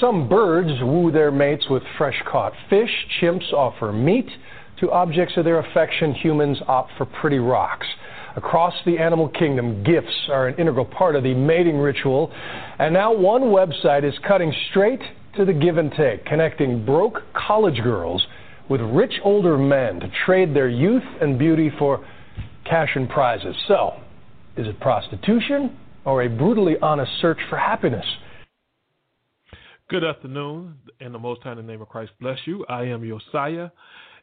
Some 0.00 0.28
birds 0.28 0.70
woo 0.82 1.12
their 1.12 1.30
mates 1.30 1.68
with 1.68 1.82
fresh 1.98 2.20
caught 2.26 2.52
fish. 2.68 2.90
Chimps 3.20 3.52
offer 3.52 3.92
meat 3.92 4.28
to 4.80 4.90
objects 4.90 5.36
of 5.36 5.44
their 5.44 5.58
affection. 5.58 6.14
Humans 6.14 6.58
opt 6.66 6.92
for 6.96 7.04
pretty 7.04 7.38
rocks. 7.38 7.86
Across 8.36 8.74
the 8.86 8.98
animal 8.98 9.28
kingdom, 9.28 9.82
gifts 9.82 10.28
are 10.30 10.48
an 10.48 10.54
integral 10.56 10.84
part 10.86 11.16
of 11.16 11.22
the 11.22 11.34
mating 11.34 11.78
ritual. 11.78 12.32
And 12.78 12.94
now 12.94 13.12
one 13.12 13.42
website 13.42 14.04
is 14.04 14.14
cutting 14.26 14.54
straight 14.70 15.00
to 15.36 15.44
the 15.44 15.52
give 15.52 15.76
and 15.76 15.92
take, 15.92 16.24
connecting 16.24 16.84
broke 16.84 17.22
college 17.34 17.82
girls 17.82 18.26
with 18.68 18.80
rich 18.80 19.14
older 19.24 19.58
men 19.58 20.00
to 20.00 20.10
trade 20.24 20.54
their 20.54 20.68
youth 20.68 21.02
and 21.20 21.38
beauty 21.38 21.70
for 21.78 22.06
cash 22.64 22.90
and 22.94 23.08
prizes. 23.08 23.54
So, 23.68 23.94
is 24.56 24.66
it 24.66 24.78
prostitution 24.80 25.76
or 26.04 26.22
a 26.22 26.28
brutally 26.28 26.76
honest 26.80 27.10
search 27.20 27.38
for 27.48 27.58
happiness? 27.58 28.06
Good 29.90 30.04
afternoon, 30.04 30.76
and 31.00 31.12
the 31.12 31.18
Most 31.18 31.42
High 31.42 31.50
in 31.50 31.56
the 31.56 31.64
name 31.64 31.82
of 31.82 31.88
Christ 31.88 32.12
bless 32.20 32.38
you. 32.44 32.64
I 32.68 32.84
am 32.84 33.02
Josiah, 33.02 33.70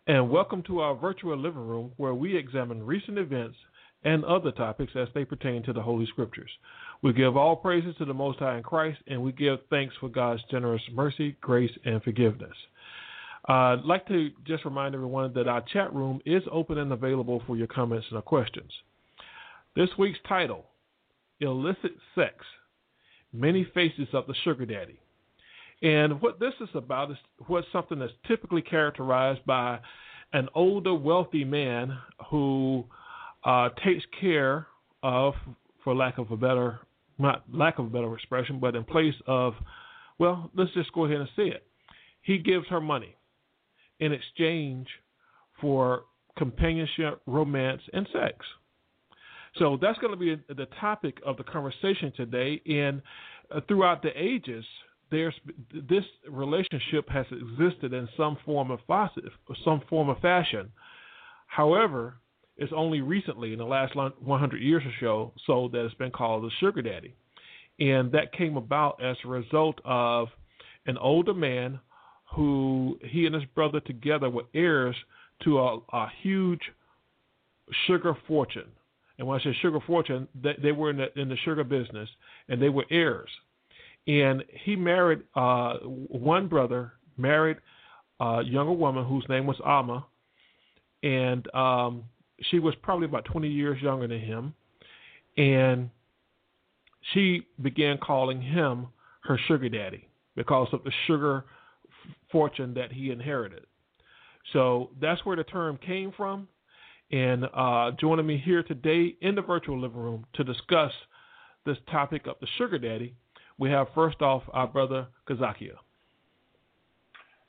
and 0.08 0.30
welcome 0.30 0.64
to 0.64 0.80
our 0.80 0.96
virtual 0.96 1.36
living 1.36 1.68
room 1.68 1.92
where 1.98 2.14
we 2.14 2.38
examine 2.38 2.86
recent 2.86 3.18
events 3.18 3.58
and 4.06 4.24
other 4.24 4.54
topics 4.54 4.94
as 4.96 5.10
they 5.14 5.26
pertain 5.26 5.64
to 5.64 5.74
the 5.74 5.82
Holy 5.82 6.06
Scriptures. 6.06 6.50
We 7.02 7.12
give 7.12 7.36
all 7.36 7.58
praises 7.58 7.98
to 7.98 8.06
the 8.06 8.14
Most 8.14 8.40
High 8.40 8.56
in 8.56 8.64
Christ, 8.64 9.00
and 9.08 9.22
we 9.22 9.34
give 9.34 9.60
thanks 9.70 9.94
for 10.00 10.08
God's 10.08 10.42
generous 10.50 10.82
mercy, 10.94 11.36
grace, 11.42 11.78
and 11.84 12.02
forgiveness. 12.02 12.56
I'd 13.50 13.84
like 13.84 14.08
to 14.08 14.30
just 14.46 14.64
remind 14.64 14.96
everyone 14.96 15.34
that 15.34 15.50
our 15.50 15.66
chat 15.74 15.94
room 15.94 16.22
is 16.26 16.44
open 16.50 16.78
and 16.78 16.94
available 16.94 17.44
for 17.46 17.58
your 17.58 17.68
comments 17.68 18.08
and 18.10 18.24
questions. 18.24 18.72
This 19.76 19.90
week's 20.00 20.20
title 20.30 20.64
Illicit 21.42 21.92
Sex 22.16 22.36
Many 23.34 23.68
Faces 23.74 24.08
of 24.14 24.28
the 24.28 24.36
Sugar 24.46 24.66
Daddy. 24.66 25.02
And 25.82 26.22
what 26.22 26.40
this 26.40 26.54
is 26.60 26.70
about 26.74 27.12
is 27.12 27.18
what's 27.48 27.68
something 27.72 28.00
that's 28.00 28.14
typically 28.28 28.62
characterized 28.62 29.46
by 29.46 29.80
an 30.34 30.50
older, 30.56 30.94
wealthy 30.94 31.44
man 31.44 31.98
who 32.30 32.84
uh, 33.46 33.70
takes 33.86 34.04
care 34.20 34.68
of, 35.04 35.34
for 35.84 35.96
lack 35.96 36.18
of 36.18 36.32
a 36.32 36.38
better, 36.38 36.80
not 37.20 37.44
lack 37.52 37.80
of 37.80 37.86
a 37.86 37.90
better 37.90 38.14
expression, 38.16 38.60
but 38.60 38.76
in 38.76 38.84
place 38.84 39.14
of, 39.28 39.54
well, 40.18 40.50
let's 40.56 40.74
just 40.74 40.92
go 40.94 41.06
ahead 41.06 41.20
and 41.20 41.30
say 41.36 41.44
it. 41.44 41.64
He 42.22 42.40
gives 42.40 42.68
her 42.68 42.82
money 42.82 43.16
in 44.00 44.12
exchange 44.12 44.88
for 45.62 46.04
companionship, 46.38 47.22
romance, 47.26 47.82
and 47.94 48.08
sex. 48.12 48.36
So 49.58 49.78
that's 49.82 49.98
going 50.00 50.12
to 50.12 50.18
be 50.18 50.36
the 50.54 50.68
topic 50.80 51.20
of 51.26 51.38
the 51.38 51.44
conversation 51.44 52.12
today. 52.16 52.62
And 52.66 53.02
uh, 53.50 53.62
throughout 53.68 54.02
the 54.02 54.12
ages, 54.16 54.66
there's 55.12 55.36
this 55.90 56.04
relationship 56.30 57.08
has 57.10 57.26
existed 57.32 57.94
in 57.94 58.08
some 58.18 58.38
form 58.46 58.72
of 58.72 58.80
facet, 58.88 59.24
some 59.64 59.82
form 59.90 60.10
of 60.10 60.20
fashion. 60.20 60.72
However, 61.48 62.16
it's 62.58 62.74
only 62.76 63.02
recently, 63.02 63.54
in 63.54 63.60
the 63.60 63.66
last 63.66 63.96
100 63.96 64.62
years 64.62 64.84
or 64.86 64.94
so, 65.00 65.34
so 65.46 65.70
that 65.72 65.86
it's 65.86 65.96
been 65.96 66.12
called 66.12 66.44
the 66.44 66.52
sugar 66.60 66.82
daddy, 66.82 67.16
and 67.80 68.12
that 68.12 68.34
came 68.34 68.58
about 68.58 69.02
as 69.02 69.16
a 69.24 69.28
result 69.28 69.80
of 69.86 70.28
an 70.88 70.98
older 70.98 71.34
man 71.34 71.80
who 72.36 73.00
he 73.04 73.26
and 73.26 73.36
his 73.36 73.46
brother 73.56 73.80
together 73.80 74.30
were 74.30 74.46
heirs 74.54 74.96
to 75.44 75.60
a, 75.60 75.80
a 75.94 76.08
huge 76.22 76.62
sugar 77.86 78.18
fortune. 78.28 78.70
And 79.18 79.28
when 79.28 79.40
I 79.40 79.44
say 79.44 79.56
sugar 79.62 79.80
fortune, 79.86 80.28
they, 80.36 80.56
they 80.62 80.72
were 80.72 80.90
in 80.90 80.98
the, 80.98 81.20
in 81.20 81.30
the 81.30 81.38
sugar 81.38 81.64
business, 81.64 82.10
and 82.50 82.62
they 82.62 82.70
were 82.70 82.86
heirs 82.90 83.30
and 84.08 84.44
he 84.64 84.76
married 84.76 85.20
uh, 85.36 85.76
one 85.80 86.48
brother 86.48 86.94
married 87.18 87.58
a 88.20 88.42
younger 88.44 88.72
woman 88.72 89.06
whose 89.06 89.26
name 89.30 89.46
was 89.46 89.58
Alma, 89.64 90.06
and 91.04 91.54
um, 91.54 92.04
she 92.50 92.60
was 92.60 92.74
probably 92.82 93.06
about 93.06 93.26
20 93.26 93.48
years 93.48 93.82
younger 93.82 94.08
than 94.08 94.20
him, 94.20 94.54
and 95.38 95.90
she 97.14 97.46
began 97.62 97.98
calling 97.98 98.42
him 98.42 98.88
her 99.24 99.40
sugar 99.48 99.70
daddy 99.70 100.08
because 100.36 100.68
of 100.72 100.84
the 100.84 100.92
sugar 101.06 101.46
fortune 102.32 102.74
that 102.74 102.92
he 102.92 103.12
inherited. 103.12 103.66
So 104.54 104.92
that's 105.02 105.24
where 105.26 105.36
the 105.36 105.44
term 105.44 105.78
came 105.86 106.12
from. 106.16 106.48
And 107.12 107.46
uh, 107.54 107.92
joining 108.00 108.26
me 108.26 108.38
here 108.38 108.64
today 108.64 109.16
in 109.22 109.36
the 109.36 109.42
virtual 109.42 109.80
living 109.80 110.00
room 110.00 110.26
to 110.34 110.44
discuss 110.44 110.92
this 111.66 111.78
topic 111.90 112.28
of 112.28 112.36
the 112.42 112.48
sugar 112.58 112.78
daddy 112.78 113.16
we 113.58 113.70
have 113.70 113.88
first 113.96 114.22
off 114.22 114.44
our 114.54 114.68
brother 114.68 115.08
Kazakia. 115.28 115.76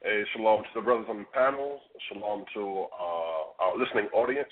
Hey, 0.03 0.23
shalom 0.33 0.63
to 0.63 0.69
the 0.75 0.81
brothers 0.81 1.07
on 1.09 1.19
the 1.19 1.25
panels. 1.35 1.81
Shalom 2.09 2.45
to 2.55 2.87
uh, 2.99 3.65
our 3.65 3.77
listening 3.77 4.07
audience. 4.15 4.49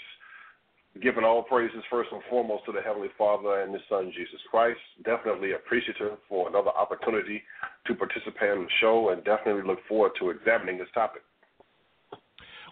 Giving 1.02 1.24
all 1.24 1.42
praises 1.42 1.82
first 1.90 2.08
and 2.10 2.22
foremost 2.30 2.64
to 2.66 2.72
the 2.72 2.80
Heavenly 2.80 3.08
Father 3.18 3.60
and 3.60 3.72
His 3.72 3.82
Son 3.88 4.10
Jesus 4.16 4.40
Christ. 4.50 4.80
Definitely 5.04 5.52
appreciative 5.52 6.18
for 6.28 6.48
another 6.48 6.70
opportunity 6.70 7.42
to 7.86 7.94
participate 7.94 8.50
in 8.50 8.62
the 8.62 8.70
show, 8.80 9.10
and 9.10 9.22
definitely 9.24 9.62
look 9.62 9.78
forward 9.88 10.12
to 10.20 10.30
examining 10.30 10.78
this 10.78 10.88
topic. 10.94 11.22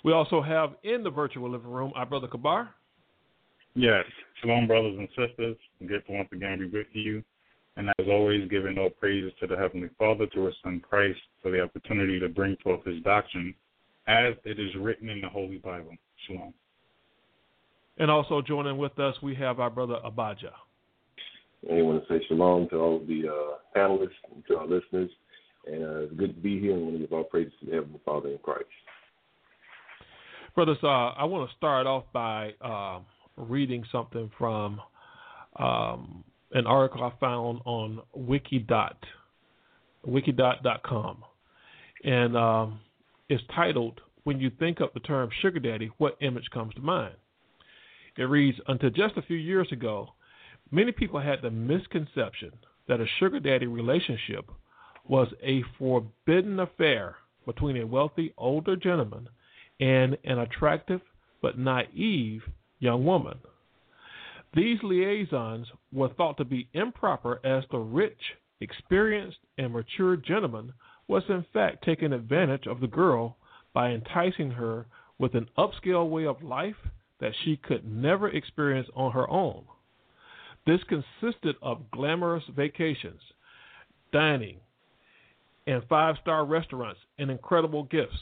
We 0.04 0.12
also 0.12 0.42
have 0.42 0.70
in 0.82 1.02
the 1.02 1.10
virtual 1.10 1.50
living 1.50 1.70
room 1.70 1.92
our 1.94 2.06
brother 2.06 2.26
Kabar. 2.26 2.74
Yes, 3.74 4.04
shalom, 4.40 4.66
brothers 4.66 4.96
and 4.98 5.08
sisters. 5.08 5.56
Good 5.86 6.06
to 6.06 6.12
once 6.12 6.28
again 6.32 6.58
be 6.58 6.66
with 6.66 6.86
you 6.92 7.22
and 7.76 7.88
as 7.88 8.06
always, 8.08 8.48
giving 8.48 8.78
all 8.78 8.90
praises 8.90 9.32
to 9.40 9.46
the 9.46 9.56
Heavenly 9.56 9.88
Father, 9.98 10.26
to 10.26 10.46
His 10.46 10.54
Son 10.62 10.80
Christ, 10.80 11.18
for 11.42 11.50
the 11.50 11.60
opportunity 11.60 12.20
to 12.20 12.28
bring 12.28 12.56
forth 12.62 12.84
His 12.84 13.02
doctrine, 13.02 13.54
as 14.06 14.34
it 14.44 14.60
is 14.60 14.74
written 14.78 15.08
in 15.08 15.20
the 15.20 15.28
Holy 15.28 15.58
Bible. 15.58 15.96
Shalom. 16.26 16.54
And 17.98 18.10
also 18.10 18.42
joining 18.42 18.78
with 18.78 18.98
us, 18.98 19.14
we 19.22 19.34
have 19.36 19.60
our 19.60 19.70
brother 19.70 19.98
Abijah. 20.04 20.52
I 21.70 21.82
want 21.82 22.06
to 22.06 22.08
say 22.08 22.24
shalom 22.28 22.68
to 22.70 22.76
all 22.76 22.96
of 22.96 23.06
the 23.06 23.28
uh, 23.28 23.78
panelists 23.78 24.10
and 24.32 24.44
to 24.48 24.58
our 24.58 24.66
listeners. 24.66 25.10
And 25.66 25.82
uh, 25.84 26.00
it's 26.00 26.14
good 26.14 26.34
to 26.34 26.40
be 26.40 26.60
here 26.60 26.72
and 26.74 26.80
I 26.80 26.84
want 26.84 26.96
to 26.96 27.00
give 27.00 27.12
all 27.12 27.24
praises 27.24 27.52
to 27.60 27.66
the 27.66 27.72
Heavenly 27.72 28.00
Father 28.04 28.30
in 28.30 28.38
Christ. 28.38 28.64
Brothers, 30.54 30.78
uh, 30.82 30.86
I 30.86 31.24
want 31.24 31.48
to 31.48 31.56
start 31.56 31.86
off 31.86 32.04
by 32.12 32.52
uh, 32.60 33.00
reading 33.36 33.84
something 33.90 34.30
from 34.36 34.80
um, 35.58 36.22
an 36.54 36.66
article 36.69 37.03
I 37.03 37.12
found 37.19 37.60
on 37.65 38.00
Wikidot, 38.16 38.94
wikidot.com, 40.06 41.25
and 42.04 42.37
um, 42.37 42.81
it's 43.28 43.42
titled 43.54 44.00
"When 44.22 44.41
you 44.41 44.50
think 44.59 44.81
of 44.81 44.91
the 44.94 45.00
term 45.00 45.31
sugar 45.43 45.59
daddy, 45.59 45.91
what 45.98 46.16
image 46.20 46.48
comes 46.53 46.72
to 46.75 46.81
mind?" 46.81 47.16
It 48.16 48.22
reads, 48.22 48.59
"Until 48.69 48.91
just 48.91 49.16
a 49.16 49.22
few 49.22 49.37
years 49.37 49.70
ago, 49.72 50.10
many 50.70 50.93
people 50.93 51.20
had 51.20 51.43
the 51.43 51.50
misconception 51.50 52.53
that 52.87 53.00
a 53.00 53.06
sugar 53.19 53.41
daddy 53.41 53.66
relationship 53.66 54.48
was 55.06 55.28
a 55.43 55.62
forbidden 55.76 56.60
affair 56.60 57.17
between 57.44 57.76
a 57.78 57.87
wealthy 57.87 58.32
older 58.38 58.76
gentleman 58.76 59.28
and 59.81 60.17
an 60.25 60.38
attractive 60.38 61.00
but 61.43 61.58
naive 61.58 62.43
young 62.78 63.05
woman." 63.05 63.38
These 64.54 64.78
liaisons 64.84 65.66
were 65.92 66.10
thought 66.10 66.36
to 66.36 66.44
be 66.44 66.68
improper 66.74 67.40
as 67.44 67.64
the 67.70 67.78
rich, 67.78 68.20
experienced, 68.60 69.38
and 69.58 69.72
mature 69.72 70.16
gentleman 70.16 70.72
was 71.08 71.24
in 71.28 71.44
fact 71.52 71.84
taking 71.84 72.12
advantage 72.12 72.68
of 72.68 72.80
the 72.80 72.86
girl 72.86 73.36
by 73.72 73.90
enticing 73.90 74.52
her 74.52 74.86
with 75.18 75.34
an 75.34 75.48
upscale 75.58 76.08
way 76.08 76.26
of 76.26 76.42
life 76.42 76.76
that 77.18 77.32
she 77.44 77.56
could 77.56 77.84
never 77.84 78.28
experience 78.28 78.88
on 78.94 79.10
her 79.10 79.28
own. 79.28 79.64
This 80.66 80.80
consisted 80.84 81.56
of 81.60 81.90
glamorous 81.90 82.44
vacations, 82.54 83.20
dining, 84.12 84.58
and 85.66 85.82
five 85.88 86.14
star 86.22 86.44
restaurants 86.44 87.00
and 87.18 87.28
incredible 87.28 87.82
gifts. 87.84 88.18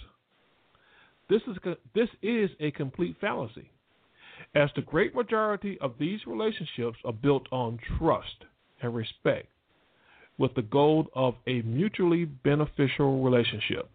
This 1.29 1.43
is, 1.46 1.56
this 1.94 2.08
is 2.23 2.50
a 2.58 2.70
complete 2.70 3.17
fallacy 3.20 3.72
as 4.55 4.71
the 4.75 4.83
great 4.83 5.15
majority 5.15 5.79
of 5.81 5.95
these 5.99 6.21
relationships 6.27 6.99
are 7.05 7.13
built 7.13 7.47
on 7.51 7.79
trust 7.99 8.45
and 8.83 8.95
respect 8.95 9.49
with 10.39 10.55
the 10.55 10.63
goal 10.63 11.07
of 11.15 11.35
a 11.47 11.63
mutually 11.63 12.25
beneficial 12.25 13.23
relationship. 13.23 13.89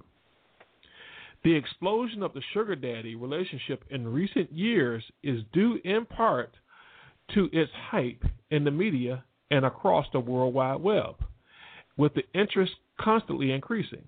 The 1.44 1.56
explosion 1.56 2.24
of 2.24 2.34
the 2.34 2.42
sugar 2.54 2.76
daddy 2.76 3.16
relationship 3.16 3.84
in 3.90 4.08
recent 4.08 4.52
years 4.52 5.04
is 5.24 5.42
due 5.54 5.80
in 5.84 6.06
part 6.06 6.52
to 7.34 7.50
its 7.54 7.72
hype 7.90 8.24
in 8.50 8.64
the 8.64 8.72
media 8.72 9.24
and 9.52 9.66
across 9.66 10.06
the 10.12 10.20
World 10.20 10.54
Wide 10.54 10.82
Web, 10.82 11.16
with 11.96 12.14
the 12.14 12.24
interest 12.34 12.74
constantly 13.00 13.52
increasing. 13.52 14.04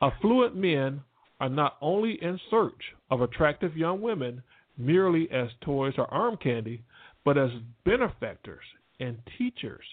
Affluent 0.00 0.56
men 0.56 1.02
are 1.40 1.48
not 1.48 1.76
only 1.80 2.22
in 2.22 2.38
search 2.50 2.94
of 3.10 3.20
attractive 3.20 3.76
young 3.76 4.00
women 4.00 4.42
merely 4.76 5.30
as 5.30 5.48
toys 5.62 5.94
or 5.98 6.12
arm 6.12 6.36
candy, 6.36 6.82
but 7.24 7.38
as 7.38 7.50
benefactors 7.84 8.64
and 9.00 9.18
teachers, 9.38 9.84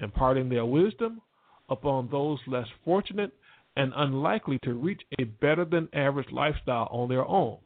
imparting 0.00 0.48
their 0.48 0.64
wisdom 0.64 1.20
upon 1.68 2.08
those 2.10 2.38
less 2.46 2.66
fortunate 2.84 3.32
and 3.76 3.92
unlikely 3.96 4.58
to 4.64 4.74
reach 4.74 5.02
a 5.20 5.24
better 5.24 5.64
than 5.64 5.88
average 5.92 6.30
lifestyle 6.32 6.88
on 6.90 7.08
their 7.08 7.26
own. 7.26 7.56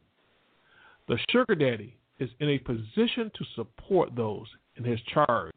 The 1.08 1.18
sugar 1.30 1.54
daddy 1.54 1.96
is 2.18 2.30
in 2.40 2.48
a 2.50 2.58
position 2.58 3.30
to 3.34 3.44
support 3.56 4.14
those 4.14 4.46
in 4.76 4.84
his 4.84 5.00
charge 5.12 5.52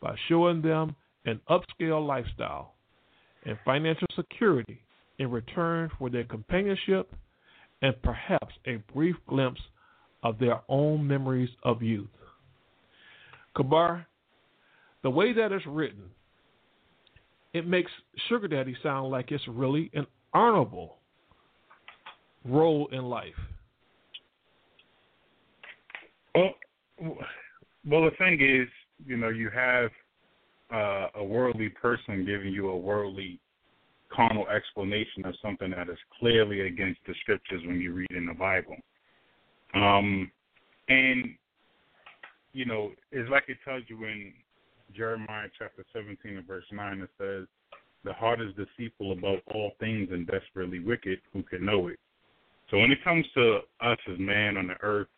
by 0.00 0.14
showing 0.28 0.60
them 0.60 0.94
an 1.24 1.40
upscale 1.48 2.06
lifestyle 2.06 2.74
and 3.44 3.58
financial 3.64 4.06
security 4.14 4.80
in 5.18 5.30
return 5.30 5.90
for 5.98 6.10
their 6.10 6.24
companionship 6.24 7.12
and 7.82 8.00
perhaps 8.02 8.54
a 8.66 8.76
brief 8.92 9.16
glimpse 9.28 9.60
of 10.26 10.40
their 10.40 10.60
own 10.68 11.06
memories 11.06 11.50
of 11.62 11.82
youth. 11.82 12.08
Kabar, 13.56 14.06
the 15.04 15.10
way 15.10 15.32
that 15.32 15.52
it's 15.52 15.64
written, 15.66 16.02
it 17.54 17.64
makes 17.64 17.92
Sugar 18.28 18.48
Daddy 18.48 18.76
sound 18.82 19.12
like 19.12 19.30
it's 19.30 19.46
really 19.46 19.88
an 19.94 20.04
honorable 20.34 20.96
role 22.44 22.88
in 22.90 23.04
life. 23.04 23.34
Well, 26.34 26.54
well, 26.98 28.04
the 28.04 28.10
thing 28.18 28.40
is, 28.42 28.68
you 29.06 29.16
know, 29.16 29.28
you 29.28 29.48
have 29.54 29.90
uh, 30.74 31.20
a 31.20 31.24
worldly 31.24 31.68
person 31.68 32.26
giving 32.26 32.52
you 32.52 32.70
a 32.70 32.76
worldly 32.76 33.38
carnal 34.12 34.48
explanation 34.48 35.24
of 35.24 35.34
something 35.40 35.70
that 35.70 35.88
is 35.88 35.98
clearly 36.18 36.62
against 36.62 37.00
the 37.06 37.14
scriptures 37.20 37.62
when 37.64 37.80
you 37.80 37.92
read 37.92 38.10
in 38.10 38.26
the 38.26 38.34
Bible. 38.34 38.76
Um, 39.76 40.30
and 40.88 41.34
you 42.52 42.64
know, 42.64 42.92
it's 43.12 43.30
like 43.30 43.44
it 43.48 43.58
tells 43.64 43.82
you 43.88 44.04
in 44.04 44.32
Jeremiah 44.94 45.48
chapter 45.58 45.84
17 45.92 46.38
and 46.38 46.46
verse 46.46 46.64
9. 46.72 47.00
It 47.00 47.10
says, 47.18 47.46
"The 48.02 48.14
heart 48.14 48.40
is 48.40 48.54
deceitful 48.54 49.12
above 49.12 49.40
all 49.48 49.72
things 49.78 50.10
and 50.10 50.26
desperately 50.26 50.78
wicked. 50.78 51.20
Who 51.32 51.42
can 51.42 51.64
know 51.64 51.88
it?" 51.88 51.98
So 52.70 52.78
when 52.78 52.90
it 52.90 53.04
comes 53.04 53.26
to 53.34 53.60
us 53.80 53.98
as 54.08 54.18
man 54.18 54.56
on 54.56 54.68
the 54.68 54.82
earth, 54.82 55.08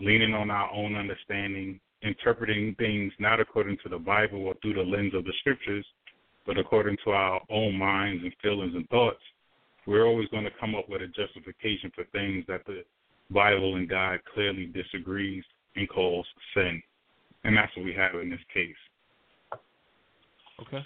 leaning 0.00 0.34
on 0.34 0.50
our 0.50 0.70
own 0.72 0.96
understanding, 0.96 1.80
interpreting 2.02 2.74
things 2.76 3.12
not 3.18 3.40
according 3.40 3.78
to 3.78 3.88
the 3.88 3.98
Bible 3.98 4.46
or 4.46 4.54
through 4.54 4.74
the 4.74 4.82
lens 4.82 5.14
of 5.14 5.24
the 5.24 5.32
scriptures, 5.40 5.86
but 6.46 6.58
according 6.58 6.96
to 7.04 7.10
our 7.10 7.40
own 7.48 7.76
minds 7.76 8.24
and 8.24 8.34
feelings 8.42 8.74
and 8.74 8.88
thoughts, 8.88 9.22
we're 9.86 10.06
always 10.06 10.28
going 10.28 10.44
to 10.44 10.50
come 10.58 10.74
up 10.74 10.88
with 10.88 11.02
a 11.02 11.06
justification 11.06 11.92
for 11.94 12.04
things 12.12 12.44
that 12.48 12.64
the 12.66 12.84
Bible 13.30 13.76
and 13.76 13.88
God 13.88 14.20
clearly 14.34 14.66
disagrees 14.66 15.44
and 15.76 15.88
calls 15.88 16.26
sin. 16.54 16.82
And 17.44 17.56
that's 17.56 17.74
what 17.76 17.84
we 17.84 17.94
have 17.94 18.14
in 18.20 18.30
this 18.30 18.40
case. 18.52 18.74
Okay. 20.66 20.84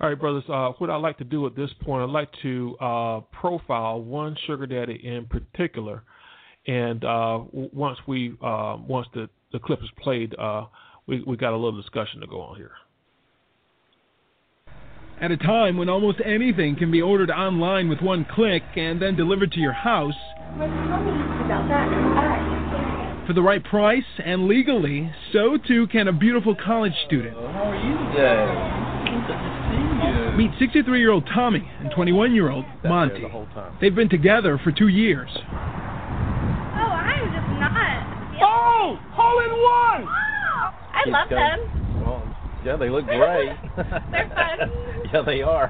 All 0.00 0.08
right, 0.08 0.18
brothers. 0.18 0.44
Uh, 0.48 0.70
what 0.78 0.88
I'd 0.88 0.96
like 0.96 1.18
to 1.18 1.24
do 1.24 1.46
at 1.46 1.56
this 1.56 1.70
point, 1.82 2.02
I'd 2.02 2.12
like 2.12 2.28
to 2.42 2.76
uh, 2.80 3.20
profile 3.32 4.00
one 4.00 4.36
sugar 4.46 4.66
daddy 4.66 5.00
in 5.02 5.26
particular, 5.26 6.04
and 6.66 7.04
uh, 7.04 7.40
once 7.52 7.98
we 8.06 8.36
uh, 8.42 8.76
once 8.86 9.08
the 9.14 9.28
the 9.52 9.58
clip 9.58 9.80
is 9.82 9.90
played, 10.00 10.34
uh, 10.38 10.66
we 11.06 11.22
we 11.26 11.36
got 11.36 11.52
a 11.52 11.56
little 11.56 11.80
discussion 11.80 12.20
to 12.20 12.26
go 12.28 12.40
on 12.40 12.56
here. 12.56 12.72
At 15.20 15.32
a 15.32 15.36
time 15.36 15.76
when 15.76 15.88
almost 15.88 16.18
anything 16.24 16.76
can 16.76 16.90
be 16.90 17.02
ordered 17.02 17.30
online 17.30 17.88
with 17.88 18.00
one 18.00 18.24
click 18.32 18.62
and 18.76 19.02
then 19.02 19.16
delivered 19.16 19.52
to 19.52 19.60
your 19.60 19.72
house, 19.72 20.14
for 23.26 23.32
the 23.34 23.42
right 23.42 23.62
price 23.64 24.04
and 24.24 24.46
legally, 24.46 25.10
so 25.32 25.58
too 25.58 25.88
can 25.88 26.06
a 26.06 26.12
beautiful 26.12 26.54
college 26.54 26.92
student. 27.06 27.34
How 27.34 27.64
are 27.64 27.74
you 27.74 27.98
today? 28.14 28.46
See 29.66 29.82
you. 30.38 30.48
Meet 30.48 30.52
63 30.60 31.00
year 31.00 31.10
old 31.10 31.26
Tommy 31.34 31.68
and 31.80 31.90
21 31.90 32.34
year 32.34 32.50
old 32.50 32.64
Monty. 32.84 33.22
The 33.22 33.28
whole 33.28 33.46
time. 33.46 33.76
They've 33.80 33.94
been 33.94 34.08
together 34.08 34.60
for 34.62 34.70
two 34.70 34.86
years. 34.86 35.28
Oh, 35.34 35.42
I'm 35.50 37.24
just 37.34 37.50
not. 37.58 38.38
Oh, 38.42 38.96
hole 39.10 39.40
in 39.40 39.50
one! 39.50 40.04
Oh, 40.06 40.70
I 40.94 41.02
Keep 41.04 41.12
love 41.12 41.30
going. 41.30 41.42
them. 41.42 42.04
Well, 42.06 42.36
yeah, 42.64 42.76
they 42.76 42.88
look 42.90 43.04
great. 43.10 43.50
They're 44.12 44.30
fun. 44.34 44.70
yeah, 45.12 45.22
they 45.26 45.42
are. 45.42 45.68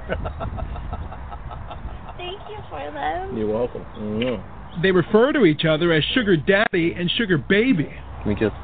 Thank 2.17 2.39
you 2.49 2.57
for 2.69 2.91
them. 2.93 3.35
You're 3.35 3.51
welcome. 3.51 3.83
mm 3.97 4.60
They 4.81 4.91
refer 4.91 5.31
to 5.33 5.45
each 5.45 5.65
other 5.65 5.91
as 5.91 6.03
Sugar 6.13 6.37
Daddy 6.37 6.93
and 6.97 7.09
Sugar 7.17 7.37
Baby. 7.37 7.89
We 8.25 8.35
just, 8.35 8.55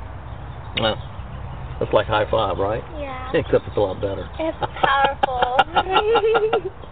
well, 0.80 0.95
that's 1.80 1.94
like 1.94 2.07
high 2.07 2.30
five, 2.30 2.57
right? 2.57 2.83
Yeah. 3.00 3.31
Except 3.33 3.68
it's 3.68 3.77
a 3.77 3.80
lot 3.80 4.01
better. 4.01 4.30
It's 4.39 4.57
powerful. 4.81 5.57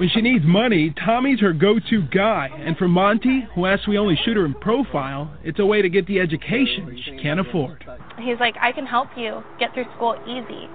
When 0.00 0.08
she 0.08 0.22
needs 0.22 0.46
money, 0.46 0.94
Tommy's 1.04 1.40
her 1.40 1.52
go 1.52 1.78
to 1.78 2.02
guy. 2.10 2.48
And 2.54 2.74
for 2.78 2.88
Monty, 2.88 3.46
who 3.54 3.66
asks 3.66 3.86
we 3.86 3.98
only 3.98 4.18
shoot 4.24 4.34
her 4.34 4.46
in 4.46 4.54
profile, 4.54 5.30
it's 5.44 5.58
a 5.58 5.66
way 5.66 5.82
to 5.82 5.90
get 5.90 6.06
the 6.06 6.20
education 6.20 6.98
she 7.04 7.18
can't 7.18 7.38
afford. 7.38 7.84
He's 8.18 8.40
like, 8.40 8.54
I 8.58 8.72
can 8.72 8.86
help 8.86 9.08
you 9.14 9.42
get 9.58 9.74
through 9.74 9.84
school 9.96 10.16
easy. 10.24 10.70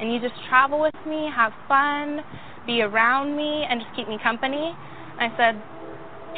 And 0.00 0.12
you 0.12 0.20
just 0.20 0.34
travel 0.50 0.80
with 0.82 0.94
me, 1.06 1.30
have 1.34 1.52
fun, 1.66 2.20
be 2.66 2.82
around 2.82 3.34
me, 3.34 3.64
and 3.68 3.80
just 3.80 3.96
keep 3.96 4.06
me 4.06 4.18
company. 4.22 4.76
And 5.18 5.32
I 5.32 5.36
said, 5.38 5.62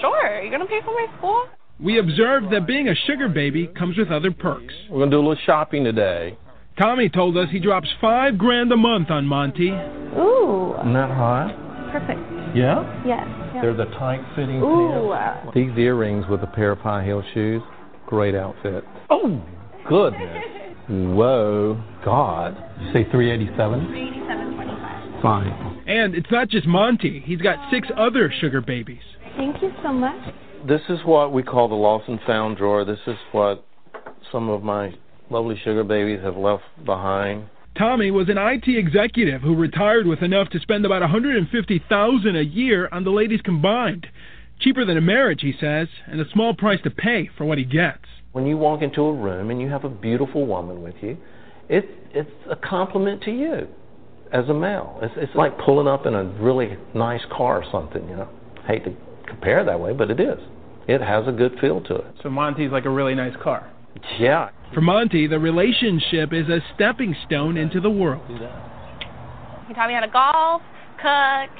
Sure, 0.00 0.40
you're 0.40 0.50
going 0.50 0.60
to 0.60 0.66
pay 0.66 0.80
for 0.84 0.92
my 0.94 1.06
school? 1.18 1.46
We 1.78 1.98
observed 1.98 2.52
that 2.52 2.66
being 2.66 2.88
a 2.88 2.94
sugar 3.06 3.28
baby 3.28 3.66
comes 3.78 3.96
with 3.96 4.10
other 4.10 4.30
perks. 4.30 4.74
We're 4.90 4.98
going 4.98 5.10
to 5.10 5.16
do 5.16 5.20
a 5.20 5.26
little 5.26 5.42
shopping 5.46 5.84
today. 5.84 6.36
Tommy 6.78 7.08
told 7.08 7.36
us 7.36 7.48
he 7.50 7.58
drops 7.58 7.88
five 8.00 8.38
grand 8.38 8.70
a 8.72 8.76
month 8.76 9.10
on 9.10 9.26
Monty. 9.26 9.68
Ooh, 9.70 10.74
Isn't 10.80 10.92
that 10.94 11.10
hot? 11.10 11.56
perfect. 11.92 12.20
Yeah? 12.56 12.82
Yes. 13.04 13.26
yes. 13.54 13.62
They're 13.62 13.74
the 13.76 13.86
tight 13.98 14.20
fitting 14.36 14.62
Ooh. 14.62 15.10
pants. 15.12 15.50
These 15.54 15.76
earrings 15.76 16.24
with 16.30 16.42
a 16.42 16.46
pair 16.46 16.70
of 16.72 16.78
high 16.78 17.04
heel 17.04 17.22
shoes, 17.34 17.62
great 18.06 18.34
outfit. 18.34 18.84
Oh, 19.10 19.42
goodness. 19.88 20.44
Whoa, 20.88 21.82
God. 22.04 22.56
You 22.80 22.92
say 22.92 23.10
387? 23.10 23.80
8725. 23.94 25.22
Fine. 25.22 25.82
And 25.86 26.14
it's 26.14 26.30
not 26.30 26.48
just 26.48 26.66
Monty, 26.66 27.20
he's 27.24 27.40
got 27.40 27.70
six 27.70 27.88
other 27.96 28.32
sugar 28.40 28.60
babies. 28.60 29.02
Thank 29.40 29.62
you 29.62 29.72
so 29.82 29.90
much. 29.90 30.34
This 30.68 30.82
is 30.90 30.98
what 31.06 31.32
we 31.32 31.42
call 31.42 31.66
the 31.66 31.74
lost 31.74 32.06
and 32.08 32.20
found 32.26 32.58
drawer. 32.58 32.84
This 32.84 32.98
is 33.06 33.16
what 33.32 33.64
some 34.30 34.50
of 34.50 34.62
my 34.62 34.92
lovely 35.30 35.58
sugar 35.64 35.82
babies 35.82 36.20
have 36.22 36.36
left 36.36 36.64
behind. 36.84 37.48
Tommy 37.78 38.10
was 38.10 38.28
an 38.28 38.36
IT 38.36 38.64
executive 38.68 39.40
who 39.40 39.56
retired 39.56 40.06
with 40.06 40.20
enough 40.20 40.50
to 40.50 40.60
spend 40.60 40.84
about 40.84 41.00
150,000 41.00 42.36
a 42.36 42.42
year 42.42 42.90
on 42.92 43.02
the 43.04 43.10
ladies 43.10 43.40
combined. 43.42 44.08
Cheaper 44.60 44.84
than 44.84 44.98
a 44.98 45.00
marriage, 45.00 45.40
he 45.40 45.54
says, 45.58 45.88
and 46.06 46.20
a 46.20 46.28
small 46.34 46.52
price 46.52 46.80
to 46.84 46.90
pay 46.90 47.30
for 47.38 47.46
what 47.46 47.56
he 47.56 47.64
gets. 47.64 48.04
When 48.32 48.44
you 48.44 48.58
walk 48.58 48.82
into 48.82 49.00
a 49.00 49.14
room 49.14 49.50
and 49.50 49.58
you 49.58 49.70
have 49.70 49.84
a 49.84 49.88
beautiful 49.88 50.44
woman 50.44 50.82
with 50.82 50.96
you, 51.00 51.16
it, 51.70 51.86
it's 52.12 52.30
a 52.50 52.56
compliment 52.56 53.22
to 53.22 53.30
you 53.30 53.68
as 54.34 54.50
a 54.50 54.54
male. 54.54 54.98
It's, 55.00 55.14
it's 55.16 55.34
like 55.34 55.58
pulling 55.64 55.88
up 55.88 56.04
in 56.04 56.14
a 56.14 56.24
really 56.24 56.76
nice 56.94 57.22
car 57.32 57.62
or 57.62 57.64
something, 57.72 58.06
you 58.06 58.16
know. 58.16 58.28
Hate 58.66 58.84
to 58.84 58.94
compare 59.30 59.60
it 59.60 59.64
that 59.64 59.80
way, 59.80 59.92
but 59.92 60.10
it 60.10 60.20
is. 60.20 60.38
It 60.86 61.00
has 61.00 61.26
a 61.26 61.32
good 61.32 61.52
feel 61.60 61.80
to 61.82 61.96
it. 61.96 62.14
So 62.22 62.30
Monty's 62.30 62.72
like 62.72 62.84
a 62.84 62.90
really 62.90 63.14
nice 63.14 63.34
car. 63.42 63.70
Yeah. 64.18 64.50
For 64.74 64.80
Monty, 64.80 65.26
the 65.26 65.38
relationship 65.38 66.32
is 66.32 66.48
a 66.48 66.58
stepping 66.74 67.14
stone 67.26 67.56
into 67.56 67.80
the 67.80 67.90
world. 67.90 68.26
He 69.68 69.74
taught 69.74 69.88
me 69.88 69.94
how 69.94 70.00
to 70.00 70.10
golf, 70.10 70.62
cook, 71.00 71.50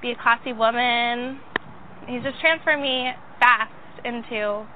be 0.00 0.12
a 0.12 0.16
classy 0.22 0.52
woman. 0.52 1.40
He's 2.06 2.22
just 2.22 2.40
transferred 2.40 2.80
me 2.80 3.12
fast 3.38 3.72
into 4.04 4.66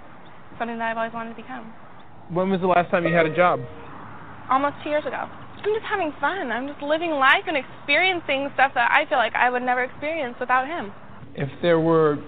something 0.58 0.78
that 0.78 0.90
I've 0.90 0.96
always 0.96 1.12
wanted 1.12 1.30
to 1.30 1.36
become. 1.36 1.72
When 2.30 2.50
was 2.50 2.60
the 2.60 2.68
last 2.68 2.90
time 2.90 3.06
you 3.06 3.14
had 3.14 3.26
a 3.26 3.34
job? 3.34 3.60
Almost 4.50 4.76
two 4.82 4.90
years 4.90 5.04
ago. 5.04 5.28
I'm 5.66 5.74
just 5.74 5.86
having 5.86 6.12
fun. 6.20 6.52
I'm 6.52 6.68
just 6.68 6.80
living 6.82 7.10
life 7.10 7.44
and 7.46 7.56
experiencing 7.56 8.50
stuff 8.54 8.72
that 8.74 8.90
I 8.90 9.08
feel 9.08 9.18
like 9.18 9.34
I 9.34 9.50
would 9.50 9.62
never 9.62 9.82
experience 9.82 10.36
without 10.38 10.66
him. 10.66 10.92
If 11.36 11.50
there 11.60 11.78
were 11.78 12.18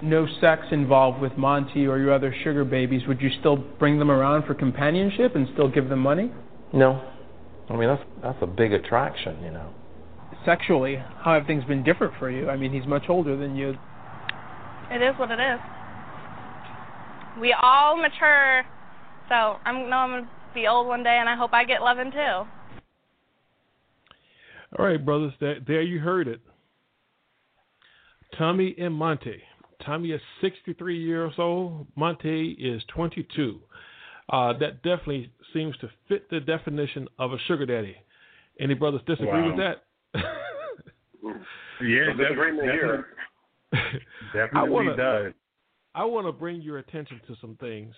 no 0.00 0.26
sex 0.40 0.62
involved 0.70 1.20
with 1.20 1.36
Monty 1.36 1.86
or 1.86 1.98
your 1.98 2.12
other 2.12 2.34
sugar 2.44 2.64
babies, 2.64 3.02
would 3.08 3.20
you 3.20 3.30
still 3.40 3.56
bring 3.56 3.98
them 3.98 4.10
around 4.10 4.46
for 4.46 4.54
companionship 4.54 5.34
and 5.34 5.48
still 5.52 5.68
give 5.68 5.88
them 5.88 5.98
money? 5.98 6.30
No. 6.72 7.02
I 7.68 7.76
mean, 7.76 7.88
that's, 7.88 8.02
that's 8.22 8.38
a 8.42 8.46
big 8.46 8.72
attraction, 8.72 9.42
you 9.42 9.50
know. 9.50 9.70
sexually, 10.44 10.96
how 10.96 11.34
have 11.34 11.46
things 11.46 11.64
been 11.64 11.82
different 11.82 12.14
for 12.18 12.30
you? 12.30 12.48
I 12.48 12.56
mean, 12.56 12.72
he's 12.72 12.86
much 12.86 13.04
older 13.08 13.36
than 13.36 13.56
you. 13.56 13.74
It 14.90 15.02
is 15.02 15.18
what 15.18 15.30
it 15.30 15.40
is. 15.40 15.60
We 17.40 17.54
all 17.60 17.96
mature, 17.96 18.62
so 19.28 19.56
I'm 19.64 19.88
know 19.90 19.96
I'm 19.96 20.10
gonna 20.10 20.30
be 20.54 20.68
old 20.68 20.86
one 20.86 21.02
day, 21.02 21.16
and 21.18 21.28
I 21.28 21.34
hope 21.34 21.52
I 21.52 21.64
get 21.64 21.82
loving 21.82 22.12
too. 22.12 22.46
All 24.78 24.86
right, 24.86 25.04
brothers, 25.04 25.32
there, 25.40 25.58
there 25.66 25.82
you 25.82 25.98
heard 25.98 26.28
it. 26.28 26.40
Tommy 28.38 28.74
and 28.78 28.94
Monty. 28.94 29.42
Tommy 29.84 30.10
is 30.12 30.20
63 30.40 30.98
years 31.02 31.32
old. 31.38 31.86
Monty 31.96 32.52
is 32.52 32.82
22. 32.94 33.60
Uh, 34.30 34.52
that 34.58 34.82
definitely 34.82 35.30
seems 35.52 35.76
to 35.78 35.88
fit 36.08 36.28
the 36.30 36.40
definition 36.40 37.06
of 37.18 37.32
a 37.32 37.38
sugar 37.46 37.66
daddy. 37.66 37.96
Any 38.58 38.74
brothers 38.74 39.02
disagree 39.06 39.28
Wow. 39.42 39.48
with 39.48 39.56
that? 39.58 39.84
Yeah, 41.82 42.06
No 42.12 42.14
disagreement 42.16 42.70
here. 42.70 43.06
Definitely 44.32 44.50
I 44.60 44.62
wanna- 44.62 44.96
does. 44.96 45.32
I 45.96 46.04
want 46.04 46.26
to 46.26 46.32
bring 46.32 46.60
your 46.60 46.78
attention 46.78 47.20
to 47.28 47.36
some 47.40 47.56
things. 47.60 47.94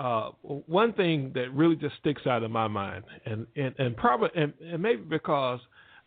Uh, 0.00 0.30
one 0.42 0.94
thing 0.94 1.32
that 1.34 1.52
really 1.52 1.76
just 1.76 1.94
sticks 1.98 2.26
out 2.26 2.42
in 2.42 2.50
my 2.50 2.66
mind, 2.66 3.04
and 3.26 3.46
and 3.56 3.74
and 3.78 3.94
probably 3.94 4.30
and, 4.34 4.54
and 4.62 4.80
maybe 4.80 5.02
because 5.02 5.60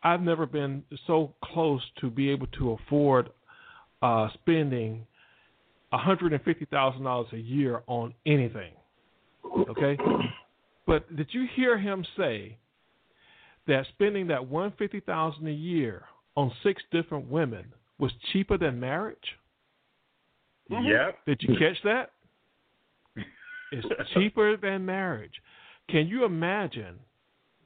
I've 0.04 0.22
never 0.22 0.46
been 0.46 0.84
so 1.08 1.34
close 1.44 1.82
to 2.02 2.10
be 2.10 2.30
able 2.30 2.48
to 2.60 2.72
afford 2.72 3.30
uh, 4.02 4.30
spending 4.34 5.06
one 5.90 6.02
hundred 6.02 6.34
and 6.34 6.44
fifty 6.44 6.66
thousand 6.66 7.04
dollars 7.04 7.28
a 7.34 7.38
year 7.38 7.82
on 7.88 8.14
anything. 8.26 8.72
Okay, 9.70 9.98
but 10.86 11.16
did 11.16 11.28
you 11.32 11.48
hear 11.56 11.78
him 11.78 12.06
say 12.18 12.58
that 13.68 13.86
spending 13.94 14.28
that 14.28 14.48
one 14.48 14.74
fifty 14.78 15.00
thousand 15.00 15.48
a 15.48 15.52
year 15.52 16.04
on 16.36 16.52
six 16.64 16.82
different 16.92 17.30
women 17.30 17.66
was 17.98 18.12
cheaper 18.34 18.58
than 18.58 18.80
marriage? 18.80 19.18
Yep. 20.70 21.20
Did 21.26 21.42
you 21.42 21.56
catch 21.58 21.78
that? 21.84 22.12
It's 23.72 23.88
cheaper 24.14 24.58
than 24.58 24.86
marriage. 24.86 25.34
Can 25.90 26.08
you 26.08 26.26
imagine 26.26 26.96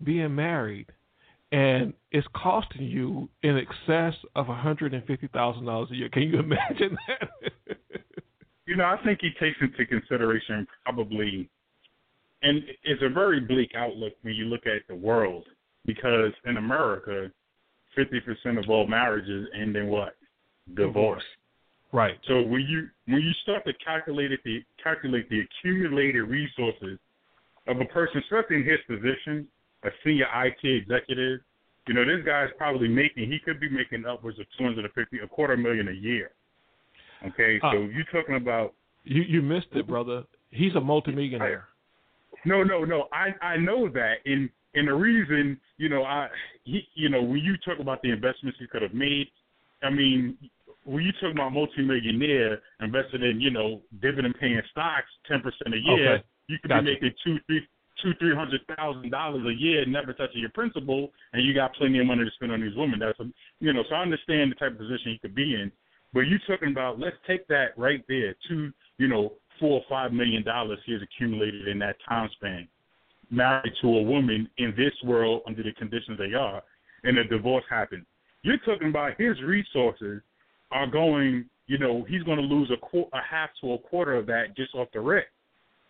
being 0.03 0.35
married 0.35 0.87
and 1.51 1.93
it's 2.11 2.27
costing 2.35 2.83
you 2.83 3.29
in 3.43 3.57
excess 3.57 4.13
of 4.35 4.47
$150,000 4.47 5.91
a 5.91 5.95
year? 5.95 6.09
Can 6.09 6.23
you 6.23 6.39
imagine 6.39 6.97
that? 7.07 7.77
You 8.65 8.75
know, 8.75 8.85
I 8.85 9.03
think 9.03 9.17
he 9.19 9.31
takes 9.39 9.57
into 9.61 9.83
consideration 9.87 10.67
probably, 10.85 11.49
and 12.43 12.61
it's 12.83 13.01
a 13.01 13.09
very 13.09 13.39
bleak 13.39 13.71
outlook 13.75 14.13
when 14.21 14.35
you 14.35 14.45
look 14.45 14.67
at 14.67 14.87
the 14.87 14.93
world, 14.93 15.43
because 15.87 16.31
in 16.45 16.57
America, 16.57 17.31
50% 17.97 18.63
of 18.63 18.69
all 18.69 18.85
marriages 18.85 19.47
end 19.59 19.75
in 19.75 19.87
what? 19.87 20.15
Divorce. 20.75 21.23
Mm-hmm. 21.23 21.97
right. 21.97 22.19
So 22.27 22.43
when 22.43 22.61
you 22.61 22.87
when 23.07 23.23
you 23.23 23.31
start 23.41 23.65
to 23.65 23.73
calculate 23.83 24.31
it, 24.31 24.41
the 24.45 24.59
calculate 24.83 25.27
the 25.31 25.39
accumulated 25.39 26.29
resources 26.29 26.99
of 27.65 27.81
a 27.81 27.85
person, 27.85 28.21
especially 28.21 28.57
in 28.57 28.65
his 28.65 28.79
position, 28.87 29.47
a 29.83 29.89
senior 30.03 30.27
IT 30.45 30.59
executive, 30.63 31.39
you 31.87 31.93
know, 31.93 32.05
this 32.05 32.23
guy's 32.25 32.49
probably 32.57 32.87
making 32.87 33.31
he 33.31 33.39
could 33.39 33.59
be 33.59 33.69
making 33.69 34.05
upwards 34.05 34.39
of 34.39 34.45
two 34.57 34.63
hundred 34.63 34.85
and 34.85 34.93
fifty 34.93 35.19
a 35.19 35.27
quarter 35.27 35.57
million 35.57 35.87
a 35.87 35.91
year. 35.93 36.31
Okay, 37.25 37.59
so 37.61 37.67
Uh. 37.67 37.73
you're 37.93 38.05
talking 38.11 38.35
about 38.35 38.73
You 39.03 39.21
you 39.23 39.41
missed 39.41 39.67
it, 39.73 39.87
brother. 39.87 40.23
He's 40.51 40.75
a 40.75 40.81
multimillionaire. 40.81 41.67
no, 42.45 42.63
no, 42.63 42.83
no. 42.85 43.07
I 43.11 43.33
I 43.41 43.57
know 43.57 43.89
that, 43.89 44.15
and 44.25 44.49
and 44.75 44.87
the 44.87 44.93
reason, 44.93 45.59
you 45.77 45.89
know, 45.89 46.03
I 46.03 46.29
he, 46.63 46.87
you 46.95 47.09
know, 47.09 47.21
when 47.23 47.39
you 47.39 47.57
talk 47.57 47.79
about 47.79 48.01
the 48.01 48.11
investments 48.11 48.57
he 48.59 48.67
could 48.67 48.81
have 48.81 48.93
made, 48.93 49.27
I 49.81 49.89
mean, 49.89 50.37
when 50.85 51.03
you 51.03 51.11
talk 51.13 51.31
about 51.31 51.53
multimillionaire 51.53 52.61
investing 52.81 53.23
in, 53.23 53.41
you 53.41 53.49
know, 53.51 53.81
dividend 54.01 54.35
paying 54.39 54.61
stocks, 54.71 55.07
ten 55.27 55.41
percent 55.41 55.73
a 55.73 55.79
year, 55.79 56.13
Okay. 56.15 56.23
you 56.47 56.57
could 56.59 56.69
Gotcha. 56.69 56.83
be 56.83 56.91
making 56.93 57.13
two, 57.23 57.39
three, 57.47 57.67
two, 58.01 58.13
three 58.19 58.35
hundred 58.35 58.61
thousand 58.75 59.09
dollars 59.11 59.45
a 59.45 59.53
year, 59.53 59.85
never 59.85 60.13
touching 60.13 60.41
your 60.41 60.49
principal, 60.51 61.11
and 61.33 61.43
you 61.45 61.53
got 61.53 61.73
plenty 61.75 61.99
of 61.99 62.05
money 62.05 62.23
to 62.25 62.31
spend 62.31 62.51
on 62.51 62.61
these 62.61 62.75
women. 62.75 62.99
That's 62.99 63.19
a, 63.19 63.25
you 63.59 63.73
know, 63.73 63.83
so 63.89 63.95
I 63.95 64.01
understand 64.01 64.51
the 64.51 64.55
type 64.55 64.71
of 64.73 64.77
position 64.79 65.11
he 65.11 65.17
could 65.19 65.35
be 65.35 65.55
in. 65.55 65.71
But 66.13 66.21
you're 66.21 66.39
talking 66.47 66.71
about 66.71 66.99
let's 66.99 67.17
take 67.27 67.47
that 67.47 67.77
right 67.77 68.03
there, 68.07 68.35
two, 68.47 68.71
you 68.97 69.07
know, 69.07 69.33
four 69.59 69.79
or 69.79 69.85
five 69.89 70.13
million 70.13 70.43
dollars 70.43 70.79
he 70.85 70.93
has 70.93 71.01
accumulated 71.01 71.67
in 71.67 71.79
that 71.79 71.97
time 72.07 72.29
span, 72.37 72.67
married 73.29 73.73
to 73.81 73.87
a 73.87 74.01
woman 74.01 74.49
in 74.57 74.73
this 74.75 74.93
world 75.03 75.41
under 75.47 75.61
the 75.63 75.73
conditions 75.73 76.17
they 76.17 76.33
are, 76.33 76.63
and 77.03 77.17
a 77.17 77.23
divorce 77.25 77.65
happens. 77.69 78.05
You're 78.41 78.57
talking 78.59 78.89
about 78.89 79.19
his 79.19 79.41
resources 79.41 80.21
are 80.71 80.87
going, 80.87 81.45
you 81.67 81.77
know, 81.77 82.05
he's 82.07 82.23
going 82.23 82.37
to 82.37 82.43
lose 82.43 82.71
a, 82.71 82.77
qu- 82.77 83.09
a 83.13 83.21
half 83.21 83.49
to 83.61 83.73
a 83.73 83.77
quarter 83.77 84.15
of 84.15 84.25
that 84.27 84.55
just 84.55 84.73
off 84.75 84.87
the 84.93 84.99
rip. 85.01 85.27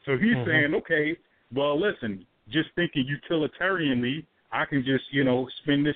So 0.06 0.18
he's 0.18 0.36
Mhm. 0.36 0.46
saying, 0.46 0.74
okay, 0.75 1.16
well, 1.53 1.79
listen, 1.79 2.25
just 2.50 2.70
thinking 2.75 3.06
utilitarianly, 3.06 4.25
I 4.51 4.65
can 4.65 4.84
just, 4.84 5.03
you 5.12 5.24
know, 5.24 5.48
spend 5.63 5.86
this 5.86 5.96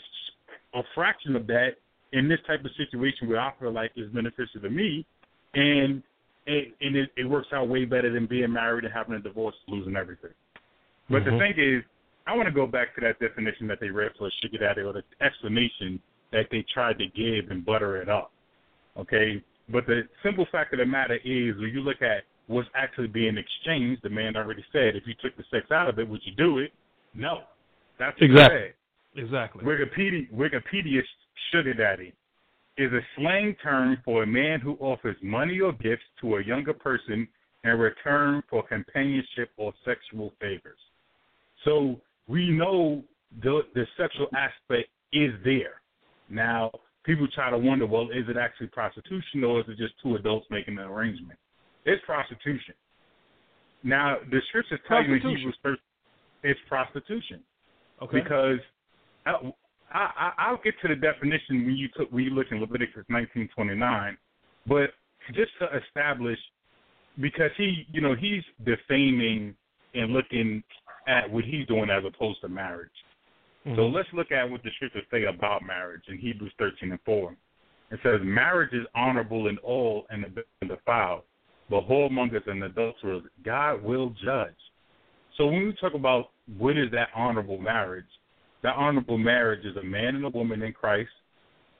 a 0.73 0.81
fraction 0.95 1.35
of 1.35 1.47
that 1.47 1.71
in 2.11 2.27
this 2.27 2.39
type 2.47 2.63
of 2.63 2.71
situation 2.77 3.27
where 3.27 3.39
I 3.39 3.51
feel 3.59 3.71
like 3.71 3.91
is 3.95 4.09
beneficial 4.11 4.61
to 4.61 4.69
me, 4.69 5.05
and 5.53 6.03
it, 6.45 6.73
and 6.81 6.95
it, 6.95 7.09
it 7.17 7.25
works 7.25 7.47
out 7.53 7.67
way 7.67 7.85
better 7.85 8.11
than 8.11 8.27
being 8.27 8.51
married 8.51 8.83
and 8.85 8.93
having 8.93 9.15
a 9.15 9.19
divorce, 9.19 9.55
losing 9.67 9.95
everything. 9.95 10.31
But 11.09 11.25
the 11.25 11.31
Mhm. 11.31 11.39
thing 11.39 11.53
is, 11.57 11.83
I 12.25 12.35
want 12.35 12.47
to 12.47 12.53
go 12.53 12.65
back 12.65 12.95
to 12.95 13.01
that 13.01 13.19
definition 13.19 13.67
that 13.67 13.79
they 13.79 13.89
read 13.89 14.11
for 14.17 14.29
sugar 14.41 14.57
daddy, 14.57 14.81
or 14.81 14.93
the 14.93 15.03
explanation 15.21 16.01
that 16.31 16.49
they 16.49 16.63
tried 16.73 16.97
to 16.99 17.07
give 17.07 17.51
and 17.51 17.65
butter 17.65 18.01
it 18.01 18.09
up. 18.09 18.31
Okay, 18.97 19.41
but 19.69 19.85
the 19.85 20.07
simple 20.21 20.45
fact 20.45 20.73
of 20.73 20.79
the 20.79 20.85
matter 20.85 21.15
is, 21.23 21.57
when 21.57 21.69
you 21.73 21.81
look 21.81 22.01
at 22.01 22.23
what's 22.47 22.69
actually 22.75 23.07
being 23.07 23.37
exchanged, 23.37 24.01
the 24.03 24.09
man 24.09 24.35
already 24.35 24.65
said, 24.71 24.95
if 24.95 25.03
you 25.05 25.13
took 25.21 25.35
the 25.37 25.43
sex 25.51 25.71
out 25.71 25.87
of 25.87 25.99
it, 25.99 26.07
would 26.07 26.21
you 26.23 26.33
do 26.35 26.59
it? 26.59 26.71
No. 27.13 27.41
That's 27.99 28.17
Exactly. 28.19 28.59
said. 28.59 28.73
Exactly. 29.23 29.63
Wikipedia, 29.63 30.31
Wikipedia 30.31 31.01
sugar 31.51 31.73
daddy 31.73 32.13
is 32.77 32.91
a 32.91 33.01
slang 33.15 33.55
term 33.61 33.97
for 34.03 34.23
a 34.23 34.27
man 34.27 34.59
who 34.59 34.75
offers 34.79 35.15
money 35.21 35.59
or 35.59 35.71
gifts 35.73 36.03
to 36.21 36.37
a 36.37 36.43
younger 36.43 36.73
person 36.73 37.27
in 37.63 37.77
return 37.77 38.41
for 38.49 38.63
companionship 38.63 39.51
or 39.57 39.73
sexual 39.85 40.33
favors. 40.41 40.79
So 41.63 42.01
we 42.27 42.49
know 42.49 43.03
the 43.41 43.61
the 43.75 43.85
sexual 43.97 44.27
aspect 44.35 44.89
is 45.13 45.31
there. 45.45 45.81
Now 46.29 46.71
people 47.03 47.27
try 47.27 47.49
to 47.51 47.57
wonder, 47.57 47.85
well, 47.85 48.09
is 48.09 48.27
it 48.27 48.37
actually 48.37 48.67
prostitution 48.67 49.43
or 49.43 49.59
is 49.59 49.65
it 49.69 49.77
just 49.77 49.93
two 50.01 50.15
adults 50.15 50.47
making 50.49 50.77
an 50.77 50.85
arrangement? 50.85 51.37
It's 51.85 52.03
prostitution. 52.05 52.75
Now 53.83 54.17
the 54.31 54.39
scriptures 54.49 54.79
tell 54.87 55.03
you 55.03 55.15
in. 55.15 55.21
Hebrews 55.21 55.57
first, 55.61 55.81
it's 56.43 56.59
prostitution 56.67 57.41
Okay. 58.01 58.21
because 58.21 58.59
I, 59.25 59.51
I, 59.93 60.31
I'll 60.37 60.59
get 60.63 60.73
to 60.81 60.87
the 60.87 60.95
definition 60.95 61.65
when 61.65 61.75
you 61.75 61.87
took 61.95 62.11
when 62.11 62.23
you 62.23 62.31
look 62.31 62.47
in 62.51 62.59
Leviticus 62.59 63.05
19:29, 63.11 64.17
but 64.67 64.91
just 65.33 65.51
to 65.59 65.67
establish, 65.77 66.39
because 67.21 67.51
he, 67.57 67.85
you 67.91 68.01
know, 68.01 68.15
he's 68.15 68.43
defaming 68.65 69.55
and 69.93 70.11
looking 70.11 70.63
at 71.07 71.29
what 71.29 71.43
he's 71.43 71.67
doing 71.67 71.89
as 71.89 72.03
opposed 72.05 72.41
to 72.41 72.49
marriage. 72.49 72.89
Mhm. 73.65 73.75
So 73.75 73.87
let's 73.87 74.11
look 74.13 74.31
at 74.31 74.49
what 74.49 74.63
the 74.63 74.71
scriptures 74.71 75.05
say 75.11 75.25
about 75.25 75.63
marriage 75.63 76.03
in 76.07 76.17
Hebrews 76.17 76.53
13 76.57 76.91
and 76.91 77.01
4. 77.01 77.35
It 77.91 77.99
says, 78.01 78.21
Marriage 78.23 78.73
is 78.73 78.85
honorable 78.95 79.47
in 79.47 79.57
all 79.59 80.07
and 80.09 80.25
defiled, 80.67 81.23
but 81.73 81.89
whoremongers 81.89 82.47
and 82.47 82.63
adulterers 82.63 83.23
God 83.43 83.81
will 83.81 84.13
judge. 84.23 84.53
So 85.37 85.47
when 85.47 85.65
we 85.65 85.75
talk 85.81 85.95
about 85.95 86.29
what 86.59 86.77
is 86.77 86.91
that 86.91 87.07
honorable 87.15 87.57
marriage, 87.57 88.05
that 88.61 88.75
honorable 88.75 89.17
marriage 89.17 89.65
is 89.65 89.75
a 89.77 89.83
man 89.83 90.15
and 90.15 90.23
a 90.23 90.29
woman 90.29 90.61
in 90.61 90.71
Christ 90.71 91.09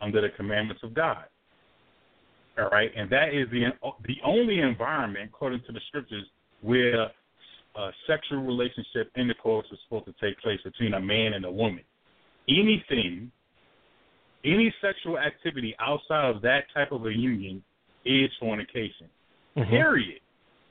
under 0.02 0.20
the 0.20 0.30
commandments 0.36 0.82
of 0.82 0.96
God. 0.96 1.26
All 2.58 2.70
right, 2.70 2.90
and 2.98 3.08
that 3.12 3.36
is 3.36 3.48
the 3.52 3.66
the 4.08 4.16
only 4.26 4.62
environment, 4.62 5.30
according 5.32 5.62
to 5.68 5.72
the 5.72 5.80
scriptures, 5.90 6.26
where 6.62 7.04
a 7.76 7.90
sexual 8.08 8.42
relationship 8.42 9.12
intercourse 9.16 9.68
is 9.72 9.78
supposed 9.84 10.06
to 10.06 10.14
take 10.20 10.40
place 10.40 10.60
between 10.64 10.96
a 10.96 11.00
man 11.00 11.34
and 11.34 11.46
a 11.46 11.52
woman. 11.52 11.84
Anything, 12.50 13.32
any 14.44 14.74
sexual 14.82 15.20
activity 15.20 15.76
outside 15.80 16.36
of 16.36 16.42
that 16.42 16.64
type 16.74 16.92
of 16.92 17.06
a 17.06 17.14
union 17.14 17.64
is 18.06 18.32
fornication. 18.40 19.08
Mhm. 19.56 19.70
Period. 19.70 20.22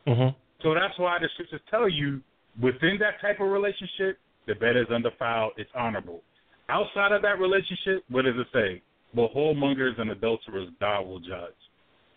Mhm. 0.06 0.34
So 0.62 0.74
that's 0.74 0.98
why 0.98 1.18
the 1.18 1.28
scriptures 1.30 1.60
tell 1.70 1.88
you 1.88 2.22
within 2.60 2.98
that 2.98 3.20
type 3.20 3.40
of 3.40 3.48
relationship, 3.48 4.18
the 4.46 4.54
bed 4.54 4.76
is 4.76 4.88
undefiled, 4.90 5.52
it's 5.56 5.70
honorable. 5.74 6.22
Outside 6.68 7.12
of 7.12 7.22
that 7.22 7.38
relationship, 7.38 8.04
what 8.08 8.24
does 8.24 8.36
it 8.36 8.46
say? 8.52 8.82
But 9.14 9.34
whoremongers 9.34 10.00
and 10.00 10.10
adulterers 10.10 10.68
God 10.80 11.02
will 11.02 11.20
judge. 11.20 11.54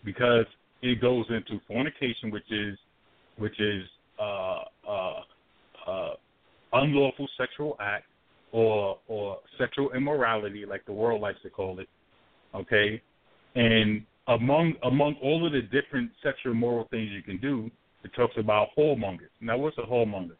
Because 0.03 0.45
it 0.81 1.01
goes 1.01 1.25
into 1.29 1.59
fornication, 1.67 2.31
which 2.31 2.49
is 2.51 2.77
which 3.37 3.59
is 3.59 3.83
uh, 4.19 4.63
uh, 4.87 5.21
uh, 5.85 6.13
unlawful 6.73 7.27
sexual 7.37 7.75
act 7.79 8.05
or 8.51 8.97
or 9.07 9.39
sexual 9.57 9.91
immorality, 9.93 10.65
like 10.65 10.85
the 10.85 10.93
world 10.93 11.21
likes 11.21 11.41
to 11.43 11.49
call 11.49 11.79
it. 11.79 11.89
Okay, 12.53 13.01
and 13.55 14.05
among 14.27 14.73
among 14.83 15.15
all 15.21 15.45
of 15.45 15.53
the 15.53 15.61
different 15.61 16.11
sexual 16.23 16.53
moral 16.53 16.87
things 16.89 17.09
you 17.11 17.21
can 17.21 17.39
do, 17.39 17.69
it 18.03 18.11
talks 18.15 18.33
about 18.37 18.69
whoremongers. 18.77 19.29
Now, 19.41 19.57
what's 19.57 19.77
a 19.77 19.81
whoremonger? 19.81 20.35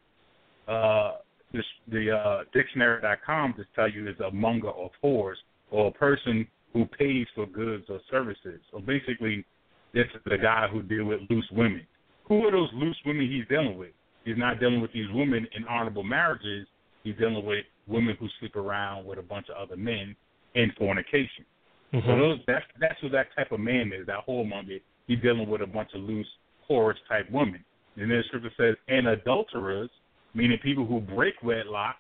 Uh, 0.67 1.17
this, 1.53 1.63
the 1.87 2.11
uh, 2.11 2.43
dictionary.com 2.53 3.53
just 3.57 3.69
tell 3.75 3.89
you 3.89 4.09
is 4.09 4.19
a 4.19 4.31
monger 4.31 4.69
of 4.69 4.91
whores 5.03 5.35
or 5.71 5.87
a 5.87 5.91
person 5.91 6.47
who 6.73 6.85
pays 6.85 7.27
for 7.35 7.45
goods 7.45 7.85
or 7.89 7.99
services. 8.11 8.59
So 8.71 8.79
basically, 8.79 9.45
this 9.93 10.05
is 10.13 10.21
the 10.25 10.37
guy 10.37 10.67
who 10.71 10.81
deal 10.81 11.05
with 11.05 11.21
loose 11.29 11.47
women. 11.51 11.85
Who 12.27 12.45
are 12.45 12.51
those 12.51 12.69
loose 12.73 12.97
women 13.05 13.29
he's 13.31 13.47
dealing 13.47 13.77
with? 13.77 13.91
He's 14.25 14.37
not 14.37 14.59
dealing 14.59 14.81
with 14.81 14.91
these 14.91 15.07
women 15.13 15.47
in 15.55 15.65
honorable 15.65 16.03
marriages. 16.03 16.67
He's 17.03 17.15
dealing 17.17 17.45
with 17.45 17.63
women 17.87 18.17
who 18.19 18.27
sleep 18.39 18.55
around 18.55 19.05
with 19.05 19.19
a 19.19 19.21
bunch 19.21 19.47
of 19.49 19.55
other 19.55 19.77
men 19.77 20.15
in 20.55 20.71
fornication. 20.77 21.45
Mm-hmm. 21.93 22.07
So 22.09 22.17
those 22.17 22.39
that's 22.47 22.65
that's 22.79 23.01
what 23.03 23.11
that 23.13 23.27
type 23.35 23.51
of 23.51 23.59
man 23.59 23.91
is. 23.97 24.07
That 24.07 24.27
whoremonger. 24.27 24.81
He's 25.07 25.21
dealing 25.21 25.47
with 25.49 25.61
a 25.61 25.67
bunch 25.67 25.89
of 25.93 26.01
loose, 26.01 26.27
whorish 26.69 26.95
type 27.07 27.29
women. 27.31 27.63
And 27.95 28.09
then 28.09 28.17
the 28.17 28.23
scripture 28.27 28.51
says, 28.57 28.75
and 28.87 29.07
adulterers, 29.07 29.89
meaning 30.33 30.57
people 30.61 30.85
who 30.85 30.99
break 30.99 31.35
wedlock. 31.43 31.95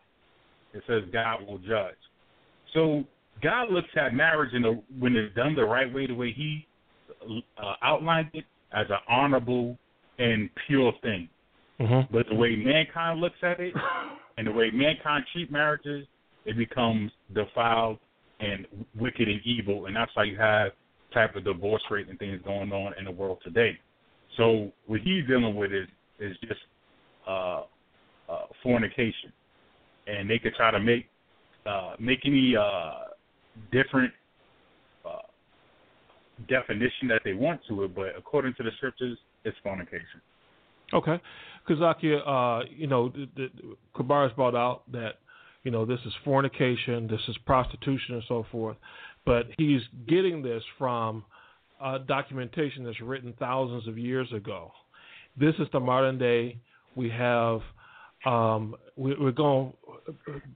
It 0.73 0.83
says 0.87 1.03
God 1.13 1.47
will 1.47 1.59
judge. 1.59 1.95
So 2.73 3.05
God 3.41 3.71
looks 3.71 3.87
at 3.95 4.13
marriage 4.13 4.53
in 4.53 4.65
a, 4.65 4.71
when 4.99 5.15
it's 5.15 5.33
done 5.35 5.55
the 5.55 5.63
right 5.63 5.91
way, 5.91 6.07
the 6.07 6.15
way 6.15 6.33
He 6.35 6.67
uh, 7.23 7.73
outlined 7.81 8.29
it, 8.33 8.43
as 8.73 8.87
an 8.89 8.97
honorable 9.07 9.77
and 10.19 10.49
pure 10.67 10.91
thing. 11.01 11.29
Mm-hmm. 11.79 12.13
But 12.13 12.25
the 12.29 12.35
way 12.35 12.55
mankind 12.55 13.21
looks 13.21 13.37
at 13.41 13.59
it, 13.59 13.73
and 14.37 14.47
the 14.47 14.51
way 14.51 14.69
mankind 14.71 15.25
treat 15.31 15.51
marriages, 15.51 16.05
it 16.45 16.57
becomes 16.57 17.11
defiled 17.33 17.99
and 18.45 18.67
wicked 18.99 19.27
and 19.27 19.41
evil, 19.45 19.85
and 19.85 19.95
that's 19.95 20.11
why 20.15 20.23
you 20.23 20.37
have 20.37 20.71
type 21.13 21.35
of 21.35 21.45
divorce 21.45 21.83
rate 21.89 22.09
and 22.09 22.19
things 22.19 22.39
going 22.43 22.71
on 22.71 22.93
in 22.99 23.05
the 23.05 23.11
world 23.11 23.39
today. 23.43 23.77
So 24.37 24.71
what 24.87 24.99
he's 25.01 25.25
dealing 25.27 25.55
with 25.55 25.71
is 25.71 25.87
is 26.19 26.35
just 26.41 26.59
uh, 27.27 27.61
uh, 28.29 28.45
fornication, 28.63 29.31
and 30.07 30.29
they 30.29 30.39
could 30.39 30.53
try 30.55 30.71
to 30.71 30.79
make 30.79 31.07
uh, 31.65 31.95
make 31.99 32.19
any 32.25 32.55
uh, 32.55 32.93
different 33.71 34.11
uh, 35.05 35.27
definition 36.47 37.07
that 37.07 37.21
they 37.23 37.33
want 37.33 37.61
to 37.67 37.83
it, 37.83 37.95
but 37.95 38.09
according 38.17 38.53
to 38.55 38.63
the 38.63 38.71
scriptures, 38.77 39.17
it's 39.43 39.57
fornication. 39.63 40.21
Okay, 40.93 41.19
Kazakia, 41.67 42.19
uh, 42.27 42.65
you 42.69 42.87
know, 42.87 43.09
the, 43.09 43.27
the, 43.35 43.49
Kabar's 43.95 44.31
brought 44.33 44.55
out 44.55 44.83
that 44.91 45.15
you 45.65 45.71
know 45.71 45.83
this 45.83 45.99
is 46.05 46.13
fornication, 46.23 47.07
this 47.07 47.19
is 47.27 47.35
prostitution, 47.45 48.15
and 48.15 48.23
so 48.27 48.45
forth, 48.51 48.77
but 49.25 49.47
he's 49.57 49.81
getting 50.07 50.41
this 50.41 50.63
from 50.77 51.25
documentation 52.07 52.85
that's 52.85 53.01
written 53.01 53.33
thousands 53.37 53.87
of 53.87 53.97
years 53.97 54.31
ago. 54.31 54.71
This 55.37 55.55
is 55.59 55.67
the 55.73 55.79
modern 55.79 56.17
day. 56.17 56.57
We 56.95 57.09
have 57.09 57.59
um, 58.25 58.75
we, 58.95 59.11
are 59.13 59.31
going 59.31 59.73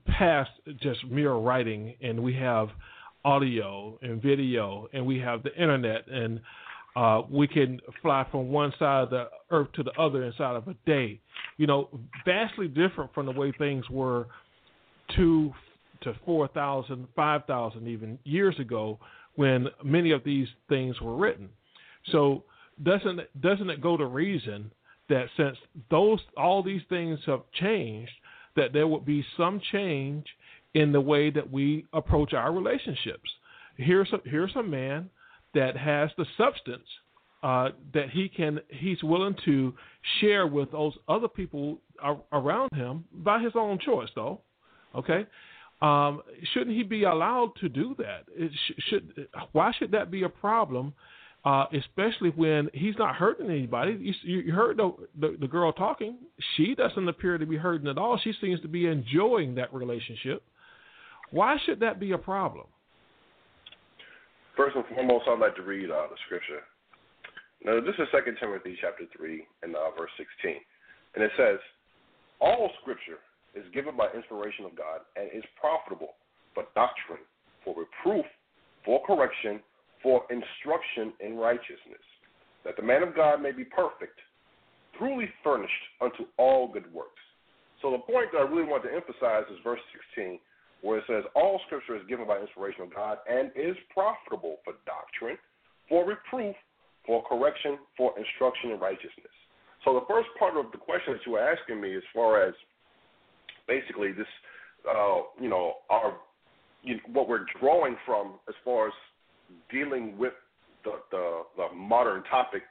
past 0.06 0.50
just 0.80 1.04
mere 1.10 1.34
writing, 1.34 1.94
and 2.00 2.22
we 2.22 2.34
have 2.34 2.68
audio 3.24 3.98
and 4.02 4.22
video, 4.22 4.88
and 4.92 5.04
we 5.04 5.18
have 5.18 5.42
the 5.42 5.54
internet, 5.54 6.06
and 6.08 6.40
uh, 6.96 7.22
we 7.30 7.46
can 7.46 7.80
fly 8.00 8.26
from 8.30 8.48
one 8.48 8.72
side 8.78 9.02
of 9.04 9.10
the 9.10 9.28
earth 9.50 9.68
to 9.74 9.82
the 9.82 9.92
other 9.92 10.24
inside 10.24 10.56
of 10.56 10.66
a 10.68 10.74
day. 10.86 11.20
You 11.58 11.66
know, 11.66 11.88
vastly 12.24 12.68
different 12.68 13.12
from 13.12 13.26
the 13.26 13.32
way 13.32 13.52
things 13.58 13.88
were 13.90 14.26
two 15.16 15.52
to 16.02 16.14
four 16.24 16.48
thousand, 16.48 17.06
five 17.14 17.44
thousand 17.46 17.88
even 17.88 18.18
years 18.24 18.58
ago 18.58 18.98
when 19.34 19.68
many 19.84 20.10
of 20.12 20.24
these 20.24 20.48
things 20.68 21.00
were 21.00 21.16
written. 21.16 21.48
So 22.12 22.44
doesn't 22.82 23.20
doesn't 23.40 23.70
it 23.70 23.80
go 23.80 23.96
to 23.96 24.06
reason 24.06 24.70
that 25.08 25.26
since 25.36 25.56
those 25.90 26.20
all 26.36 26.62
these 26.62 26.82
things 26.88 27.18
have 27.26 27.42
changed, 27.60 28.12
that 28.56 28.72
there 28.72 28.86
would 28.86 29.04
be 29.04 29.24
some 29.36 29.60
change 29.72 30.26
in 30.74 30.92
the 30.92 31.00
way 31.00 31.30
that 31.30 31.50
we 31.50 31.84
approach 31.92 32.32
our 32.32 32.52
relationships. 32.52 33.28
Here's 33.76 34.12
a, 34.12 34.20
here's 34.24 34.54
a 34.56 34.62
man 34.62 35.10
that 35.54 35.76
has 35.76 36.10
the 36.16 36.26
substance 36.38 36.86
uh, 37.42 37.70
that 37.94 38.10
he 38.10 38.28
can 38.28 38.60
he's 38.68 39.02
willing 39.02 39.34
to 39.44 39.74
share 40.20 40.46
with 40.46 40.70
those 40.72 40.92
other 41.08 41.28
people 41.28 41.78
around 42.32 42.70
him 42.74 43.04
by 43.12 43.42
his 43.42 43.52
own 43.54 43.78
choice, 43.78 44.08
though. 44.14 44.40
Okay, 44.94 45.26
um, 45.82 46.22
shouldn't 46.52 46.76
he 46.76 46.82
be 46.82 47.04
allowed 47.04 47.52
to 47.60 47.68
do 47.68 47.94
that? 47.98 48.24
Sh- 48.52 48.82
should 48.88 49.28
why 49.52 49.72
should 49.78 49.92
that 49.92 50.10
be 50.10 50.24
a 50.24 50.28
problem 50.28 50.94
uh, 51.44 51.64
especially 51.72 52.30
when 52.30 52.68
he's 52.74 52.94
not 52.98 53.14
hurting 53.16 53.48
anybody. 53.48 54.14
You, 54.22 54.40
you 54.40 54.52
heard 54.52 54.76
the, 54.76 54.92
the, 55.18 55.36
the 55.40 55.48
girl 55.48 55.72
talking; 55.72 56.16
she 56.56 56.74
doesn't 56.74 57.08
appear 57.08 57.38
to 57.38 57.46
be 57.46 57.56
hurting 57.56 57.88
at 57.88 57.96
all. 57.96 58.18
She 58.22 58.32
seems 58.40 58.60
to 58.60 58.68
be 58.68 58.86
enjoying 58.86 59.54
that 59.54 59.72
relationship. 59.72 60.42
Why 61.30 61.56
should 61.64 61.80
that 61.80 61.98
be 61.98 62.12
a 62.12 62.18
problem? 62.18 62.66
First 64.56 64.76
and 64.76 64.84
foremost, 64.94 65.24
I'd 65.28 65.38
like 65.38 65.56
to 65.56 65.62
read 65.62 65.90
uh, 65.90 66.08
the 66.10 66.16
scripture. 66.26 66.60
Now, 67.64 67.80
this 67.80 67.94
is 67.98 68.08
Second 68.12 68.36
Timothy 68.38 68.76
chapter 68.80 69.04
three 69.16 69.46
and 69.62 69.74
uh, 69.74 69.90
verse 69.96 70.10
sixteen, 70.18 70.60
and 71.14 71.24
it 71.24 71.30
says, 71.38 71.58
"All 72.40 72.70
scripture 72.82 73.18
is 73.54 73.64
given 73.74 73.96
by 73.96 74.08
inspiration 74.14 74.64
of 74.64 74.76
God 74.76 75.00
and 75.16 75.30
is 75.32 75.44
profitable 75.58 76.14
for 76.54 76.64
doctrine, 76.74 77.24
for 77.64 77.74
reproof, 77.74 78.24
for 78.84 79.04
correction." 79.06 79.60
for 80.02 80.24
instruction 80.30 81.12
in 81.20 81.36
righteousness, 81.36 82.04
that 82.64 82.76
the 82.76 82.82
man 82.82 83.02
of 83.02 83.14
God 83.14 83.42
may 83.42 83.52
be 83.52 83.64
perfect, 83.64 84.18
truly 84.98 85.28
furnished 85.44 85.84
unto 86.00 86.24
all 86.38 86.68
good 86.72 86.90
works. 86.92 87.20
So 87.82 87.90
the 87.90 88.04
point 88.12 88.28
that 88.32 88.38
I 88.38 88.48
really 88.48 88.68
want 88.68 88.84
to 88.84 88.92
emphasize 88.92 89.44
is 89.50 89.58
verse 89.64 89.80
16, 90.16 90.38
where 90.82 90.98
it 90.98 91.04
says, 91.06 91.24
All 91.34 91.60
scripture 91.66 91.96
is 91.96 92.06
given 92.08 92.26
by 92.26 92.40
inspiration 92.40 92.82
of 92.82 92.94
God 92.94 93.18
and 93.28 93.50
is 93.56 93.76
profitable 93.92 94.56
for 94.64 94.74
doctrine, 94.84 95.38
for 95.88 96.04
reproof, 96.04 96.56
for 97.06 97.24
correction, 97.24 97.78
for 97.96 98.12
instruction 98.18 98.72
in 98.72 98.80
righteousness. 98.80 99.32
So 99.84 99.94
the 99.94 100.04
first 100.08 100.28
part 100.38 100.56
of 100.56 100.72
the 100.72 100.78
question 100.78 101.14
that 101.14 101.24
you 101.24 101.32
were 101.32 101.44
asking 101.44 101.80
me, 101.80 101.96
as 101.96 102.04
far 102.12 102.44
as 102.44 102.52
basically 103.70 104.10
this, 104.12 104.26
uh, 104.90 105.22
you 105.40 105.48
know, 105.48 105.74
our 105.88 106.18
you 106.82 106.94
know, 106.96 107.00
what 107.12 107.28
we're 107.28 107.46
drawing 107.60 107.96
from 108.04 108.34
as 108.48 108.54
far 108.64 108.88
as 108.88 108.94
dealing 109.70 110.18
with 110.18 110.32
the, 110.84 110.92
the, 111.10 111.42
the 111.56 111.66
modern 111.76 112.22
topic 112.24 112.62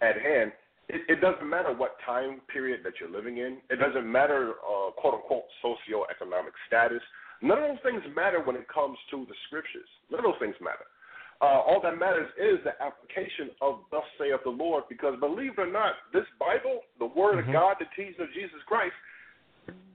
at 0.00 0.14
hand, 0.14 0.52
it, 0.88 1.02
it, 1.08 1.20
doesn't 1.20 1.48
matter 1.48 1.74
what 1.74 1.96
time 2.06 2.40
period 2.52 2.80
that 2.84 2.94
you're 3.00 3.10
living 3.10 3.38
in. 3.38 3.58
It 3.68 3.76
doesn't 3.76 4.10
matter, 4.10 4.54
uh, 4.62 4.90
quote 4.96 5.14
unquote, 5.14 5.44
socioeconomic 5.62 6.54
status. 6.66 7.02
None 7.42 7.58
of 7.58 7.68
those 7.68 7.84
things 7.84 8.02
matter 8.16 8.40
when 8.42 8.56
it 8.56 8.66
comes 8.72 8.96
to 9.10 9.26
the 9.28 9.34
scriptures. 9.46 9.88
None 10.10 10.20
of 10.20 10.24
those 10.24 10.40
things 10.40 10.54
matter. 10.60 10.86
Uh, 11.40 11.62
all 11.62 11.78
that 11.82 11.98
matters 11.98 12.26
is 12.34 12.58
the 12.66 12.74
application 12.82 13.54
of 13.62 13.86
thus 13.92 14.02
saith 14.18 14.42
the 14.42 14.50
Lord, 14.50 14.84
because 14.88 15.14
believe 15.20 15.54
it 15.54 15.60
or 15.60 15.70
not, 15.70 15.94
this 16.12 16.26
Bible, 16.38 16.82
the 16.98 17.06
Word 17.06 17.38
mm-hmm. 17.38 17.50
of 17.50 17.54
God, 17.54 17.76
the 17.78 17.86
teaching 17.94 18.18
of 18.18 18.32
Jesus 18.34 18.58
Christ, 18.66 18.94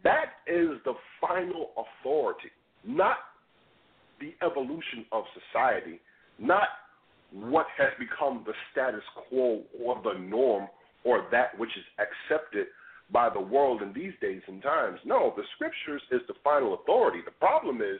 that 0.03 0.25
is 0.47 0.69
the 0.85 0.93
final 1.21 1.71
authority, 1.77 2.49
not 2.85 3.17
the 4.19 4.33
evolution 4.45 5.05
of 5.11 5.23
society, 5.33 5.99
not 6.39 6.67
what 7.31 7.65
has 7.77 7.89
become 7.97 8.43
the 8.45 8.53
status 8.71 9.03
quo 9.27 9.63
or 9.81 10.01
the 10.03 10.19
norm 10.19 10.67
or 11.03 11.25
that 11.31 11.57
which 11.57 11.71
is 11.75 11.83
accepted 11.99 12.67
by 13.11 13.29
the 13.29 13.39
world 13.39 13.81
in 13.81 13.91
these 13.93 14.13
days 14.21 14.41
and 14.47 14.61
times. 14.61 14.99
No, 15.05 15.33
the 15.35 15.43
scriptures 15.55 16.01
is 16.11 16.21
the 16.27 16.35
final 16.43 16.75
authority. 16.75 17.19
The 17.25 17.31
problem 17.31 17.81
is 17.81 17.99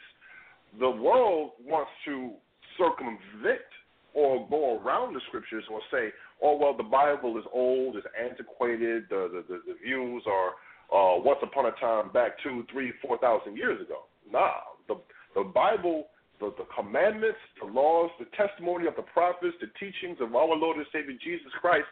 the 0.80 0.90
world 0.90 1.52
wants 1.66 1.92
to 2.06 2.32
circumvent 2.78 3.68
or 4.14 4.48
go 4.50 4.80
around 4.80 5.14
the 5.14 5.22
scriptures 5.28 5.64
or 5.72 5.80
say, 5.92 6.10
oh, 6.42 6.58
well, 6.58 6.76
the 6.76 6.84
Bible 6.84 7.38
is 7.38 7.44
old, 7.52 7.96
it's 7.96 8.08
antiquated, 8.20 9.06
the, 9.10 9.44
the, 9.48 9.62
the, 9.66 9.76
views 9.84 10.24
are 10.28 10.52
uh, 10.92 11.20
once 11.22 11.40
upon 11.44 11.68
a 11.68 11.72
time 11.80 12.12
back 12.12 12.32
two, 12.44 12.66
three, 12.72 12.92
four 13.02 13.18
thousand 13.20 13.58
years 13.58 13.80
ago. 13.82 14.04
Nah, 14.32 14.52
the, 14.88 14.96
the 15.36 15.44
Bible 15.44 16.08
the, 16.40 16.54
the 16.58 16.68
commandments, 16.76 17.40
the 17.62 17.68
laws, 17.68 18.10
the 18.20 18.28
testimony 18.36 18.88
of 18.88 18.96
the 18.96 19.04
prophets, 19.14 19.56
the 19.62 19.72
teachings 19.80 20.18
of 20.20 20.36
our 20.36 20.56
Lord 20.56 20.78
and 20.78 20.86
Savior 20.92 21.16
Jesus 21.24 21.52
Christ, 21.62 21.88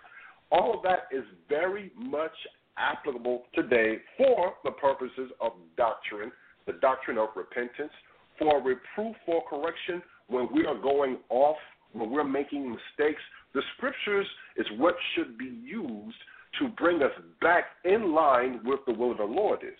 all 0.51 0.75
of 0.75 0.83
that 0.83 1.07
is 1.15 1.23
very 1.47 1.91
much 1.95 2.35
applicable 2.77 3.43
today 3.53 3.97
for 4.17 4.53
the 4.65 4.71
purposes 4.71 5.31
of 5.39 5.53
doctrine, 5.77 6.31
the 6.67 6.73
doctrine 6.81 7.17
of 7.17 7.29
repentance, 7.35 7.91
for 8.37 8.61
reproof, 8.61 9.15
for 9.25 9.43
correction, 9.49 10.01
when 10.27 10.47
we 10.53 10.65
are 10.65 10.77
going 10.77 11.17
off, 11.29 11.57
when 11.93 12.09
we're 12.09 12.23
making 12.23 12.69
mistakes. 12.69 13.21
The 13.53 13.61
scriptures 13.77 14.27
is 14.57 14.65
what 14.77 14.95
should 15.15 15.37
be 15.37 15.51
used 15.63 16.17
to 16.59 16.67
bring 16.69 17.01
us 17.01 17.11
back 17.41 17.65
in 17.85 18.13
line 18.13 18.59
with 18.63 18.79
the 18.85 18.93
will 18.93 19.11
of 19.11 19.17
the 19.17 19.23
Lord 19.23 19.59
is. 19.63 19.77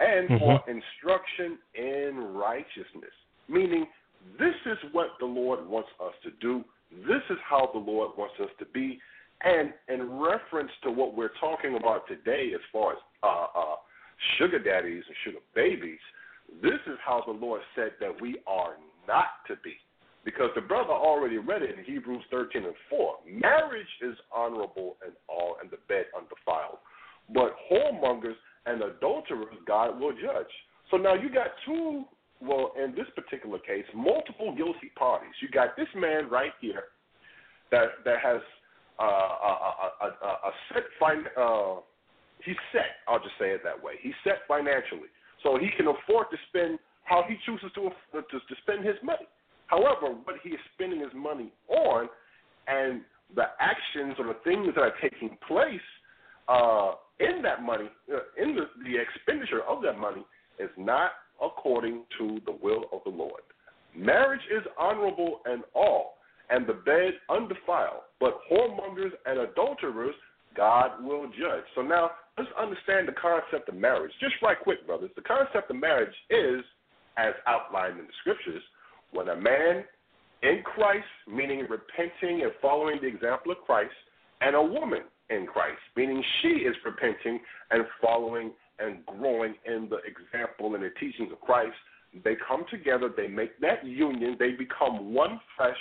and 0.00 0.28
Mhm. 0.28 0.38
for 0.38 0.70
instruction 0.70 1.58
in 1.74 2.34
righteousness. 2.34 3.12
Meaning, 3.48 3.88
this 4.38 4.54
is 4.64 4.78
what 4.92 5.18
the 5.18 5.26
Lord 5.26 5.66
wants 5.66 5.90
us 5.98 6.14
to 6.22 6.30
do. 6.30 6.64
This 6.92 7.22
is 7.30 7.38
how 7.40 7.66
the 7.72 7.78
Lord 7.78 8.16
wants 8.16 8.38
us 8.38 8.50
to 8.58 8.64
be. 8.66 9.00
And 9.40 9.72
in 9.88 10.18
reference 10.20 10.70
to 10.82 10.92
what 10.92 11.14
we're 11.14 11.34
talking 11.40 11.76
about 11.76 12.06
today, 12.06 12.54
as 12.54 12.60
far 12.72 12.92
as 12.92 12.98
uh, 13.22 13.46
uh, 13.54 13.76
sugar 14.36 14.58
daddies 14.58 15.04
and 15.06 15.16
sugar 15.24 15.38
babies, 15.54 16.00
this 16.62 16.80
is 16.86 16.98
how 17.00 17.22
the 17.26 17.32
Lord 17.32 17.60
said 17.74 17.92
that 18.00 18.20
we 18.20 18.36
are 18.46 18.76
not 19.06 19.44
to 19.46 19.56
be. 19.56 19.76
Because 20.28 20.50
the 20.54 20.60
brother 20.60 20.92
already 20.92 21.38
read 21.38 21.62
it 21.62 21.78
in 21.78 21.82
Hebrews 21.86 22.22
13 22.30 22.62
and 22.62 22.74
4. 22.90 23.14
Marriage 23.32 23.88
is 24.02 24.14
honorable 24.30 24.98
and 25.02 25.14
all, 25.26 25.56
and 25.62 25.70
the 25.70 25.78
bed 25.88 26.04
undefiled. 26.14 26.76
But 27.32 27.56
whoremongers 27.72 28.36
and 28.66 28.82
adulterers 28.82 29.56
God 29.66 29.98
will 29.98 30.12
judge. 30.12 30.52
So 30.90 30.98
now 30.98 31.14
you 31.14 31.32
got 31.32 31.46
two, 31.64 32.04
well, 32.42 32.72
in 32.76 32.94
this 32.94 33.06
particular 33.16 33.58
case, 33.58 33.86
multiple 33.94 34.54
guilty 34.54 34.92
parties. 34.98 35.32
You 35.40 35.48
got 35.48 35.78
this 35.78 35.88
man 35.96 36.28
right 36.28 36.52
here 36.60 36.92
that 37.70 38.04
that 38.04 38.20
has 38.22 38.42
uh, 39.00 39.04
a, 39.04 39.08
a, 39.08 40.04
a, 40.04 40.28
a 40.28 40.50
set 40.74 40.84
fin- 41.00 41.32
uh, 41.40 41.76
he's 42.44 42.60
set. 42.72 43.00
I'll 43.08 43.18
just 43.18 43.38
say 43.40 43.48
it 43.52 43.62
that 43.64 43.82
way. 43.82 43.94
He's 44.02 44.16
set 44.24 44.44
financially, 44.46 45.08
so 45.42 45.56
he 45.56 45.70
can 45.74 45.86
afford 45.88 46.26
to 46.32 46.36
spend 46.50 46.78
how 47.04 47.24
he 47.26 47.36
chooses 47.46 47.72
to 47.76 47.88
to, 48.12 48.20
to 48.20 48.54
spend 48.60 48.84
his 48.84 48.96
money. 49.02 49.24
However, 49.68 50.14
what 50.24 50.36
he 50.42 50.50
is 50.50 50.60
spending 50.74 51.00
his 51.00 51.12
money 51.14 51.52
on, 51.68 52.08
and 52.66 53.02
the 53.34 53.44
actions 53.60 54.14
or 54.18 54.26
the 54.26 54.40
things 54.44 54.74
that 54.74 54.80
are 54.80 54.94
taking 55.00 55.36
place 55.46 55.80
uh, 56.48 56.92
in 57.20 57.42
that 57.42 57.62
money, 57.62 57.88
uh, 58.12 58.42
in 58.42 58.56
the, 58.56 58.64
the 58.84 58.96
expenditure 59.00 59.62
of 59.68 59.82
that 59.82 59.98
money, 59.98 60.24
is 60.58 60.70
not 60.76 61.12
according 61.42 62.02
to 62.18 62.40
the 62.46 62.56
will 62.62 62.84
of 62.92 63.00
the 63.04 63.10
Lord. 63.10 63.42
Marriage 63.96 64.40
is 64.50 64.62
honorable 64.78 65.40
and 65.44 65.62
all, 65.74 66.18
and 66.50 66.66
the 66.66 66.74
bed 66.74 67.12
undefiled, 67.30 68.02
but 68.20 68.40
whoremongers 68.50 69.12
and 69.26 69.38
adulterers 69.40 70.14
God 70.56 71.02
will 71.02 71.26
judge. 71.28 71.64
So 71.74 71.82
now 71.82 72.10
let's 72.36 72.50
understand 72.60 73.06
the 73.06 73.12
concept 73.12 73.68
of 73.68 73.76
marriage. 73.76 74.12
Just 74.20 74.34
right 74.42 74.56
quick, 74.60 74.86
brothers. 74.86 75.10
The 75.14 75.22
concept 75.22 75.70
of 75.70 75.76
marriage 75.76 76.14
is, 76.30 76.64
as 77.16 77.34
outlined 77.46 77.98
in 77.98 78.06
the 78.06 78.16
scriptures, 78.20 78.62
when 79.12 79.28
a 79.28 79.36
man 79.36 79.84
in 80.42 80.62
Christ, 80.62 81.06
meaning 81.26 81.66
repenting 81.68 82.42
and 82.42 82.52
following 82.62 82.98
the 83.00 83.08
example 83.08 83.52
of 83.52 83.58
Christ, 83.58 83.94
and 84.40 84.54
a 84.54 84.62
woman 84.62 85.02
in 85.30 85.46
Christ, 85.46 85.80
meaning 85.96 86.22
she 86.42 86.48
is 86.48 86.76
repenting 86.84 87.40
and 87.70 87.84
following 88.00 88.52
and 88.78 89.04
growing 89.06 89.54
in 89.66 89.88
the 89.90 89.98
example 90.06 90.74
and 90.74 90.84
the 90.84 90.90
teachings 91.00 91.32
of 91.32 91.40
Christ. 91.40 91.74
They 92.24 92.36
come 92.46 92.64
together, 92.70 93.10
they 93.14 93.26
make 93.26 93.60
that 93.60 93.84
union, 93.84 94.36
they 94.38 94.52
become 94.52 95.12
one 95.12 95.40
flesh, 95.56 95.76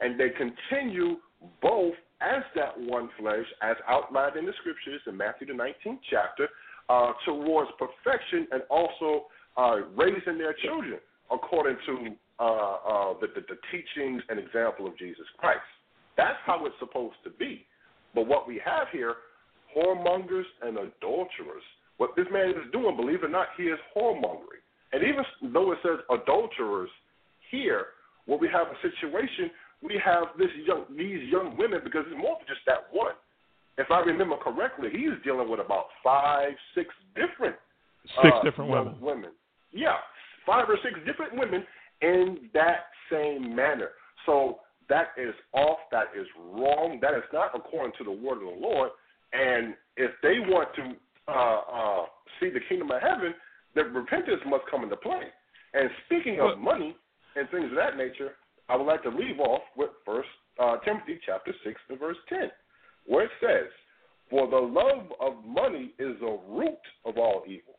and 0.00 0.20
they 0.20 0.28
continue 0.30 1.16
both 1.62 1.94
as 2.20 2.42
that 2.54 2.78
one 2.78 3.08
flesh, 3.18 3.46
as 3.62 3.76
outlined 3.88 4.36
in 4.36 4.46
the 4.46 4.52
scriptures 4.60 5.00
in 5.06 5.16
Matthew 5.16 5.46
the 5.46 5.52
19th 5.52 5.98
chapter, 6.10 6.48
uh, 6.88 7.12
towards 7.24 7.70
perfection 7.78 8.46
and 8.52 8.62
also 8.70 9.26
uh, 9.56 9.76
raising 9.96 10.38
their 10.38 10.54
children 10.64 10.98
according 11.30 11.76
to 11.86 12.16
uh, 12.40 12.44
uh, 12.44 13.14
the, 13.20 13.28
the, 13.34 13.42
the 13.48 13.58
teachings 13.70 14.22
and 14.28 14.38
example 14.38 14.86
of 14.86 14.96
Jesus 14.98 15.26
Christ. 15.38 15.60
That's 16.16 16.38
how 16.44 16.66
it's 16.66 16.74
supposed 16.78 17.16
to 17.24 17.30
be. 17.30 17.66
But 18.14 18.26
what 18.26 18.46
we 18.46 18.60
have 18.64 18.88
here, 18.92 19.14
whoremongers 19.76 20.46
and 20.62 20.76
adulterers. 20.78 21.62
What 21.98 22.10
this 22.16 22.26
man 22.32 22.50
is 22.50 22.70
doing, 22.72 22.96
believe 22.96 23.22
it 23.22 23.26
or 23.26 23.28
not, 23.28 23.48
he 23.56 23.64
is 23.64 23.78
whoremongering. 23.96 24.62
And 24.92 25.02
even 25.02 25.24
though 25.52 25.72
it 25.72 25.78
says 25.82 25.98
adulterers 26.10 26.90
here, 27.50 27.86
where 28.26 28.38
we 28.38 28.48
have 28.48 28.68
a 28.68 28.78
situation, 28.82 29.50
we 29.82 30.00
have 30.04 30.24
this 30.38 30.50
young, 30.66 30.84
these 30.96 31.28
young 31.30 31.56
women 31.56 31.80
because 31.84 32.04
it's 32.06 32.18
more 32.18 32.36
than 32.38 32.46
just 32.46 32.64
that 32.66 32.86
one. 32.92 33.14
If 33.78 33.90
I 33.90 34.00
remember 34.00 34.36
correctly, 34.36 34.88
he's 34.90 35.14
dealing 35.24 35.48
with 35.48 35.60
about 35.60 35.86
five, 36.02 36.50
six 36.74 36.88
different 37.14 37.54
Six 38.22 38.34
uh, 38.34 38.42
different 38.42 38.70
women. 38.70 38.94
women. 39.00 39.30
Yeah, 39.72 39.96
five 40.46 40.68
or 40.68 40.78
six 40.82 40.98
different 41.04 41.36
women 41.36 41.64
in 42.02 42.50
that 42.54 42.86
same 43.10 43.54
manner. 43.54 43.90
So 44.26 44.60
that 44.88 45.08
is 45.16 45.34
off. 45.52 45.78
That 45.90 46.06
is 46.18 46.26
wrong. 46.38 46.98
That 47.02 47.14
is 47.14 47.24
not 47.32 47.50
according 47.54 47.92
to 47.98 48.04
the 48.04 48.10
word 48.10 48.38
of 48.38 48.54
the 48.54 48.60
Lord. 48.60 48.90
And 49.32 49.74
if 49.96 50.10
they 50.22 50.38
want 50.38 50.68
to 50.76 51.32
uh, 51.32 51.60
uh, 51.72 52.06
see 52.40 52.50
the 52.50 52.60
kingdom 52.68 52.90
of 52.90 53.02
heaven, 53.02 53.34
then 53.74 53.92
repentance 53.92 54.40
must 54.46 54.64
come 54.70 54.82
into 54.82 54.96
play. 54.96 55.24
And 55.74 55.90
speaking 56.06 56.40
of 56.40 56.58
money 56.58 56.96
and 57.36 57.48
things 57.50 57.70
of 57.70 57.76
that 57.76 57.96
nature, 57.96 58.32
I 58.68 58.76
would 58.76 58.86
like 58.86 59.02
to 59.02 59.10
leave 59.10 59.38
off 59.38 59.62
with 59.76 59.90
First 60.04 60.28
uh, 60.58 60.78
Timothy 60.84 61.20
chapter 61.24 61.52
six 61.64 61.80
and 61.88 61.98
verse 61.98 62.16
ten, 62.28 62.50
where 63.06 63.24
it 63.24 63.30
says, 63.40 63.68
"For 64.30 64.48
the 64.48 64.56
love 64.56 65.12
of 65.20 65.44
money 65.44 65.92
is 65.98 66.16
the 66.20 66.38
root 66.48 66.80
of 67.04 67.18
all 67.18 67.42
evil, 67.46 67.78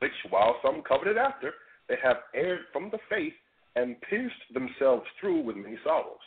which 0.00 0.12
while 0.30 0.56
some 0.64 0.82
coveted 0.82 1.16
after, 1.16 1.54
they 1.88 1.96
have 2.02 2.18
erred 2.34 2.66
from 2.72 2.90
the 2.90 2.98
faith 3.08 3.34
and 3.76 4.00
pierced 4.02 4.52
themselves 4.52 5.06
through 5.20 5.40
with 5.40 5.56
many 5.56 5.78
sorrows." 5.84 6.20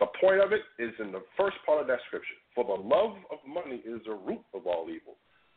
The 0.00 0.06
point 0.20 0.40
of 0.40 0.52
it 0.52 0.62
is 0.78 0.92
in 0.98 1.12
the 1.12 1.22
first 1.36 1.56
part 1.64 1.80
of 1.80 1.86
that 1.86 2.00
scripture. 2.06 2.34
For 2.54 2.64
the 2.64 2.82
love 2.82 3.16
of 3.30 3.38
money 3.46 3.80
is 3.84 4.02
the 4.04 4.14
root 4.14 4.44
of 4.52 4.66
all 4.66 4.88
evil. 4.90 5.16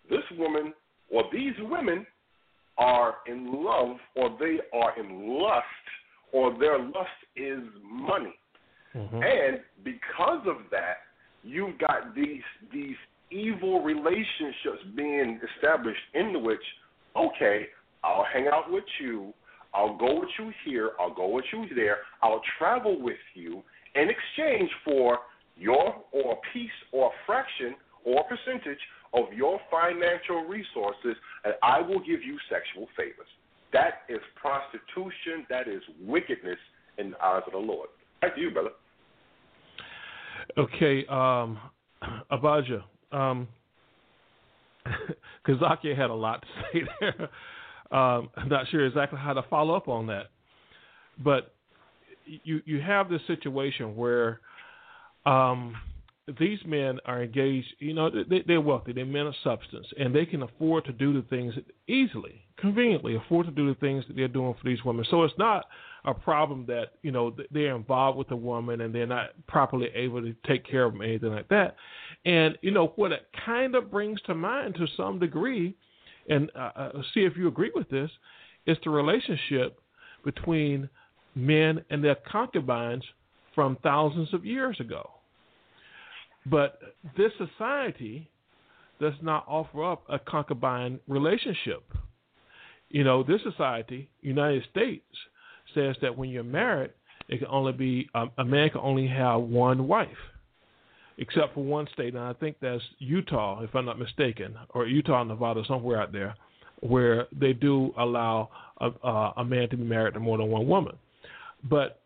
This 0.10 0.24
woman 0.38 0.74
or 1.10 1.24
these 1.32 1.58
women 1.60 2.06
are 2.78 3.16
in 3.26 3.64
love 3.64 3.98
or 4.16 4.30
they 4.40 4.60
are 4.74 4.98
in 5.00 5.28
lust 5.28 5.66
or 6.32 6.58
their 6.60 6.78
lust 6.78 7.10
is 7.36 7.64
money. 7.84 8.34
Mm-hmm. 8.96 9.24
And 9.24 9.60
because 9.84 10.46
of 10.48 10.70
that, 10.72 10.98
you've 11.44 11.78
got 11.80 12.14
these 12.16 12.44
these 12.72 12.96
evil 13.32 13.84
relationships 13.84 14.84
being 14.96 15.40
established 15.56 16.00
in 16.14 16.44
which, 16.44 16.62
okay, 17.16 17.68
I'll 18.04 18.26
hang 18.32 18.48
out 18.48 18.72
with 18.72 18.84
you, 19.00 19.34
I'll 19.74 19.98
go 19.98 20.20
with 20.20 20.30
you 20.40 20.52
here, 20.66 20.92
I'll 21.00 21.14
go 21.14 21.28
with 21.28 21.46
you 21.52 21.66
there, 21.76 21.98
I'll 22.22 22.42
travel 22.58 23.02
with 23.02 23.18
you 23.34 23.64
in 23.96 24.10
exchange 24.10 24.70
for 24.86 25.20
your 25.58 25.96
or 26.12 26.34
a 26.34 26.54
piece 26.54 26.70
or 26.92 27.08
a 27.08 27.12
fraction 27.26 27.76
or 28.06 28.22
a 28.22 28.24
percentage 28.24 28.80
of 29.14 29.26
your 29.34 29.60
financial 29.72 30.44
resources, 30.48 31.16
and 31.44 31.54
I 31.64 31.82
will 31.82 32.00
give 32.00 32.22
you 32.24 32.38
sexual 32.50 32.88
favors. 32.96 33.28
That 33.74 34.02
is 34.10 34.20
prostitution. 34.40 35.46
That 35.50 35.68
is 35.68 35.82
wickedness 36.02 36.58
in 36.98 37.12
the 37.12 37.24
eyes 37.24 37.44
of 37.46 37.54
the 37.54 37.60
Lord. 37.60 37.90
Back 38.22 38.36
to 38.36 38.42
you, 38.42 38.52
brother. 38.52 38.70
Okay, 40.58 41.06
um, 41.08 41.60
Abijah, 42.32 42.86
um, 43.12 43.48
Kazaki 45.48 45.96
had 45.96 46.10
a 46.10 46.14
lot 46.14 46.42
to 46.42 46.48
say 46.72 46.82
there. 47.00 47.30
Um, 47.92 48.30
I'm 48.38 48.50
not 48.50 48.68
sure 48.70 48.86
exactly 48.86 49.20
how 49.20 49.34
to 49.34 49.44
follow 49.50 49.76
up 49.76 49.88
on 49.88 50.08
that, 50.08 50.28
but 51.24 51.54
you 52.26 52.62
you 52.66 52.82
have 52.82 53.10
this 53.10 53.22
situation 53.28 53.96
where 53.96 54.42
um, 55.26 55.76
these 56.40 56.60
men 56.66 57.00
are 57.06 57.24
engaged. 57.24 57.68
You 57.80 57.94
know, 57.94 58.10
they, 58.10 58.44
they're 58.46 58.62
wealthy. 58.62 58.92
They're 58.92 59.06
men 59.06 59.28
of 59.28 59.36
substance, 59.44 59.88
and 59.98 60.14
they 60.14 60.26
can 60.26 60.44
afford 60.44 60.86
to 60.86 60.92
do 60.92 61.14
the 61.14 61.28
things 61.30 61.54
easily, 61.88 62.42
conveniently 62.58 63.16
afford 63.16 63.46
to 63.46 63.52
do 63.52 63.68
the 63.68 63.80
things 63.80 64.04
that 64.08 64.16
they're 64.16 64.28
doing 64.28 64.54
for 64.54 64.68
these 64.68 64.84
women. 64.84 65.06
So 65.10 65.24
it's 65.24 65.38
not 65.38 65.66
a 66.06 66.14
problem 66.14 66.66
that 66.68 66.94
you 67.02 67.12
know 67.12 67.36
they're 67.52 67.76
involved 67.76 68.18
with 68.18 68.32
a 68.32 68.36
woman 68.36 68.82
and 68.82 68.94
they're 68.94 69.08
not 69.08 69.30
properly 69.48 69.90
able 69.96 70.22
to 70.22 70.36
take 70.46 70.66
care 70.66 70.86
of 70.86 70.94
them, 70.94 71.02
or 71.02 71.06
anything 71.06 71.32
like 71.32 71.48
that. 71.50 71.76
And 72.26 72.58
you 72.62 72.72
know 72.72 72.94
what 72.96 73.12
it 73.12 73.28
kind 73.46 73.76
of 73.76 73.90
brings 73.90 74.22
to 74.24 74.36
mind 74.36 74.76
to 74.76 74.88
some 74.98 75.20
degree, 75.20 75.76
and 76.30 76.52
uh, 76.56 76.72
uh, 76.76 76.92
see 77.14 77.22
if 77.22 77.38
you 77.38 77.48
agree 77.48 77.72
with 77.74 77.90
this, 77.90 78.10
is 78.66 78.78
the 78.84 78.90
relationship 78.90 79.80
between 80.24 80.90
men 81.36 81.84
and 81.90 82.04
their 82.04 82.18
concubines 82.30 83.04
from 83.56 83.78
thousands 83.84 84.34
of 84.34 84.46
years 84.46 84.80
ago. 84.80 85.10
But 86.46 86.80
this 87.18 87.32
society 87.38 88.30
does 89.00 89.14
not 89.22 89.46
offer 89.48 89.84
up 89.92 90.04
a 90.10 90.20
concubine 90.20 91.00
relationship. 91.08 91.84
You 92.90 93.04
know, 93.04 93.24
this 93.24 93.42
society, 93.44 94.10
United 94.22 94.64
States, 94.72 95.06
says 95.74 95.96
that 96.02 96.18
when 96.18 96.30
you're 96.30 96.44
married, 96.44 96.92
it 97.30 97.40
can 97.40 97.48
only 97.48 97.74
be 97.74 98.10
um, 98.16 98.32
a 98.38 98.46
man 98.46 98.70
can 98.70 98.82
only 98.82 99.08
have 99.08 99.42
one 99.42 99.88
wife, 99.88 100.08
except 101.18 101.54
for 101.54 101.64
one 101.64 101.88
state, 101.94 102.14
and 102.14 102.24
I 102.24 102.34
think 102.34 102.58
that's 102.62 102.84
Utah, 103.00 103.62
if 103.64 103.76
I'm 103.76 103.86
not 103.86 104.00
mistaken, 104.00 104.56
or 104.70 104.86
Utah, 104.86 105.24
Nevada, 105.24 105.64
somewhere 105.68 106.02
out 106.02 106.12
there, 106.12 106.36
where 106.82 107.28
they 107.32 107.54
do 107.54 107.92
allow 107.98 108.50
a, 108.80 108.90
uh, 109.04 109.34
a 109.38 109.46
man 109.46 109.70
to 109.70 109.78
be 109.78 109.84
married 109.84 110.14
to 110.14 110.20
more 110.20 110.38
than 110.38 110.50
one 110.50 110.68
woman. 110.68 110.96
But 111.64 112.02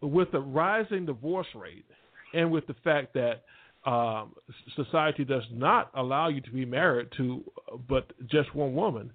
with 0.00 0.30
the 0.30 0.40
rising 0.40 1.06
divorce 1.06 1.48
rate, 1.54 1.84
and 2.34 2.50
with 2.50 2.66
the 2.66 2.74
fact 2.84 3.14
that 3.14 3.42
um, 3.84 4.32
society 4.76 5.24
does 5.24 5.42
not 5.52 5.90
allow 5.94 6.28
you 6.28 6.40
to 6.40 6.50
be 6.50 6.64
married 6.64 7.08
to 7.16 7.42
but 7.88 8.12
just 8.30 8.54
one 8.54 8.74
woman. 8.74 9.10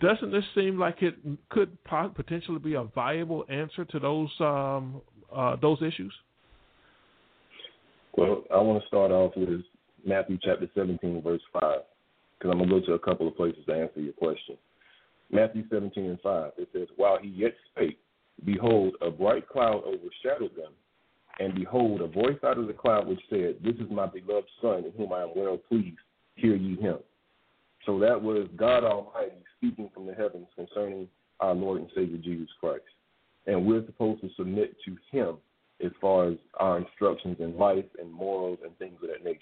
Doesn't 0.00 0.30
this 0.30 0.44
seem 0.54 0.78
like 0.78 1.02
it 1.02 1.14
could 1.50 1.76
potentially 2.14 2.58
be 2.58 2.74
a 2.74 2.84
viable 2.84 3.44
answer 3.48 3.84
to 3.84 3.98
those 3.98 4.30
um, 4.40 5.00
uh, 5.34 5.56
those 5.60 5.78
issues? 5.82 6.12
Well, 8.16 8.44
I 8.52 8.58
want 8.58 8.82
to 8.82 8.88
start 8.88 9.10
off 9.10 9.32
with 9.36 9.62
Matthew 10.04 10.38
chapter 10.42 10.68
17, 10.74 11.22
verse 11.22 11.40
5, 11.52 11.62
because 11.62 12.50
I'm 12.50 12.58
going 12.58 12.68
to 12.68 12.80
go 12.80 12.86
to 12.86 12.92
a 12.92 12.98
couple 12.98 13.26
of 13.26 13.36
places 13.36 13.64
to 13.66 13.74
answer 13.74 14.00
your 14.00 14.12
question. 14.12 14.56
Matthew 15.30 15.64
17 15.70 16.04
and 16.04 16.20
5, 16.20 16.52
it 16.58 16.68
says, 16.74 16.88
While 16.96 17.18
he 17.22 17.28
yet 17.28 17.54
spake, 17.70 17.98
behold, 18.44 18.96
a 19.00 19.10
bright 19.10 19.48
cloud 19.48 19.84
overshadowed 19.86 20.54
them, 20.54 20.72
and 21.40 21.54
behold, 21.54 22.02
a 22.02 22.06
voice 22.06 22.36
out 22.44 22.58
of 22.58 22.66
the 22.66 22.74
cloud 22.74 23.06
which 23.06 23.20
said, 23.30 23.56
This 23.64 23.76
is 23.76 23.90
my 23.90 24.06
beloved 24.06 24.48
Son, 24.60 24.84
in 24.84 24.92
whom 24.96 25.14
I 25.14 25.22
am 25.22 25.30
well 25.34 25.56
pleased. 25.56 25.96
Hear 26.34 26.54
ye 26.54 26.76
him. 26.76 26.98
So 27.86 27.98
that 27.98 28.20
was 28.20 28.46
God 28.56 28.84
Almighty 28.84 29.42
speaking 29.56 29.90
from 29.94 30.06
the 30.06 30.14
heavens 30.14 30.46
concerning 30.54 31.08
our 31.40 31.54
Lord 31.54 31.80
and 31.80 31.90
Savior 31.94 32.18
Jesus 32.18 32.48
Christ. 32.60 32.84
And 33.46 33.66
we're 33.66 33.84
supposed 33.86 34.20
to 34.20 34.28
submit 34.36 34.76
to 34.84 34.96
him 35.10 35.36
as 35.84 35.92
far 36.00 36.28
as 36.28 36.36
our 36.58 36.78
instructions 36.78 37.36
in 37.40 37.56
life 37.56 37.84
and 38.00 38.10
morals 38.12 38.58
and 38.64 38.76
things 38.78 38.98
of 39.02 39.08
that 39.08 39.24
nature. 39.24 39.38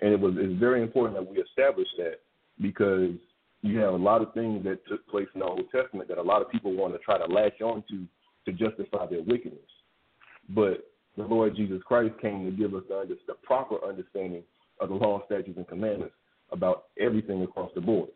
And 0.00 0.12
it 0.12 0.20
was 0.20 0.34
it's 0.36 0.58
very 0.58 0.82
important 0.82 1.18
that 1.18 1.30
we 1.30 1.38
establish 1.38 1.88
that 1.98 2.20
because 2.60 3.14
you 3.62 3.78
have 3.78 3.94
a 3.94 3.96
lot 3.96 4.22
of 4.22 4.34
things 4.34 4.64
that 4.64 4.86
took 4.86 5.06
place 5.08 5.28
in 5.34 5.40
the 5.40 5.46
Old 5.46 5.64
Testament 5.74 6.08
that 6.08 6.18
a 6.18 6.22
lot 6.22 6.42
of 6.42 6.50
people 6.50 6.74
want 6.74 6.92
to 6.94 6.98
try 6.98 7.18
to 7.18 7.32
latch 7.32 7.60
on 7.60 7.82
to 7.90 8.06
to 8.44 8.52
justify 8.52 9.06
their 9.06 9.22
wickedness. 9.22 9.60
But 10.50 10.88
the 11.16 11.24
Lord 11.24 11.56
Jesus 11.56 11.82
Christ 11.84 12.14
came 12.20 12.44
to 12.44 12.50
give 12.50 12.74
us 12.74 12.82
the, 12.88 13.16
the 13.26 13.34
proper 13.42 13.84
understanding 13.84 14.42
of 14.80 14.90
the 14.90 14.94
law, 14.94 15.24
statutes, 15.26 15.56
and 15.56 15.66
commandments 15.66 16.14
about 16.52 16.84
everything 17.00 17.42
across 17.42 17.70
the 17.74 17.80
board. 17.80 18.10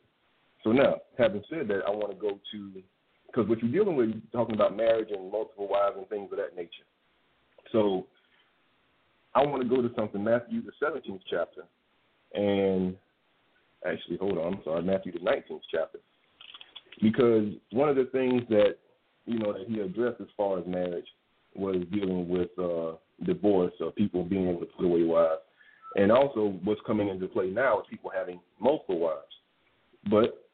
So 0.62 0.70
now, 0.70 0.96
having 1.18 1.42
said 1.50 1.66
that, 1.68 1.80
I 1.86 1.90
want 1.90 2.10
to 2.10 2.20
go 2.20 2.38
to 2.52 2.82
because 3.26 3.48
what 3.48 3.62
you're 3.62 3.70
dealing 3.70 3.96
with, 3.96 4.08
you're 4.08 4.20
talking 4.32 4.56
about 4.56 4.76
marriage 4.76 5.08
and 5.10 5.30
multiple 5.30 5.68
wives 5.68 5.94
and 5.96 6.08
things 6.08 6.30
of 6.32 6.38
that 6.38 6.56
nature. 6.56 6.84
So 7.72 8.06
I 9.34 9.44
want 9.44 9.62
to 9.62 9.68
go 9.68 9.80
to 9.80 9.90
something, 9.94 10.22
Matthew 10.22 10.62
the 10.62 10.72
17th 10.84 11.20
chapter, 11.28 11.62
and 12.34 12.96
actually, 13.86 14.16
hold 14.16 14.38
on, 14.38 14.54
I'm 14.54 14.60
sorry, 14.64 14.82
Matthew 14.82 15.12
the 15.12 15.18
19th 15.20 15.60
chapter, 15.70 15.98
because 17.00 17.48
one 17.70 17.88
of 17.88 17.96
the 17.96 18.08
things 18.12 18.42
that 18.48 18.76
you 19.26 19.38
know 19.38 19.52
that 19.52 19.68
he 19.68 19.80
addressed 19.80 20.20
as 20.20 20.26
far 20.36 20.58
as 20.58 20.66
marriage 20.66 21.06
was 21.54 21.76
dealing 21.92 22.28
with 22.28 22.48
uh, 22.58 22.92
divorce 23.24 23.72
or 23.80 23.92
people 23.92 24.24
being 24.24 24.48
able 24.48 24.60
to 24.60 24.66
put 24.66 24.84
away 24.84 25.04
wives, 25.04 25.40
and 25.96 26.10
also 26.10 26.58
what's 26.64 26.80
coming 26.86 27.08
into 27.08 27.26
play 27.28 27.50
now 27.50 27.80
is 27.80 27.86
people 27.88 28.10
having 28.14 28.40
multiple 28.60 28.98
wives. 28.98 29.20
But 30.10 30.44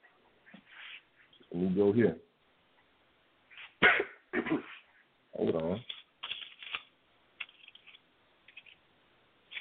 let 1.53 1.63
me 1.63 1.69
go 1.71 1.93
here. 1.93 2.17
hold 5.37 5.55
on. 5.55 5.81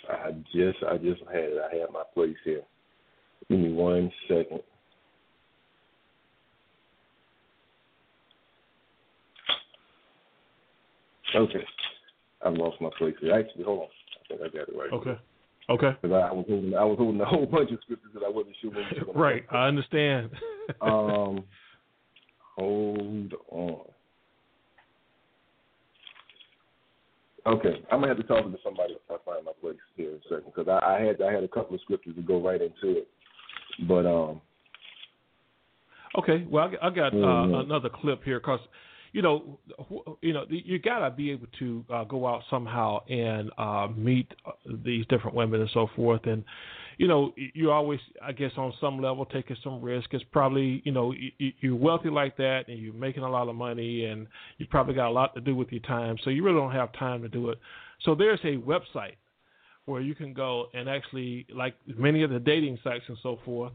I 0.09 0.31
just 0.53 0.77
I 0.83 0.97
just 0.97 1.21
had 1.31 1.43
it. 1.43 1.61
I 1.71 1.75
had 1.77 1.91
my 1.91 2.03
place 2.13 2.35
here. 2.43 2.61
Give 3.49 3.59
me 3.59 3.71
one 3.71 4.11
second. 4.27 4.61
Okay. 11.35 11.65
I 12.43 12.49
lost 12.49 12.79
my 12.81 12.89
place 12.97 13.15
here. 13.19 13.33
Actually, 13.33 13.63
hold 13.63 13.81
on. 13.81 13.87
I 13.87 14.27
think 14.27 14.41
I 14.41 14.57
got 14.57 14.69
it 14.69 14.75
right. 14.77 14.91
Okay. 14.91 15.19
Okay. 15.69 15.97
Because 16.01 16.15
I, 16.15 16.29
I 16.29 16.31
was 16.31 16.45
holding 16.47 16.75
I 16.75 16.83
was 16.83 16.97
holding 16.97 17.21
a 17.21 17.25
whole 17.25 17.45
bunch 17.45 17.71
of 17.71 17.79
scriptures 17.83 18.11
that 18.13 18.23
I 18.23 18.29
wasn't 18.29 18.55
sure. 18.61 18.71
right. 19.15 19.43
I 19.51 19.67
understand. 19.67 20.29
um. 20.81 21.43
Hold 22.57 23.33
on. 23.49 23.81
Okay, 27.47 27.83
I'm 27.91 27.99
gonna 27.99 28.07
have 28.07 28.17
to 28.17 28.23
talk 28.23 28.43
to 28.43 28.57
somebody 28.63 28.93
if 28.93 29.01
I 29.09 29.17
find 29.23 29.45
my 29.45 29.51
place 29.61 29.77
here 29.95 30.09
in 30.09 30.15
a 30.15 30.19
second 30.23 30.51
because 30.55 30.67
I, 30.67 30.95
I 30.95 31.01
had 31.01 31.21
I 31.21 31.31
had 31.31 31.43
a 31.43 31.47
couple 31.47 31.75
of 31.75 31.81
scriptures 31.81 32.15
to 32.15 32.21
go 32.21 32.41
right 32.41 32.61
into 32.61 32.97
it, 32.97 33.07
but 33.87 34.05
um. 34.05 34.41
Okay, 36.17 36.47
well 36.49 36.71
I, 36.81 36.87
I 36.87 36.89
got 36.89 37.13
uh, 37.13 37.17
mm-hmm. 37.17 37.69
another 37.69 37.89
clip 37.89 38.23
here 38.23 38.39
because, 38.39 38.61
you 39.15 39.21
know, 39.21 39.57
you 40.21 40.33
know 40.33 40.43
you 40.49 40.77
gotta 40.77 41.09
be 41.09 41.31
able 41.31 41.47
to 41.57 41.85
uh, 41.89 42.03
go 42.03 42.27
out 42.27 42.41
somehow 42.49 42.99
and 43.05 43.49
uh, 43.57 43.87
meet 43.95 44.27
uh, 44.45 44.51
these 44.83 45.05
different 45.07 45.37
women 45.37 45.61
and 45.61 45.69
so 45.73 45.87
forth, 45.95 46.25
and 46.25 46.43
you 46.97 47.07
know, 47.07 47.33
you 47.35 47.71
always, 47.71 47.99
I 48.21 48.33
guess, 48.33 48.51
on 48.57 48.73
some 48.79 49.01
level 49.01 49.25
taking 49.25 49.55
some 49.63 49.81
risk. 49.81 50.13
It's 50.13 50.23
probably, 50.31 50.81
you 50.85 50.93
know, 50.93 51.13
you're 51.59 51.75
wealthy 51.75 52.09
like 52.09 52.37
that 52.37 52.69
and 52.69 52.79
you're 52.79 52.93
making 52.93 53.23
a 53.23 53.29
lot 53.29 53.49
of 53.49 53.55
money 53.55 54.05
and 54.05 54.27
you 54.59 54.65
probably 54.65 54.93
got 54.93 55.09
a 55.09 55.11
lot 55.11 55.35
to 55.35 55.41
do 55.41 55.55
with 55.55 55.73
your 55.73 55.81
time. 55.81 56.15
So 56.23 56.29
you 56.29 56.41
really 56.41 56.57
don't 56.57 56.71
have 56.71 56.93
time 56.93 57.21
to 57.23 57.27
do 57.27 57.49
it. 57.49 57.59
So 58.05 58.15
there's 58.15 58.39
a 58.45 58.55
website 58.57 59.15
where 59.83 59.99
you 59.99 60.15
can 60.15 60.33
go 60.33 60.67
and 60.73 60.87
actually, 60.87 61.45
like 61.53 61.75
many 61.85 62.23
of 62.23 62.29
the 62.29 62.39
dating 62.39 62.79
sites 62.81 63.03
and 63.09 63.17
so 63.21 63.39
forth, 63.43 63.73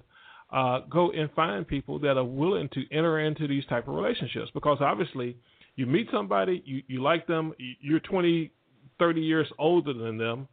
uh, 0.53 0.81
go 0.91 1.11
and 1.13 1.31
find 1.33 1.67
people 1.67 1.99
that 2.01 2.17
are 2.17 2.25
willing 2.25 2.69
to 2.71 2.83
enter 2.91 3.21
into 3.21 3.47
these 3.47 3.65
type 3.67 3.87
of 3.89 3.95
relationships 3.95 4.51
because 4.53 4.79
obviously 4.81 5.37
you 5.77 5.87
meet 5.87 6.09
somebody, 6.13 6.63
you, 6.65 6.83
you 6.89 7.03
like 7.03 7.27
them, 7.27 7.53
you're 7.81 8.01
20, 8.01 8.51
30 8.99 9.21
years 9.21 9.49
older 9.59 9.93
than 9.93 10.19
them 10.19 10.49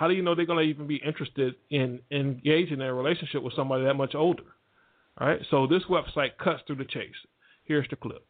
how 0.00 0.08
do 0.08 0.14
you 0.14 0.22
know 0.22 0.34
they're 0.34 0.46
going 0.46 0.64
to 0.64 0.70
even 0.70 0.86
be 0.86 0.96
interested 0.96 1.56
in 1.68 2.00
engaging 2.10 2.80
in 2.80 2.82
a 2.82 2.94
relationship 2.94 3.42
with 3.42 3.52
somebody 3.54 3.84
that 3.84 3.94
much 3.94 4.14
older? 4.14 4.44
All 5.18 5.28
right, 5.28 5.40
so 5.50 5.66
this 5.66 5.82
website 5.90 6.38
cuts 6.42 6.62
through 6.66 6.76
the 6.76 6.86
chase. 6.86 7.14
Here's 7.64 7.86
the 7.90 7.96
clip. 7.96 8.24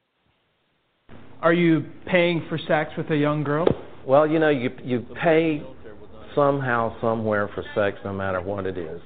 Are 1.41 1.53
you 1.53 1.87
paying 2.07 2.45
for 2.49 2.59
sex 2.67 2.91
with 2.97 3.09
a 3.11 3.17
young 3.17 3.45
girl? 3.45 3.69
Well, 4.05 4.27
you 4.27 4.41
know, 4.41 4.49
you 4.49 4.71
you 4.83 5.07
pay 5.23 5.63
somehow, 6.35 7.01
somewhere 7.01 7.49
for 7.55 7.65
sex, 7.75 7.99
no 8.05 8.13
matter 8.13 8.41
what 8.41 8.67
it 8.67 8.77
is. 8.77 9.01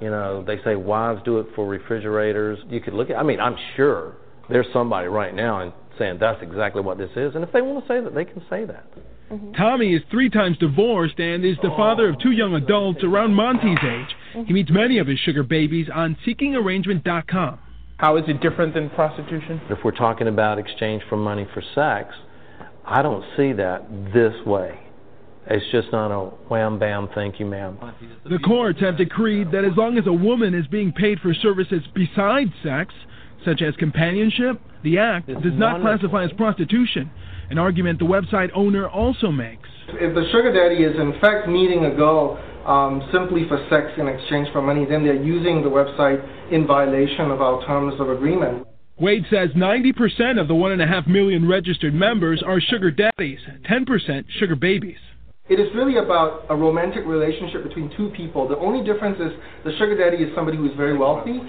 You 0.00 0.10
know, 0.10 0.44
they 0.44 0.56
say 0.64 0.76
wives 0.76 1.20
do 1.24 1.38
it 1.38 1.46
for 1.54 1.66
refrigerators. 1.66 2.58
You 2.68 2.80
could 2.80 2.94
look 2.94 3.10
at. 3.10 3.16
I 3.16 3.22
mean, 3.22 3.40
I'm 3.40 3.56
sure 3.76 4.16
there's 4.50 4.66
somebody 4.72 5.08
right 5.08 5.34
now 5.34 5.60
and 5.60 5.72
saying 5.98 6.18
that's 6.20 6.42
exactly 6.42 6.82
what 6.82 6.98
this 6.98 7.10
is, 7.16 7.34
and 7.34 7.44
if 7.44 7.52
they 7.52 7.62
want 7.62 7.84
to 7.84 7.88
say 7.88 8.00
that, 8.00 8.14
they 8.14 8.24
can 8.24 8.42
say 8.50 8.64
that. 8.64 8.84
Mm-hmm. 9.30 9.52
Tommy 9.52 9.94
is 9.94 10.02
three 10.10 10.28
times 10.28 10.58
divorced 10.58 11.18
and 11.18 11.44
is 11.44 11.56
the 11.62 11.70
father 11.76 12.08
of 12.08 12.18
two 12.20 12.32
young 12.32 12.54
adults 12.54 13.02
around 13.02 13.34
Monty's 13.34 13.78
age. 13.78 14.14
Mm-hmm. 14.34 14.44
He 14.44 14.52
meets 14.52 14.70
many 14.70 14.98
of 14.98 15.06
his 15.06 15.18
sugar 15.18 15.42
babies 15.42 15.88
on 15.92 16.16
seekingarrangement.com. 16.26 17.58
How 17.96 18.16
is 18.16 18.24
it 18.28 18.40
different 18.40 18.74
than 18.74 18.90
prostitution? 18.90 19.60
If 19.70 19.78
we're 19.84 19.92
talking 19.92 20.28
about 20.28 20.58
exchange 20.58 21.02
for 21.08 21.16
money 21.16 21.46
for 21.54 21.62
sex, 21.74 22.14
I 22.84 23.02
don't 23.02 23.24
see 23.36 23.52
that 23.52 23.88
this 24.12 24.34
way. 24.44 24.78
It's 25.46 25.64
just 25.70 25.92
not 25.92 26.10
a 26.10 26.30
wham 26.48 26.78
bam, 26.78 27.08
thank 27.14 27.38
you, 27.38 27.46
ma'am. 27.46 27.78
The 28.24 28.38
courts 28.38 28.80
have 28.80 28.96
decreed 28.96 29.50
that 29.52 29.64
as 29.64 29.76
long 29.76 29.98
as 29.98 30.06
a 30.06 30.12
woman 30.12 30.54
is 30.54 30.66
being 30.66 30.92
paid 30.92 31.20
for 31.20 31.34
services 31.34 31.82
besides 31.94 32.50
sex, 32.62 32.94
such 33.44 33.60
as 33.60 33.74
companionship, 33.76 34.60
the 34.82 34.98
act 34.98 35.26
does 35.26 35.52
not 35.54 35.82
classify 35.82 36.24
as 36.24 36.32
prostitution 36.32 37.10
an 37.50 37.58
argument 37.58 37.98
the 37.98 38.04
website 38.04 38.50
owner 38.54 38.88
also 38.88 39.30
makes. 39.30 39.68
If 39.88 40.14
the 40.14 40.24
sugar 40.32 40.52
daddy 40.52 40.82
is 40.82 40.98
in 40.98 41.20
fact 41.20 41.48
meeting 41.48 41.84
a 41.84 41.94
girl 41.94 42.38
um, 42.66 43.08
simply 43.12 43.46
for 43.48 43.64
sex 43.68 43.92
in 43.98 44.08
exchange 44.08 44.48
for 44.52 44.62
money, 44.62 44.86
then 44.88 45.04
they're 45.04 45.22
using 45.22 45.62
the 45.62 45.68
website 45.68 46.24
in 46.50 46.66
violation 46.66 47.30
of 47.30 47.42
our 47.42 47.64
terms 47.66 47.94
of 48.00 48.08
agreement. 48.08 48.66
Wade 48.98 49.24
says 49.28 49.50
90% 49.56 50.40
of 50.40 50.48
the 50.48 50.54
1.5 50.54 51.06
million 51.08 51.48
registered 51.48 51.94
members 51.94 52.42
are 52.46 52.60
sugar 52.60 52.90
daddies, 52.90 53.40
10% 53.68 54.24
sugar 54.38 54.54
babies. 54.54 54.98
It 55.48 55.60
is 55.60 55.68
really 55.74 55.98
about 55.98 56.46
a 56.48 56.56
romantic 56.56 57.04
relationship 57.04 57.62
between 57.64 57.92
two 57.96 58.10
people. 58.16 58.48
The 58.48 58.56
only 58.56 58.84
difference 58.84 59.18
is 59.20 59.32
the 59.64 59.72
sugar 59.78 59.96
daddy 59.96 60.22
is 60.22 60.34
somebody 60.34 60.56
who 60.56 60.66
is 60.66 60.76
very 60.76 60.96
wealthy 60.96 61.40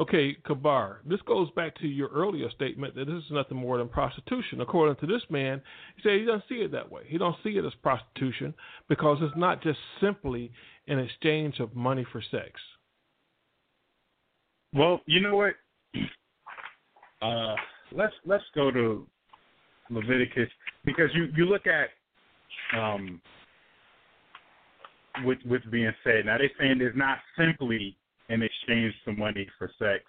Okay, 0.00 0.34
Kabar, 0.46 1.02
this 1.04 1.20
goes 1.26 1.50
back 1.50 1.76
to 1.76 1.86
your 1.86 2.08
earlier 2.08 2.48
statement 2.50 2.94
that 2.94 3.06
this 3.06 3.16
is 3.16 3.30
nothing 3.30 3.58
more 3.58 3.76
than 3.76 3.86
prostitution. 3.86 4.62
According 4.62 4.96
to 4.96 5.06
this 5.06 5.22
man, 5.28 5.60
he 5.94 6.02
said 6.02 6.18
he 6.18 6.24
doesn't 6.24 6.44
see 6.48 6.56
it 6.56 6.72
that 6.72 6.90
way. 6.90 7.02
He 7.06 7.18
don't 7.18 7.36
see 7.44 7.50
it 7.50 7.64
as 7.66 7.74
prostitution 7.82 8.54
because 8.88 9.18
it's 9.20 9.36
not 9.36 9.62
just 9.62 9.78
simply 10.00 10.52
an 10.88 10.98
exchange 10.98 11.60
of 11.60 11.76
money 11.76 12.06
for 12.10 12.22
sex. 12.30 12.52
Well, 14.72 15.02
you 15.06 15.20
know 15.20 15.36
what? 15.36 15.54
Uh, 17.22 17.54
let's 17.92 18.14
let's 18.24 18.44
go 18.54 18.70
to 18.70 19.06
Leviticus 19.90 20.48
because 20.96 21.14
you 21.14 21.28
you 21.36 21.44
look 21.46 21.62
at 21.66 21.90
um 22.78 23.20
with 25.24 25.38
with 25.46 25.62
being 25.70 25.92
said 26.04 26.26
now 26.26 26.38
they're 26.38 26.50
saying 26.58 26.78
it's 26.80 26.96
not 26.96 27.18
simply 27.36 27.96
in 28.30 28.42
exchange 28.42 28.94
for 29.04 29.12
money 29.12 29.46
for 29.58 29.70
sex. 29.78 30.04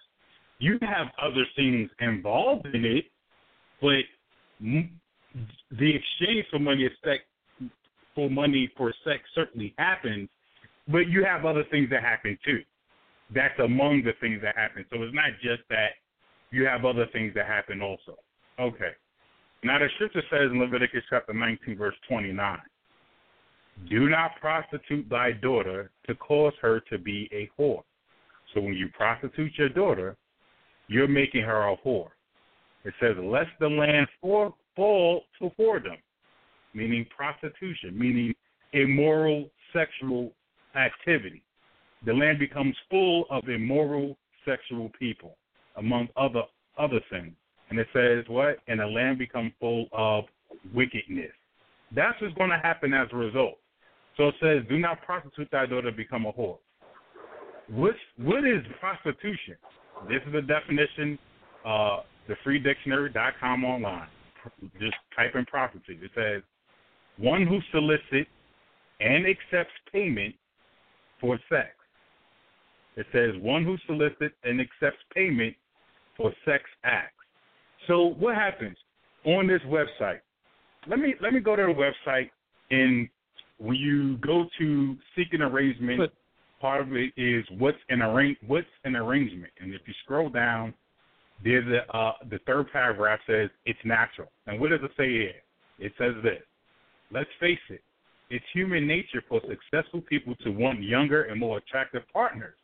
You 0.58 0.78
have 0.82 1.08
other 1.20 1.44
things 1.56 1.90
involved 2.00 2.66
in 2.66 2.84
it, 2.84 3.04
but 3.80 4.04
the 4.60 5.94
exchange 5.94 6.46
for 6.50 6.60
money 6.60 6.84
is 6.84 6.92
sex 7.04 7.22
for 8.14 8.30
money 8.30 8.70
for 8.76 8.92
sex 9.04 9.22
certainly 9.34 9.74
happens, 9.78 10.28
but 10.88 11.08
you 11.08 11.24
have 11.24 11.44
other 11.44 11.64
things 11.70 11.90
that 11.90 12.02
happen 12.02 12.38
too. 12.44 12.60
That's 13.34 13.58
among 13.58 14.02
the 14.04 14.12
things 14.20 14.40
that 14.42 14.56
happen. 14.56 14.84
So 14.90 15.02
it's 15.02 15.14
not 15.14 15.30
just 15.42 15.62
that 15.70 15.92
you 16.50 16.66
have 16.66 16.84
other 16.84 17.06
things 17.12 17.32
that 17.34 17.46
happen 17.46 17.80
also. 17.80 18.18
Okay. 18.60 18.92
Now 19.64 19.78
the 19.78 19.88
scripture 19.94 20.22
says 20.30 20.50
in 20.50 20.58
Leviticus 20.58 21.04
chapter 21.08 21.32
19, 21.32 21.76
verse 21.76 21.94
29, 22.08 22.58
do 23.88 24.08
not 24.08 24.32
prostitute 24.40 25.08
thy 25.08 25.32
daughter 25.32 25.90
to 26.06 26.14
cause 26.16 26.52
her 26.60 26.80
to 26.90 26.98
be 26.98 27.28
a 27.32 27.48
whore. 27.58 27.82
So 28.52 28.60
when 28.60 28.74
you 28.74 28.88
prostitute 28.88 29.52
your 29.56 29.68
daughter, 29.68 30.16
you're 30.88 31.08
making 31.08 31.42
her 31.42 31.68
a 31.68 31.76
whore. 31.76 32.10
It 32.84 32.92
says, 33.00 33.16
lest 33.22 33.50
the 33.60 33.68
land 33.68 34.08
fall, 34.20 34.54
to 34.76 35.50
whoredom, 35.58 35.98
meaning 36.74 37.06
prostitution, 37.14 37.96
meaning 37.96 38.34
immoral 38.72 39.50
sexual 39.72 40.32
activity. 40.74 41.42
The 42.04 42.12
land 42.12 42.38
becomes 42.38 42.74
full 42.90 43.26
of 43.30 43.48
immoral 43.48 44.16
sexual 44.44 44.90
people, 44.98 45.36
among 45.76 46.08
other 46.16 46.42
other 46.78 47.00
things. 47.10 47.34
And 47.72 47.80
it 47.80 47.86
says 47.94 48.26
what? 48.28 48.58
And 48.68 48.80
the 48.80 48.86
land 48.86 49.18
become 49.18 49.50
full 49.58 49.86
of 49.92 50.24
wickedness. 50.74 51.30
That's 51.96 52.20
what's 52.20 52.34
going 52.34 52.50
to 52.50 52.58
happen 52.58 52.92
as 52.92 53.08
a 53.12 53.16
result. 53.16 53.54
So 54.18 54.28
it 54.28 54.34
says, 54.42 54.58
do 54.68 54.78
not 54.78 55.00
prostitute 55.00 55.48
thy 55.50 55.64
daughter 55.64 55.90
to 55.90 55.96
become 55.96 56.26
a 56.26 56.32
whore. 56.34 56.58
What's, 57.70 57.96
what 58.18 58.44
is 58.46 58.60
prostitution? 58.78 59.56
This 60.06 60.20
is 60.26 60.34
the 60.34 60.42
definition, 60.42 61.18
uh, 61.64 62.00
the 62.28 62.34
freedictionary.com 62.46 63.64
online. 63.64 64.08
Just 64.78 64.96
type 65.16 65.34
in 65.34 65.46
prostitute. 65.46 66.02
It 66.02 66.10
says, 66.14 66.42
one 67.16 67.46
who 67.46 67.58
solicits 67.72 68.28
and 69.00 69.24
accepts 69.26 69.72
payment 69.90 70.34
for 71.22 71.38
sex. 71.48 71.70
It 72.96 73.06
says, 73.12 73.30
one 73.40 73.64
who 73.64 73.78
solicits 73.86 74.34
and 74.44 74.60
accepts 74.60 75.02
payment 75.14 75.56
for 76.18 76.34
sex 76.44 76.64
acts. 76.84 77.14
So 77.86 78.14
what 78.18 78.34
happens 78.34 78.76
on 79.24 79.46
this 79.46 79.60
website? 79.66 80.20
Let 80.88 80.98
me 80.98 81.14
let 81.20 81.32
me 81.32 81.40
go 81.40 81.56
to 81.56 81.62
the 81.62 81.68
website 82.08 82.30
and 82.70 83.08
when 83.58 83.76
you 83.76 84.16
go 84.18 84.46
to 84.58 84.96
seek 85.14 85.32
an 85.32 85.42
arrangement, 85.42 85.98
but, 85.98 86.12
part 86.60 86.80
of 86.80 86.94
it 86.94 87.12
is 87.16 87.44
what's 87.58 87.78
an 87.88 88.02
arrange 88.02 88.38
what's 88.46 88.66
an 88.84 88.96
arrangement, 88.96 89.52
and 89.60 89.74
if 89.74 89.82
you 89.86 89.94
scroll 90.04 90.28
down, 90.28 90.72
there's 91.44 91.66
a 91.66 91.96
uh, 91.96 92.12
the 92.30 92.38
third 92.46 92.66
paragraph 92.72 93.20
says 93.26 93.50
it's 93.66 93.78
natural. 93.84 94.28
And 94.46 94.60
what 94.60 94.70
does 94.70 94.80
it 94.82 94.90
say 94.96 95.10
here? 95.10 95.34
It 95.78 95.92
says 95.98 96.14
this: 96.22 96.42
Let's 97.10 97.30
face 97.40 97.58
it, 97.68 97.82
it's 98.30 98.44
human 98.54 98.86
nature 98.86 99.22
for 99.28 99.40
successful 99.48 100.00
people 100.02 100.34
to 100.44 100.50
want 100.50 100.82
younger 100.82 101.24
and 101.24 101.38
more 101.38 101.58
attractive 101.58 102.02
partners. 102.12 102.54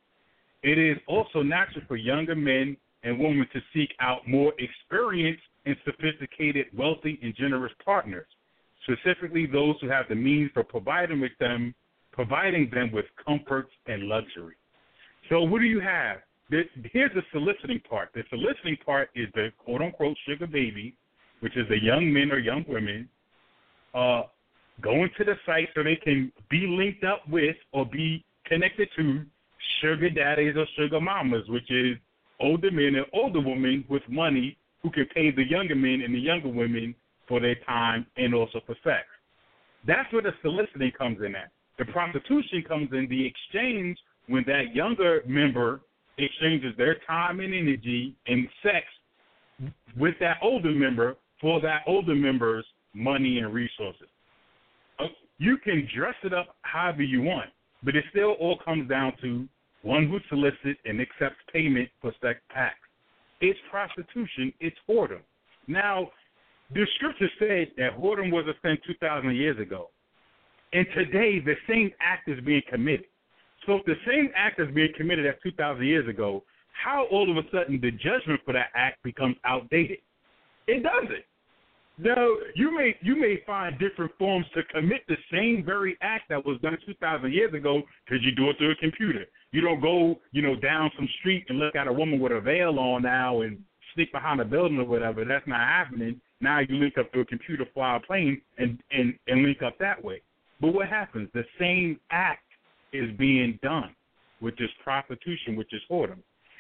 It 0.63 0.79
is 0.79 0.97
also 1.07 1.43
natural 1.43 1.85
for 1.87 1.97
younger 1.97 2.35
men 2.35 2.77
and 3.03 3.19
women 3.19 3.47
to 3.53 3.61
seek 3.73 3.91
out 4.01 4.27
more 4.27 4.53
experienced 4.59 5.43
and 5.67 5.77
sophisticated, 5.85 6.67
wealthy, 6.77 7.19
and 7.23 7.35
generous 7.37 7.73
partners 7.85 8.27
specifically 8.89 9.47
those 9.47 9.77
who 9.81 9.89
have 9.89 10.07
the 10.09 10.15
means 10.15 10.51
for 10.55 10.65
providing 10.65 11.21
with 11.21 11.33
them, 11.39 11.75
providing 12.13 12.71
them 12.73 12.91
with 12.93 13.05
comforts 13.25 13.71
and 13.87 14.05
luxury. 14.05 14.55
So 15.29 15.43
what 15.43 15.61
do 15.61 15.67
you 15.67 15.81
have? 15.81 16.19
Here's 16.51 17.13
the 17.15 17.23
soliciting 17.33 17.81
part. 17.89 18.11
The 18.15 18.23
soliciting 18.31 18.79
part 18.85 19.11
is 19.15 19.27
the 19.35 19.49
quote 19.59 19.83
unquote 19.83 20.17
sugar 20.27 20.47
baby, 20.47 20.95
which 21.41 21.57
is 21.57 21.69
the 21.69 21.83
young 21.83 22.11
men 22.13 22.33
or 22.33 22.39
young 22.39 22.65
women 22.67 23.09
uh, 23.95 24.23
going 24.81 25.11
to 25.19 25.25
the 25.25 25.35
site 25.45 25.69
so 25.75 25.83
they 25.83 25.97
can 25.97 26.33
be 26.51 26.67
linked 26.67 27.05
up 27.05 27.29
with 27.29 27.57
or 27.73 27.85
be 27.85 28.25
connected 28.47 28.89
to 28.97 29.23
sugar 29.83 30.09
daddies 30.09 30.55
or 30.57 30.67
sugar 30.79 31.01
mamas, 31.01 31.47
which 31.49 31.71
is 31.71 31.97
older 32.41 32.71
men 32.71 32.95
and 32.95 33.07
older 33.13 33.41
women 33.41 33.85
with 33.89 34.03
money 34.09 34.57
who 34.83 34.91
can 34.91 35.07
pay 35.15 35.31
the 35.31 35.49
younger 35.49 35.75
men 35.75 36.03
and 36.05 36.15
the 36.15 36.19
younger 36.19 36.49
women 36.49 36.95
for 37.27 37.41
their 37.41 37.57
time 37.67 38.07
and 38.17 38.35
also 38.35 38.61
for 38.67 38.77
sex. 38.85 39.05
That's 39.87 40.11
where 40.13 40.23
the 40.23 40.33
soliciting 40.43 40.93
comes 40.97 41.19
in 41.25 41.35
at. 41.35 41.51
The 41.79 41.85
prostitution 41.87 42.65
comes 42.67 42.89
in 42.93 43.07
the 43.09 43.27
exchange 43.27 43.99
when 44.27 44.45
that 44.47 44.75
younger 44.75 45.23
member 45.27 45.81
exchanges 46.19 46.75
their 46.77 46.97
time 47.07 47.41
and 47.41 47.55
energy 47.55 48.15
and 48.27 48.49
sex 48.63 48.87
with 49.97 50.15
that 50.21 50.39
older 50.43 50.71
member 50.71 51.17
for 51.41 51.61
that 51.61 51.83
older 51.87 52.15
member's 52.15 52.65
money 52.95 53.39
and 53.39 53.53
resources. 53.53 54.09
Uh, 54.99 55.05
you 55.39 55.57
can 55.59 55.89
dress 55.97 56.15
it 56.25 56.35
up 56.35 56.57
however 56.63 57.03
you 57.03 57.23
want, 57.23 57.51
but 57.83 57.95
it 57.95 58.05
still 58.11 58.33
all 58.41 58.59
comes 58.65 58.89
down 58.89 59.13
to 59.23 59.49
one 59.83 60.09
who 60.09 60.19
solicits 60.29 60.81
and 60.85 61.01
accepts 61.01 61.39
payment 61.53 61.89
for 62.01 62.13
sex 62.21 62.41
acts. 62.55 62.79
It's 63.41 63.59
prostitution, 63.71 64.53
it's 64.61 64.77
whoredom. 64.89 65.21
Now, 65.67 66.11
the 66.75 66.87
scripture 66.97 67.31
said 67.39 67.69
that 67.77 67.99
whoredom 67.99 68.33
was 68.33 68.47
a 68.47 68.55
sin 68.63 68.77
2,000 68.87 69.35
years 69.35 69.59
ago. 69.59 69.91
And 70.73 70.87
today, 70.95 71.39
the 71.39 71.55
same 71.69 71.91
act 72.01 72.29
is 72.29 72.39
being 72.45 72.63
committed. 72.69 73.07
So 73.67 73.77
if 73.77 73.85
the 73.87 73.95
same 74.07 74.31
act 74.37 74.61
is 74.61 74.69
being 74.75 74.93
committed 74.97 75.27
as 75.27 75.35
2,000 75.43 75.85
years 75.85 76.09
ago, 76.09 76.43
how 76.73 77.07
all 77.11 77.31
of 77.31 77.37
a 77.37 77.49
sudden 77.51 77.81
the 77.81 77.91
judgment 77.91 78.41
for 78.45 78.53
that 78.53 78.69
act 78.75 79.03
becomes 79.03 79.37
outdated? 79.45 79.99
It 80.67 80.83
doesn't. 80.83 81.25
Now, 82.01 82.29
you 82.55 82.71
may 82.77 82.95
you 83.03 83.17
may 83.17 83.43
find 83.45 83.77
different 83.79 84.13
forms 84.19 84.47
to 84.55 84.63
commit 84.65 85.03
the 85.09 85.17
same 85.33 85.65
very 85.65 85.97
act 86.01 86.29
that 86.29 86.45
was 86.45 86.61
done 86.61 86.79
2,000 86.87 87.33
years 87.33 87.53
ago 87.53 87.83
because 88.05 88.25
you 88.25 88.33
do 88.33 88.51
it 88.51 88.59
through 88.59 88.71
a 88.71 88.77
computer. 88.77 89.25
You 89.51 89.61
don't 89.63 89.81
go, 89.81 90.17
you 90.33 90.43
know, 90.43 90.57
down 90.57 90.91
some 90.97 91.09
street 91.21 91.45
and 91.49 91.59
look 91.59 91.75
at 91.75 91.87
a 91.87 91.93
woman 91.93 92.21
with 92.21 92.33
a 92.33 92.41
veil 92.41 92.79
on 92.79 93.03
now 93.03 93.41
and 93.41 93.59
sneak 93.95 94.13
behind 94.13 94.41
a 94.41 94.45
building 94.45 94.79
or 94.79 94.85
whatever. 94.85 95.25
That's 95.25 95.47
not 95.47 95.61
happening. 95.61 96.21
Now 96.41 96.61
you 96.61 96.77
link 96.77 96.99
up 96.99 97.13
to 97.13 97.21
a 97.21 97.25
computer, 97.25 97.65
fly 97.73 97.97
a 97.97 98.01
plane, 98.01 98.41
and, 98.59 98.79
and, 98.91 99.15
and 99.27 99.43
link 99.43 99.63
up 99.63 99.79
that 99.79 100.03
way. 100.03 100.23
But 100.61 100.75
what 100.75 100.89
happens? 100.89 101.29
The 101.35 101.45
same 101.59 101.99
act 102.11 102.43
is 102.93 103.11
being 103.17 103.59
done, 103.63 103.95
which 104.41 104.61
is 104.61 104.69
prostitution, 104.85 105.57
which 105.57 105.73
is 105.73 105.81
whoredom. 105.91 106.19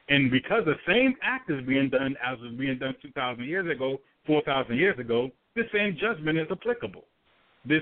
And 0.09 0.31
because 0.31 0.65
the 0.65 0.77
same 0.87 1.15
act 1.23 1.51
is 1.51 1.65
being 1.67 1.91
done 1.91 2.17
as 2.25 2.39
was 2.41 2.55
being 2.55 2.79
done 2.79 2.95
2,000 3.03 3.45
years 3.45 3.71
ago, 3.71 3.99
4,000 4.27 4.77
years 4.77 4.99
ago, 4.99 5.31
the 5.55 5.65
same 5.73 5.97
judgment 6.01 6.39
is 6.39 6.47
applicable. 6.51 7.05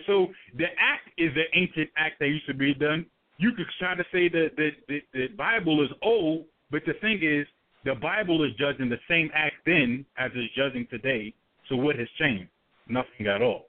So 0.06 0.28
the 0.56 0.66
act 0.78 1.08
is 1.16 1.32
the 1.34 1.44
ancient 1.54 1.90
act 1.96 2.18
that 2.18 2.26
used 2.26 2.46
to 2.46 2.54
be 2.54 2.74
done. 2.74 3.06
You 3.38 3.52
could 3.52 3.66
try 3.78 3.94
to 3.94 4.04
say 4.12 4.28
that 4.28 4.50
the, 4.56 4.70
the, 4.88 5.00
the 5.12 5.26
Bible 5.36 5.84
is 5.84 5.90
old, 6.02 6.46
but 6.70 6.82
the 6.86 6.94
thing 7.00 7.20
is, 7.22 7.46
the 7.84 7.94
Bible 7.94 8.42
is 8.44 8.50
judging 8.58 8.88
the 8.88 8.98
same 9.08 9.30
act 9.34 9.56
then 9.64 10.04
as 10.18 10.30
it's 10.34 10.52
judging 10.54 10.86
today. 10.90 11.32
So 11.68 11.76
what 11.76 11.96
has 11.96 12.08
changed? 12.18 12.48
Nothing 12.88 13.26
at 13.26 13.42
all. 13.42 13.66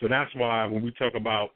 So 0.00 0.08
that's 0.08 0.34
why 0.34 0.66
when 0.66 0.82
we 0.82 0.90
talk 0.92 1.14
about 1.14 1.50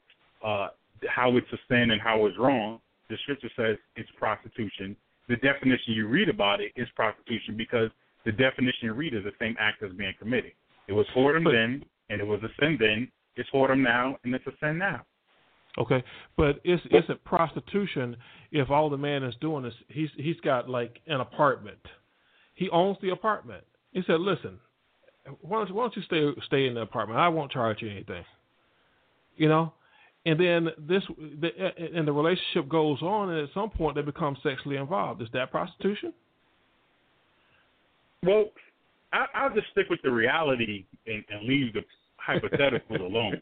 uh, 0.45 0.69
how 1.09 1.37
it's 1.37 1.47
a 1.53 1.59
sin 1.69 1.90
and 1.90 2.01
how 2.01 2.27
it's 2.27 2.38
wrong, 2.38 2.81
the 3.09 3.16
scripture 3.23 3.51
says 3.57 3.77
it's 3.97 4.09
prostitution. 4.19 4.97
The 5.29 5.37
definition 5.37 5.95
you 5.95 6.07
read 6.07 6.29
about 6.29 6.61
it 6.61 6.73
is 6.77 6.87
prostitution 6.95 7.57
because 7.57 7.90
the 8.25 8.33
definition 8.33 8.83
you 8.83 8.92
read 8.92 9.14
is 9.14 9.25
the 9.25 9.33
same 9.40 9.57
act 9.59 9.83
as 9.83 9.92
being 9.92 10.14
committed. 10.19 10.53
It 10.88 10.92
was 10.92 11.07
whoredom 11.16 11.45
then, 11.45 11.85
and 12.11 12.21
it 12.21 12.27
was 12.27 12.40
a 12.42 12.49
sin 12.61 12.77
then. 12.79 13.11
It's 13.37 13.49
whoredom 13.53 13.83
now, 13.83 14.16
and 14.25 14.35
it's 14.35 14.47
a 14.47 14.53
sin 14.61 14.79
now. 14.79 15.03
Okay, 15.79 16.03
but 16.37 16.61
it's 16.65 16.83
it's 16.91 17.09
a 17.11 17.17
prostitution 17.17 18.17
if 18.51 18.71
all 18.71 18.89
the 18.89 18.97
man 18.97 19.23
is 19.23 19.35
doing 19.41 19.65
is 19.67 19.75
he's 19.89 20.09
he's 20.17 20.41
got 20.41 20.71
like 20.71 21.01
an 21.07 21.21
apartment. 21.21 21.79
He 22.55 22.71
owns 22.71 22.97
the 23.03 23.11
apartment. 23.11 23.65
He 23.93 24.03
said, 24.07 24.21
"Listen, 24.21 24.59
why 25.43 25.59
don't, 25.59 25.75
why 25.75 25.85
don't 25.85 25.97
you 25.97 26.03
stay 26.03 26.43
stay 26.47 26.67
in 26.67 26.75
the 26.75 26.81
apartment? 26.81 27.21
I 27.21 27.29
won't 27.29 27.53
charge 27.53 27.83
you 27.83 27.91
anything." 27.91 28.25
You 29.37 29.49
know, 29.49 29.75
and 30.25 30.41
then 30.41 30.69
this 30.79 31.03
the, 31.19 31.51
and 31.95 32.09
the 32.09 32.12
relationship 32.12 32.69
goes 32.71 33.01
on, 33.03 33.31
and 33.31 33.47
at 33.47 33.55
some 33.55 33.69
point 33.69 33.97
they 33.97 34.03
become 34.03 34.37
sexually 34.43 34.77
involved. 34.77 35.20
Is 35.20 35.29
that 35.35 35.51
prostitution? 35.51 36.14
Well, 38.24 38.47
I, 39.12 39.27
I'll 39.35 39.55
just 39.55 39.68
stick 39.72 39.87
with 39.89 40.01
the 40.03 40.11
reality 40.11 40.85
and, 41.07 41.22
and 41.29 41.47
leave 41.47 41.74
the 41.74 41.83
hypothetical 42.16 42.97
alone. 43.07 43.41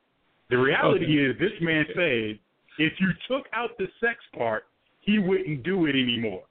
The 0.51 0.59
reality 0.59 1.05
okay. 1.05 1.30
is, 1.30 1.38
this 1.38 1.61
man 1.61 1.84
said, 1.95 2.38
if 2.78 2.92
you 3.01 3.09
took 3.28 3.47
out 3.53 3.70
the 3.78 3.86
sex 4.01 4.18
part, 4.36 4.64
he 5.01 5.18
wouldn't 5.18 5.62
do 5.62 5.86
it 5.86 5.90
anymore. 5.90 6.42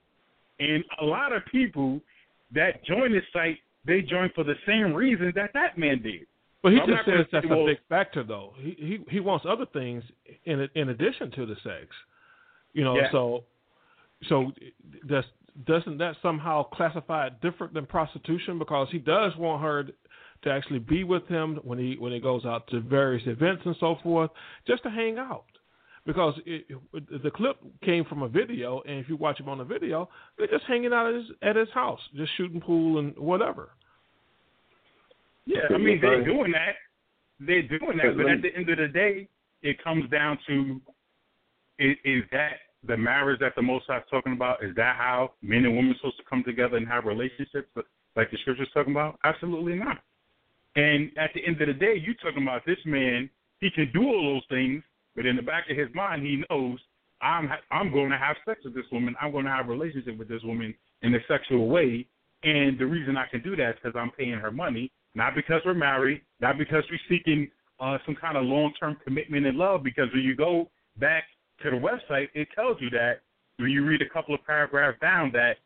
And 0.59 0.83
a 1.01 1.05
lot 1.05 1.33
of 1.33 1.43
people 1.51 1.99
that 2.53 2.83
join 2.85 3.11
this 3.11 3.23
site, 3.33 3.57
they 3.85 4.01
join 4.01 4.29
for 4.33 4.43
the 4.43 4.55
same 4.65 4.93
reason 4.93 5.31
that 5.35 5.51
that 5.53 5.77
man 5.77 6.01
did. 6.01 6.25
But 6.61 6.71
he 6.71 6.79
just 6.79 7.05
says 7.05 7.25
that's 7.31 7.45
well, 7.49 7.63
a 7.63 7.65
big 7.65 7.79
factor, 7.89 8.23
though. 8.23 8.53
He 8.57 8.75
he 8.77 8.99
he 9.09 9.19
wants 9.19 9.45
other 9.47 9.65
things 9.73 10.01
in 10.45 10.67
in 10.75 10.89
addition 10.89 11.29
to 11.31 11.45
the 11.45 11.55
sex. 11.55 11.87
You 12.71 12.85
know, 12.85 12.95
yeah. 12.95 13.11
so 13.11 13.43
so 14.29 14.53
does 15.05 15.25
doesn't 15.67 15.97
that 15.97 16.15
somehow 16.21 16.63
classify 16.63 17.27
it 17.27 17.41
different 17.41 17.73
than 17.73 17.85
prostitution 17.85 18.57
because 18.59 18.87
he 18.91 18.97
does 18.97 19.35
want 19.37 19.61
her 19.61 19.83
to 20.43 20.51
actually 20.51 20.79
be 20.79 21.03
with 21.03 21.27
him 21.27 21.59
when 21.63 21.79
he 21.79 21.95
when 21.99 22.11
he 22.11 22.19
goes 22.19 22.45
out 22.45 22.67
to 22.69 22.79
various 22.81 23.23
events 23.27 23.63
and 23.65 23.75
so 23.79 23.97
forth, 24.03 24.31
just 24.67 24.83
to 24.83 24.89
hang 24.89 25.17
out. 25.17 25.45
Because 26.05 26.33
it, 26.45 26.65
it, 26.93 27.23
the 27.23 27.31
clip 27.31 27.57
came 27.81 28.03
from 28.03 28.23
a 28.23 28.27
video, 28.27 28.81
and 28.85 28.99
if 28.99 29.07
you 29.07 29.15
watch 29.15 29.39
him 29.39 29.47
on 29.47 29.57
the 29.57 29.63
video, 29.63 30.09
they're 30.37 30.47
just 30.47 30.65
hanging 30.65 30.91
out 30.91 31.07
at 31.07 31.13
his, 31.13 31.25
at 31.41 31.55
his 31.55 31.69
house, 31.73 31.99
just 32.13 32.29
shooting 32.35 32.59
pool 32.59 32.99
and 32.99 33.17
whatever. 33.17 33.69
Yeah, 35.45 35.59
I 35.73 35.77
mean 35.77 35.99
they're 36.01 36.25
doing 36.25 36.51
that. 36.51 36.75
They're 37.39 37.61
doing 37.61 37.97
that, 37.97 38.17
but 38.17 38.29
at 38.29 38.41
the 38.41 38.53
end 38.55 38.69
of 38.69 38.77
the 38.77 38.87
day, 38.87 39.29
it 39.61 39.81
comes 39.81 40.09
down 40.09 40.37
to 40.47 40.81
is, 41.79 41.95
is 42.03 42.23
that 42.31 42.53
the 42.85 42.97
marriage 42.97 43.39
that 43.39 43.55
the 43.55 43.61
Most 43.61 43.85
High 43.87 43.97
is 43.97 44.03
talking 44.09 44.33
about? 44.33 44.63
Is 44.63 44.75
that 44.75 44.95
how 44.97 45.31
men 45.41 45.65
and 45.65 45.75
women 45.75 45.91
are 45.91 45.95
supposed 45.95 46.17
to 46.17 46.23
come 46.29 46.43
together 46.43 46.77
and 46.77 46.87
have 46.87 47.05
relationships 47.05 47.69
like 48.15 48.29
the 48.29 48.37
scripture's 48.41 48.69
talking 48.73 48.93
about? 48.93 49.19
Absolutely 49.23 49.75
not. 49.75 49.99
And 50.75 51.11
at 51.17 51.31
the 51.35 51.45
end 51.45 51.61
of 51.61 51.67
the 51.67 51.73
day, 51.73 51.95
you 51.95 52.13
talking 52.15 52.43
about 52.43 52.65
this 52.65 52.79
man. 52.85 53.29
He 53.59 53.69
can 53.69 53.91
do 53.93 54.03
all 54.03 54.33
those 54.33 54.45
things, 54.49 54.83
but 55.15 55.25
in 55.25 55.35
the 55.35 55.41
back 55.41 55.69
of 55.69 55.77
his 55.77 55.87
mind, 55.93 56.23
he 56.23 56.43
knows 56.49 56.79
I'm 57.21 57.49
I'm 57.71 57.91
going 57.91 58.09
to 58.09 58.17
have 58.17 58.35
sex 58.45 58.61
with 58.65 58.75
this 58.75 58.85
woman. 58.91 59.15
I'm 59.21 59.31
going 59.31 59.45
to 59.45 59.51
have 59.51 59.67
a 59.67 59.71
relationship 59.71 60.17
with 60.17 60.27
this 60.27 60.41
woman 60.43 60.73
in 61.01 61.15
a 61.15 61.19
sexual 61.27 61.67
way. 61.67 62.05
And 62.43 62.77
the 62.77 62.85
reason 62.85 63.15
I 63.15 63.27
can 63.27 63.41
do 63.41 63.55
that 63.55 63.69
is 63.69 63.75
because 63.81 63.97
I'm 63.97 64.11
paying 64.11 64.33
her 64.33 64.51
money, 64.51 64.91
not 65.15 65.33
because 65.33 65.61
we're 65.65 65.73
married, 65.73 66.21
not 66.41 66.57
because 66.57 66.83
we're 66.91 66.99
seeking 67.07 67.49
uh, 67.79 67.97
some 68.05 68.15
kind 68.15 68.35
of 68.35 68.43
long-term 68.43 68.97
commitment 69.03 69.45
and 69.45 69.57
love. 69.57 69.83
Because 69.83 70.07
when 70.13 70.23
you 70.23 70.35
go 70.35 70.69
back 70.97 71.23
to 71.61 71.69
the 71.69 71.77
website, 71.77 72.27
it 72.33 72.49
tells 72.53 72.77
you 72.81 72.89
that 72.89 73.21
when 73.57 73.69
you 73.69 73.85
read 73.85 74.01
a 74.01 74.09
couple 74.09 74.35
of 74.35 74.43
paragraphs 74.45 74.99
down 74.99 75.31
that 75.31 75.57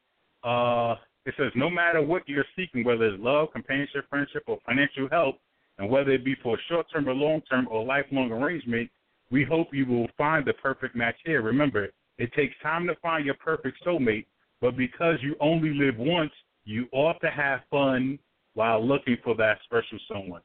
uh, 0.47 0.95
it 1.27 1.33
says 1.37 1.51
no 1.55 1.69
matter 1.69 2.01
what 2.01 2.23
you're 2.27 2.45
seeking, 2.55 2.85
whether 2.85 3.05
it's 3.05 3.21
love, 3.21 3.49
companionship, 3.51 4.05
friendship, 4.09 4.43
or 4.47 4.59
financial 4.65 5.09
help, 5.11 5.35
and 5.77 5.89
whether 5.89 6.11
it 6.11 6.23
be 6.23 6.35
for 6.41 6.55
a 6.55 6.61
short-term 6.69 7.07
or 7.07 7.13
long-term 7.13 7.67
or 7.69 7.83
lifelong 7.83 8.31
arrangement, 8.31 8.89
we 9.29 9.43
hope 9.43 9.67
you 9.73 9.85
will 9.85 10.07
find 10.17 10.45
the 10.45 10.53
perfect 10.53 10.95
match 10.95 11.15
here. 11.25 11.41
Remember, 11.41 11.89
it 12.17 12.33
takes 12.33 12.55
time 12.63 12.87
to 12.87 12.95
find 13.01 13.25
your 13.25 13.35
perfect 13.35 13.77
soulmate, 13.85 14.25
but 14.61 14.77
because 14.77 15.17
you 15.21 15.35
only 15.41 15.73
live 15.73 15.97
once, 15.97 16.31
you 16.63 16.87
ought 16.93 17.19
to 17.19 17.29
have 17.29 17.59
fun 17.69 18.17
while 18.53 18.83
looking 18.83 19.17
for 19.21 19.35
that 19.35 19.59
special 19.65 19.99
someone. 20.07 20.41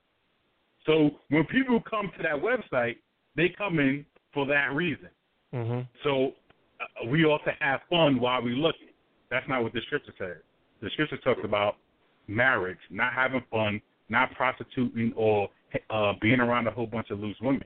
So 0.85 1.11
when 1.30 1.45
people 1.45 1.80
come 1.89 2.11
to 2.16 2.22
that 2.24 2.43
website, 2.43 2.97
they 3.37 3.55
come 3.57 3.78
in 3.78 4.05
for 4.35 4.47
that 4.47 4.72
reason. 4.74 5.09
Mm-hmm. 5.55 5.80
So 6.03 6.33
uh, 6.80 7.07
we 7.09 7.24
ought 7.24 7.45
to 7.45 7.53
have 7.61 7.80
fun 7.89 8.20
while 8.20 8.43
we 8.43 8.51
look. 8.51 8.74
That's 9.30 9.49
not 9.49 9.62
what 9.62 9.72
the 9.72 9.80
scripture 9.87 10.12
says. 10.18 10.43
The 10.83 10.91
scripture 10.91 11.16
talks 11.18 11.41
about 11.45 11.76
marriage, 12.26 12.78
not 12.91 13.12
having 13.12 13.43
fun, 13.51 13.80
not 14.09 14.33
prostituting, 14.35 15.12
or 15.16 15.49
uh, 15.91 16.12
being 16.20 16.41
around 16.41 16.66
a 16.66 16.70
whole 16.70 16.87
bunch 16.87 17.11
of 17.11 17.20
loose 17.20 17.37
women. 17.41 17.64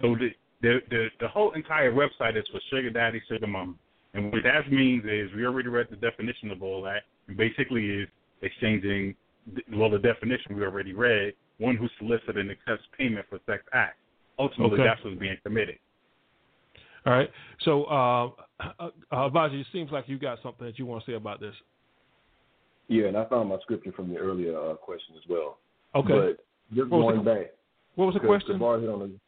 So 0.00 0.14
the 0.14 0.28
the 0.62 0.78
the, 0.90 1.08
the 1.20 1.28
whole 1.28 1.52
entire 1.52 1.92
website 1.92 2.36
is 2.36 2.44
for 2.52 2.60
sugar 2.70 2.90
daddy, 2.90 3.20
sugar 3.28 3.46
mama. 3.46 3.74
And 4.14 4.32
what 4.32 4.42
that 4.44 4.70
means 4.70 5.04
is 5.04 5.34
we 5.34 5.44
already 5.44 5.68
read 5.68 5.88
the 5.90 5.96
definition 5.96 6.50
of 6.50 6.62
all 6.62 6.82
that, 6.82 7.02
and 7.26 7.36
basically 7.36 7.88
is 7.90 8.08
exchanging. 8.42 9.14
Well, 9.72 9.90
the 9.90 9.98
definition 9.98 10.56
we 10.56 10.62
already 10.62 10.92
read: 10.92 11.32
one 11.58 11.76
who 11.76 11.88
solicits 11.98 12.36
and 12.36 12.50
accepts 12.50 12.84
payment 12.96 13.26
for 13.30 13.38
sex 13.46 13.62
acts. 13.72 13.96
Ultimately, 14.38 14.74
Okay. 14.74 14.84
that's 14.84 15.02
what's 15.04 15.18
being 15.18 15.36
committed. 15.42 15.78
All 17.06 17.12
right. 17.12 17.30
So, 17.64 17.84
uh, 17.84 18.26
uh, 18.60 18.90
uh, 19.10 19.48
it 19.50 19.66
seems 19.72 19.90
like 19.90 20.08
you 20.08 20.18
got 20.18 20.38
something 20.42 20.66
that 20.66 20.78
you 20.78 20.86
want 20.86 21.04
to 21.04 21.10
say 21.10 21.14
about 21.14 21.40
this. 21.40 21.54
Yeah, 22.88 23.06
and 23.06 23.16
I 23.16 23.24
found 23.26 23.50
my 23.50 23.58
scripture 23.62 23.92
from 23.92 24.08
the 24.12 24.18
earlier 24.18 24.58
uh, 24.58 24.74
question 24.74 25.14
as 25.16 25.22
well. 25.28 25.58
Okay. 25.94 26.08
But 26.08 26.44
just 26.74 26.90
going 26.90 27.18
the- 27.18 27.22
back. 27.22 27.46
what 27.94 28.06
was 28.06 28.14
the 28.14 28.20
question? 28.20 28.54
Hit 28.54 28.62
on 28.62 28.98
the- 29.00 29.20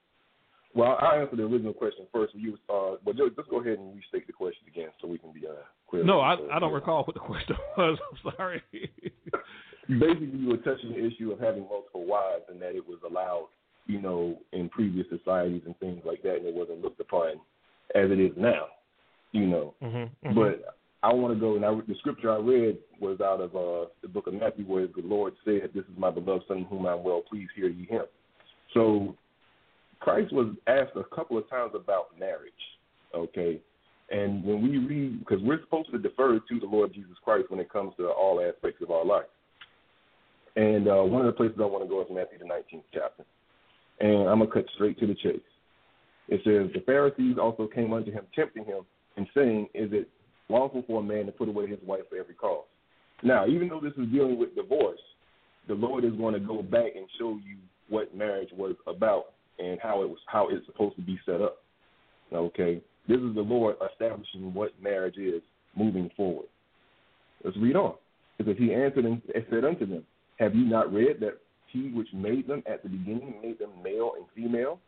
well, 0.75 0.97
I'll 1.01 1.21
answer 1.21 1.35
the 1.37 1.43
original 1.43 1.73
question 1.73 2.07
first. 2.13 2.33
You, 2.35 2.57
uh, 2.73 2.97
but 3.05 3.17
just, 3.17 3.35
just 3.35 3.51
go 3.51 3.61
ahead 3.61 3.79
and 3.79 3.97
restate 3.97 4.27
the 4.29 4.33
question 4.33 4.63
again 4.69 4.91
so 5.01 5.09
we 5.09 5.19
can 5.19 5.33
be 5.33 5.47
uh, 5.47 5.53
clear. 5.89 6.05
No, 6.05 6.21
I, 6.21 6.37
I 6.53 6.61
don't 6.61 6.73
recall 6.73 7.03
what 7.03 7.15
the 7.15 7.21
question 7.21 7.57
was. 7.77 7.99
I'm 8.11 8.33
sorry. 8.37 8.63
Basically, 9.89 10.39
you 10.39 10.49
were 10.49 10.59
touching 10.59 10.93
the 10.93 11.05
issue 11.05 11.33
of 11.33 11.41
having 11.41 11.63
multiple 11.65 12.07
wives 12.07 12.45
and 12.49 12.63
that 12.63 12.77
it 12.77 12.87
was 12.87 12.99
allowed, 13.05 13.49
you 13.87 14.01
know, 14.01 14.39
in 14.53 14.69
previous 14.69 15.07
societies 15.11 15.63
and 15.67 15.77
things 15.81 16.03
like 16.05 16.23
that, 16.23 16.37
and 16.37 16.47
it 16.47 16.55
wasn't 16.55 16.81
looked 16.83 17.01
upon 17.01 17.33
as 17.97 18.09
it 18.11 18.21
is 18.21 18.31
now, 18.37 18.67
you 19.33 19.47
know. 19.47 19.75
Mm-hmm, 19.83 20.35
But 20.35 20.77
I 21.03 21.13
want 21.13 21.33
to 21.35 21.41
go, 21.41 21.57
and 21.57 21.65
I, 21.65 21.73
the 21.89 21.95
scripture 21.99 22.31
I 22.31 22.39
read 22.39 22.77
was 23.01 23.21
out 23.21 23.41
of 23.41 23.57
uh, 23.57 23.89
the 24.03 24.09
book 24.09 24.27
of 24.27 24.35
Matthew, 24.35 24.65
where 24.65 24.87
the 24.87 25.03
Lord 25.03 25.33
said, 25.45 25.71
"This 25.75 25.85
is 25.85 25.99
my 25.99 26.11
beloved 26.11 26.45
Son, 26.47 26.67
whom 26.69 26.87
I'm 26.87 27.03
well 27.03 27.23
pleased. 27.23 27.51
Hear 27.57 27.69
ye 27.69 27.87
him." 27.87 28.05
So 28.75 29.17
Christ 30.01 30.33
was 30.33 30.55
asked 30.67 30.97
a 30.97 31.05
couple 31.15 31.39
of 31.39 31.49
times 31.49 31.73
about 31.75 32.19
marriage, 32.19 32.53
okay? 33.15 33.61
And 34.11 34.45
when 34.45 34.63
we 34.63 34.79
read, 34.79 35.21
because 35.21 35.41
we're 35.43 35.61
supposed 35.61 35.91
to 35.93 35.99
defer 35.99 36.39
to 36.39 36.61
the 36.61 36.67
Lord 36.67 36.93
Jesus 36.93 37.17
Christ 37.23 37.51
when 37.51 37.61
it 37.61 37.73
comes 37.73 37.93
to 37.97 38.09
all 38.09 38.41
aspects 38.41 38.83
of 38.83 38.91
our 38.91 39.05
life. 39.05 39.29
And 40.57 40.89
uh, 40.89 41.03
one 41.03 41.25
of 41.25 41.27
the 41.27 41.37
places 41.37 41.59
I 41.61 41.67
want 41.67 41.85
to 41.85 41.89
go 41.89 42.01
is 42.01 42.09
Matthew 42.11 42.39
the 42.39 42.45
19th 42.45 42.83
chapter. 42.93 43.25
And 44.01 44.29
I'm 44.29 44.41
to 44.41 44.47
cut 44.47 44.65
straight 44.75 44.99
to 44.99 45.07
the 45.07 45.15
chase. 45.15 45.41
It 46.29 46.41
says, 46.45 46.73
The 46.75 46.83
Pharisees 46.85 47.37
also 47.41 47.69
came 47.69 47.93
unto 47.93 48.11
him, 48.11 48.25
tempting 48.35 48.65
him, 48.65 48.83
and 49.17 49.27
saying, 49.35 49.69
Is 49.75 49.91
it 49.93 50.09
lawful 50.51 50.85
for 50.87 51.01
a 51.01 51.03
man 51.03 51.27
to 51.27 51.33
put 51.33 51.49
away 51.49 51.67
his 51.67 51.79
wife 51.87 52.03
for 52.09 52.19
every 52.19 52.35
cause? 52.35 52.65
Now, 53.23 53.47
even 53.47 53.69
though 53.69 53.81
this 53.81 53.93
is 53.97 54.11
dealing 54.13 54.39
with 54.39 54.55
divorce, 54.55 55.01
the 55.69 55.75
Lord 55.75 56.05
is 56.05 56.13
going 56.13 56.35
to 56.35 56.41
go 56.41 56.63
back 56.63 56.97
and 56.97 57.07
show 57.19 57.39
you 57.47 57.57
what 57.89 58.17
marriage 58.17 58.51
was 58.57 58.75
about 58.87 59.33
and 59.59 59.79
how 59.83 60.03
it 60.03 60.09
was 60.09 60.19
how 60.27 60.49
it's 60.49 60.65
supposed 60.67 60.97
to 60.97 61.03
be 61.03 61.19
set 61.27 61.41
up. 61.41 61.59
Okay, 62.33 62.81
this 63.09 63.19
is 63.19 63.35
the 63.35 63.41
Lord 63.41 63.77
establishing 63.93 64.55
what 64.55 64.71
marriage 64.83 65.17
is 65.17 65.43
moving 65.77 66.11
forward. 66.17 66.47
Let's 67.45 67.57
read 67.57 67.77
on. 67.77 67.95
Says, 68.39 68.57
He 68.59 68.73
answered 68.73 69.05
and 69.05 69.21
said 69.51 69.65
unto 69.65 69.87
them, 69.87 70.05
Have 70.39 70.55
you 70.55 70.65
not 70.65 70.93
read 70.93 71.21
that 71.21 71.39
He 71.73 71.91
which 71.91 72.09
made 72.15 72.47
them 72.47 72.63
at 72.71 72.83
the 72.83 72.89
beginning 72.89 73.35
made 73.43 73.59
them 73.59 73.71
male 73.83 74.13
and 74.17 74.27
female, 74.35 74.79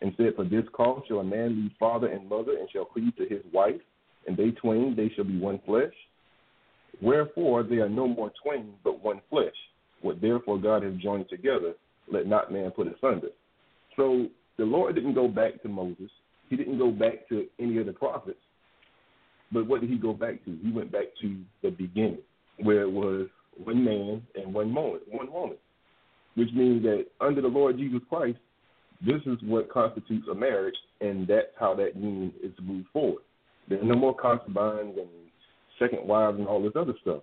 and 0.00 0.12
said, 0.16 0.34
For 0.34 0.44
this 0.44 0.64
cause 0.72 1.02
shall 1.06 1.20
a 1.20 1.24
man 1.24 1.60
leave 1.60 1.72
father 1.78 2.08
and 2.08 2.28
mother, 2.28 2.56
and 2.58 2.68
shall 2.70 2.84
cleave 2.84 3.14
to 3.16 3.26
his 3.26 3.42
wife, 3.52 3.80
and 4.26 4.36
they 4.36 4.50
twain 4.50 4.94
they 4.96 5.10
shall 5.14 5.24
be 5.24 5.38
one 5.38 5.60
flesh. 5.66 5.92
Wherefore 7.00 7.62
they 7.62 7.76
are 7.76 7.88
no 7.88 8.06
more 8.06 8.32
twain, 8.42 8.74
but 8.84 9.02
one 9.02 9.20
flesh. 9.30 9.54
What 10.02 10.20
therefore 10.20 10.58
God 10.58 10.82
has 10.82 10.94
joined 10.96 11.28
together, 11.28 11.74
let 12.10 12.26
not 12.26 12.52
man 12.52 12.70
put 12.70 12.86
asunder. 12.88 13.28
So 13.96 14.26
the 14.58 14.64
Lord 14.64 14.94
didn't 14.94 15.14
go 15.14 15.28
back 15.28 15.62
to 15.62 15.68
Moses. 15.68 16.10
He 16.50 16.56
didn't 16.56 16.78
go 16.78 16.90
back 16.90 17.28
to 17.28 17.46
any 17.58 17.78
of 17.78 17.86
the 17.86 17.92
prophets. 17.92 18.38
But 19.52 19.66
what 19.66 19.80
did 19.80 19.90
he 19.90 19.96
go 19.96 20.12
back 20.12 20.44
to? 20.44 20.58
He 20.62 20.70
went 20.70 20.90
back 20.90 21.06
to 21.20 21.40
the 21.62 21.70
beginning, 21.70 22.18
where 22.62 22.82
it 22.82 22.90
was 22.90 23.28
one 23.62 23.84
man 23.84 24.22
and 24.34 24.52
one 24.52 24.70
moment, 24.70 25.02
one 25.08 25.30
woman, 25.32 25.56
which 26.34 26.50
means 26.54 26.82
that 26.82 27.06
under 27.20 27.42
the 27.42 27.48
Lord 27.48 27.76
Jesus 27.76 28.00
Christ, 28.08 28.38
this 29.04 29.20
is 29.26 29.38
what 29.42 29.70
constitutes 29.70 30.26
a 30.30 30.34
marriage, 30.34 30.76
and 31.00 31.26
that's 31.26 31.48
how 31.58 31.74
that 31.74 31.96
union 31.96 32.32
is 32.42 32.54
to 32.56 32.62
move 32.62 32.86
forward. 32.92 33.22
There's 33.68 33.84
no 33.84 33.94
more 33.94 34.14
concubines 34.14 34.96
and 34.98 35.08
second 35.78 36.06
wives 36.06 36.38
and 36.38 36.46
all 36.46 36.62
this 36.62 36.72
other 36.76 36.94
stuff. 37.02 37.22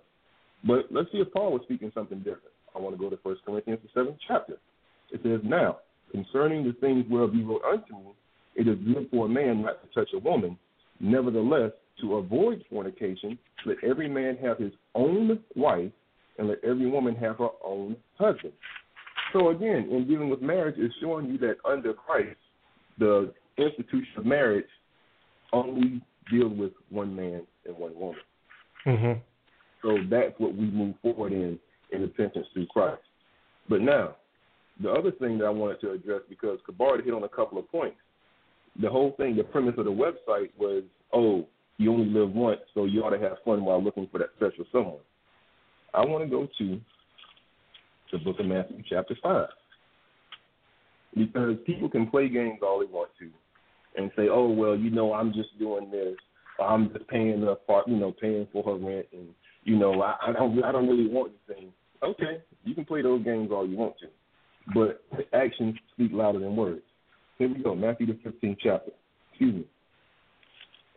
But 0.64 0.86
let's 0.90 1.10
see 1.12 1.18
if 1.18 1.32
Paul 1.32 1.52
was 1.52 1.62
speaking 1.64 1.90
something 1.94 2.18
different. 2.18 2.54
I 2.74 2.78
want 2.78 2.94
to 2.94 3.00
go 3.00 3.10
to 3.10 3.18
First 3.22 3.42
Corinthians, 3.44 3.80
the 3.82 4.00
seventh 4.00 4.18
chapter. 4.26 4.54
It 5.10 5.20
says, 5.22 5.40
Now, 5.42 5.78
concerning 6.12 6.64
the 6.64 6.72
things 6.74 7.04
whereof 7.08 7.34
you 7.34 7.48
wrote 7.48 7.62
unto 7.64 7.94
me, 7.94 8.12
it 8.54 8.68
is 8.68 8.76
good 8.84 9.08
for 9.10 9.26
a 9.26 9.28
man 9.28 9.62
not 9.62 9.82
to 9.82 9.88
touch 9.94 10.10
a 10.14 10.18
woman. 10.18 10.58
Nevertheless, 11.00 11.72
to 12.00 12.16
avoid 12.16 12.64
fornication, 12.70 13.38
let 13.66 13.76
every 13.82 14.08
man 14.08 14.36
have 14.42 14.58
his 14.58 14.72
own 14.94 15.40
wife, 15.54 15.90
and 16.38 16.48
let 16.48 16.58
every 16.64 16.88
woman 16.88 17.14
have 17.16 17.38
her 17.38 17.48
own 17.64 17.96
husband. 18.18 18.52
So 19.32 19.50
again, 19.50 19.88
in 19.90 20.06
dealing 20.08 20.30
with 20.30 20.42
marriage, 20.42 20.76
it's 20.78 20.94
showing 21.00 21.26
you 21.26 21.38
that 21.38 21.56
under 21.68 21.92
Christ, 21.92 22.36
the 22.98 23.32
institution 23.58 24.12
of 24.16 24.26
marriage 24.26 24.66
only 25.52 26.00
deals 26.30 26.52
with 26.56 26.72
one 26.90 27.14
man 27.14 27.42
and 27.66 27.76
one 27.76 27.98
woman. 27.98 28.20
Mm-hmm. 28.86 29.20
So 29.82 29.98
that's 30.10 30.34
what 30.38 30.54
we 30.54 30.66
move 30.66 30.94
forward 31.02 31.32
in 31.32 31.58
in 31.92 32.02
repentance 32.02 32.46
through 32.52 32.66
Christ. 32.66 33.02
But 33.68 33.80
now, 33.80 34.16
the 34.82 34.90
other 34.90 35.10
thing 35.10 35.38
that 35.38 35.44
I 35.44 35.50
wanted 35.50 35.80
to 35.80 35.92
address 35.92 36.20
because 36.28 36.58
Kabar 36.64 37.00
hit 37.02 37.12
on 37.12 37.24
a 37.24 37.28
couple 37.28 37.58
of 37.58 37.70
points. 37.70 37.96
The 38.80 38.88
whole 38.88 39.14
thing, 39.16 39.36
the 39.36 39.42
premise 39.42 39.74
of 39.78 39.84
the 39.84 39.90
website 39.90 40.50
was, 40.58 40.84
oh, 41.12 41.46
you 41.76 41.92
only 41.92 42.06
live 42.06 42.32
once, 42.32 42.60
so 42.74 42.84
you 42.84 43.02
ought 43.02 43.10
to 43.10 43.18
have 43.18 43.38
fun 43.44 43.64
while 43.64 43.82
looking 43.82 44.08
for 44.12 44.18
that 44.18 44.28
special 44.36 44.64
someone. 44.70 45.00
I 45.92 46.04
want 46.04 46.24
to 46.24 46.30
go 46.30 46.46
to 46.58 46.80
the 48.12 48.18
book 48.18 48.38
of 48.38 48.46
Matthew, 48.46 48.82
chapter 48.88 49.16
5. 49.22 49.46
Because 51.16 51.56
people 51.66 51.88
can 51.88 52.08
play 52.08 52.28
games 52.28 52.60
all 52.62 52.78
they 52.78 52.86
want 52.86 53.10
to 53.18 53.28
and 53.96 54.10
say, 54.16 54.28
oh, 54.30 54.48
well, 54.50 54.76
you 54.76 54.90
know, 54.90 55.12
I'm 55.12 55.32
just 55.32 55.58
doing 55.58 55.90
this. 55.90 56.16
Or 56.58 56.66
I'm 56.68 56.92
just 56.92 57.06
paying 57.08 57.40
the 57.40 57.54
part, 57.54 57.88
you 57.88 57.96
know, 57.96 58.12
paying 58.20 58.46
for 58.52 58.62
her 58.64 58.74
rent, 58.74 59.06
and 59.12 59.28
you 59.64 59.76
know, 59.76 60.00
I, 60.02 60.16
I 60.28 60.32
don't, 60.32 60.62
I 60.64 60.72
don't 60.72 60.88
really 60.88 61.08
want 61.08 61.32
anything. 61.48 61.72
Okay, 62.02 62.42
you 62.64 62.74
can 62.74 62.84
play 62.84 63.02
those 63.02 63.24
games 63.24 63.50
all 63.52 63.66
you 63.66 63.76
want 63.76 63.94
to. 64.00 64.06
but 64.74 65.02
actions 65.32 65.74
speak 65.92 66.10
louder 66.12 66.38
than 66.38 66.56
words. 66.56 66.82
Here 67.38 67.48
we 67.48 67.62
go, 67.62 67.74
Matthew 67.74 68.06
the 68.06 68.12
15th 68.14 68.58
chapter. 68.62 68.92
Excuse 69.30 69.54
me. 69.54 69.64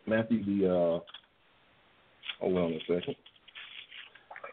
Matthew 0.06 0.44
the, 0.44 0.66
uh, 0.66 1.00
hold 2.40 2.56
on 2.58 2.72
a 2.72 2.78
second. 2.80 3.16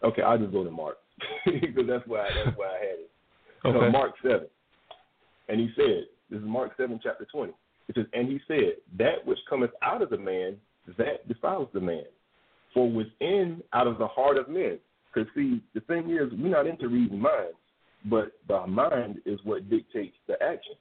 Okay, 0.04 0.22
I'll 0.22 0.38
just 0.38 0.52
go 0.52 0.64
to 0.64 0.72
Mark 0.72 0.98
because 1.46 1.86
that's 1.88 2.08
why 2.08 2.28
that's 2.44 2.58
why 2.58 2.68
I 2.68 2.80
had 2.80 3.00
it. 3.00 3.12
Okay. 3.66 3.78
So 3.78 3.92
Mark 3.92 4.14
seven, 4.24 4.48
and 5.50 5.60
he 5.60 5.70
said, 5.76 6.06
"This 6.30 6.40
is 6.40 6.46
Mark 6.46 6.72
seven, 6.78 7.00
chapter 7.04 7.28
twenty. 7.32 7.54
It 7.88 7.96
says, 7.96 8.06
and 8.14 8.28
he 8.28 8.40
said, 8.48 8.76
that 8.98 9.26
which 9.26 9.40
cometh 9.50 9.72
out 9.82 10.02
of 10.02 10.10
the 10.10 10.18
man, 10.18 10.56
that 10.98 11.28
defiles 11.28 11.68
the 11.74 11.82
man. 11.82 12.04
For 12.74 12.90
within, 12.90 13.62
out 13.74 13.88
of 13.88 13.98
the 13.98 14.08
heart 14.08 14.38
of 14.38 14.48
men. 14.48 14.80
Because 15.14 15.30
see, 15.36 15.62
the 15.74 15.82
thing 15.82 16.10
is, 16.12 16.32
we're 16.40 16.50
not 16.50 16.68
into 16.68 16.88
reading 16.88 17.20
minds, 17.20 17.58
but 18.06 18.32
the 18.48 18.66
mind 18.66 19.18
is 19.26 19.40
what 19.44 19.70
dictates 19.70 20.16
the 20.28 20.34
action, 20.42 20.74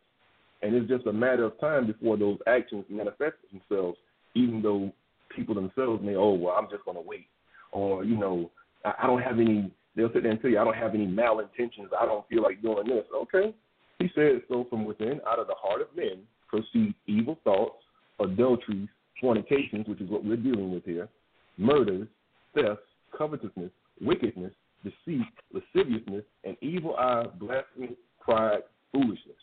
and 0.62 0.74
it's 0.74 0.88
just 0.88 1.06
a 1.06 1.12
matter 1.12 1.44
of 1.44 1.58
time 1.60 1.86
before 1.86 2.16
those 2.16 2.38
actions 2.46 2.84
manifest 2.88 3.36
themselves. 3.52 3.98
Even 4.34 4.62
though 4.62 4.92
people 5.34 5.54
themselves 5.54 6.02
may, 6.02 6.14
oh 6.14 6.34
well, 6.34 6.54
I'm 6.56 6.68
just 6.70 6.84
going 6.84 6.96
to 6.96 7.02
wait, 7.02 7.26
or 7.72 8.04
you 8.04 8.16
know, 8.16 8.50
I, 8.84 9.06
don't 9.06 9.22
have 9.22 9.38
any. 9.38 9.72
They'll 9.96 10.12
sit 10.12 10.22
there 10.22 10.32
and 10.32 10.40
tell 10.40 10.50
you, 10.50 10.58
I 10.60 10.64
don't 10.64 10.76
have 10.76 10.94
any 10.94 11.06
malintentions. 11.06 11.92
I 11.98 12.06
don't 12.06 12.26
feel 12.28 12.42
like 12.42 12.62
doing 12.62 12.86
this. 12.86 13.04
Okay, 13.14 13.52
he 13.98 14.08
said, 14.14 14.42
so 14.48 14.66
from 14.70 14.84
within, 14.84 15.20
out 15.26 15.40
of 15.40 15.48
the 15.48 15.54
heart 15.56 15.80
of 15.80 15.88
men, 15.96 16.22
proceed 16.50 16.94
evil 17.06 17.38
thoughts, 17.44 17.82
adulteries, 18.18 18.88
fornications, 19.20 19.86
which 19.86 20.00
is 20.00 20.10
what 20.10 20.24
we're 20.24 20.36
dealing 20.36 20.72
with 20.72 20.84
here, 20.84 21.08
murders, 21.56 22.08
thefts, 22.54 22.82
covetousness, 23.16 23.70
wickedness, 24.00 24.52
deceit, 24.82 25.26
lasciviousness, 25.52 26.24
and 26.44 26.56
evil 26.60 26.96
eye, 26.96 27.26
blasphemy, 27.38 27.96
pride, 28.20 28.62
foolishness. 28.92 29.36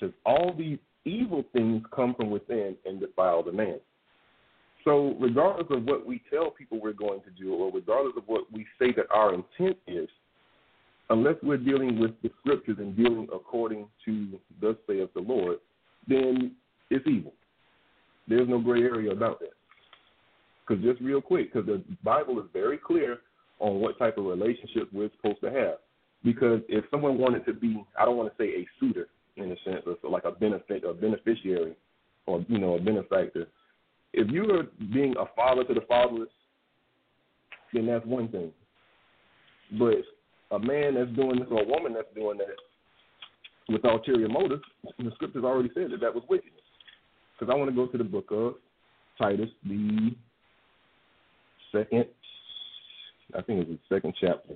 Says 0.00 0.10
all 0.24 0.54
these 0.56 0.78
evil 1.04 1.44
things 1.52 1.82
come 1.94 2.14
from 2.14 2.30
within 2.30 2.76
and 2.84 3.00
defile 3.00 3.42
the 3.42 3.52
man. 3.52 3.78
So, 4.84 5.14
regardless 5.20 5.68
of 5.70 5.84
what 5.84 6.04
we 6.04 6.20
tell 6.28 6.50
people 6.50 6.80
we're 6.80 6.92
going 6.92 7.20
to 7.22 7.30
do, 7.30 7.54
or 7.54 7.70
regardless 7.70 8.14
of 8.16 8.24
what 8.26 8.50
we 8.52 8.66
say 8.80 8.92
that 8.96 9.06
our 9.10 9.32
intent 9.32 9.76
is, 9.86 10.08
unless 11.10 11.36
we're 11.42 11.56
dealing 11.56 12.00
with 12.00 12.10
the 12.22 12.30
scriptures 12.40 12.78
and 12.80 12.96
dealing 12.96 13.28
according 13.32 13.86
to 14.04 14.40
thus 14.60 14.74
saith 14.88 15.10
the 15.14 15.20
Lord, 15.20 15.58
then 16.08 16.52
it's 16.90 17.06
evil. 17.06 17.32
There's 18.28 18.48
no 18.48 18.60
gray 18.60 18.82
area 18.82 19.10
about 19.10 19.40
that. 19.40 19.52
Because 20.66 20.82
just 20.82 21.00
real 21.00 21.20
quick, 21.20 21.52
because 21.52 21.66
the 21.66 21.82
Bible 22.04 22.38
is 22.38 22.46
very 22.52 22.78
clear 22.78 23.18
on 23.58 23.80
what 23.80 23.98
type 23.98 24.18
of 24.18 24.24
relationship 24.24 24.88
we're 24.92 25.10
supposed 25.16 25.40
to 25.40 25.50
have. 25.50 25.78
Because 26.24 26.60
if 26.68 26.84
someone 26.90 27.18
wanted 27.18 27.44
to 27.46 27.52
be, 27.52 27.84
I 27.98 28.04
don't 28.04 28.16
want 28.16 28.30
to 28.30 28.42
say 28.42 28.50
a 28.50 28.68
suitor 28.78 29.08
in 29.36 29.50
a 29.50 29.56
sense, 29.64 29.82
or 29.86 29.96
so 30.02 30.08
like 30.08 30.24
a 30.24 30.30
benefit, 30.30 30.84
a 30.84 30.92
beneficiary, 30.92 31.74
or 32.26 32.44
you 32.48 32.58
know, 32.58 32.74
a 32.74 32.80
benefactor. 32.80 33.48
If 34.12 34.30
you 34.30 34.44
are 34.52 34.64
being 34.92 35.14
a 35.18 35.24
father 35.34 35.64
to 35.64 35.74
the 35.74 35.80
fatherless, 35.88 36.28
then 37.72 37.86
that's 37.86 38.04
one 38.04 38.28
thing. 38.28 38.52
But 39.78 40.02
a 40.50 40.58
man 40.58 40.94
that's 40.94 41.10
doing 41.16 41.38
this 41.38 41.48
or 41.50 41.62
a 41.62 41.66
woman 41.66 41.94
that's 41.94 42.14
doing 42.14 42.38
that 42.38 42.48
with 43.68 43.84
ulterior 43.84 44.28
motives, 44.28 44.62
the 44.98 45.10
scriptures 45.14 45.44
already 45.44 45.70
said 45.74 45.90
that 45.90 46.00
that 46.00 46.14
was 46.14 46.24
wickedness. 46.28 46.62
Because 47.38 47.52
I 47.52 47.56
want 47.56 47.70
to 47.70 47.76
go 47.76 47.86
to 47.86 47.98
the 47.98 48.04
book 48.04 48.26
of 48.30 48.54
Titus, 49.18 49.50
the 49.64 50.14
second, 51.72 52.06
I 53.36 53.42
think 53.42 53.60
it 53.60 53.68
was 53.68 53.78
the 53.88 53.96
second 53.96 54.14
chapter. 54.20 54.54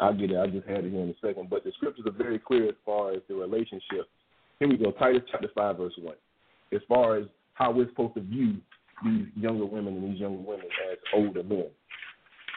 I'll 0.00 0.14
get 0.14 0.30
it. 0.30 0.38
I 0.38 0.46
just 0.48 0.66
had 0.66 0.84
it 0.84 0.90
here 0.90 1.02
in 1.02 1.10
a 1.10 1.26
second. 1.26 1.48
But 1.50 1.64
the 1.64 1.72
scriptures 1.76 2.04
are 2.06 2.12
very 2.12 2.38
clear 2.38 2.68
as 2.68 2.74
far 2.84 3.12
as 3.12 3.20
the 3.28 3.34
relationship. 3.34 4.08
Here 4.58 4.68
we 4.68 4.76
go, 4.76 4.90
Titus 4.92 5.22
chapter 5.30 5.48
5, 5.54 5.76
verse 5.76 5.92
1. 6.00 6.14
As 6.72 6.80
far 6.88 7.16
as 7.16 7.26
how 7.54 7.70
we're 7.70 7.88
supposed 7.88 8.14
to 8.14 8.20
view 8.20 8.56
these 9.04 9.26
younger 9.36 9.64
women 9.64 9.96
and 9.96 10.12
these 10.12 10.20
younger 10.20 10.42
women 10.42 10.66
as 10.90 10.98
older 11.14 11.42
men. 11.42 11.66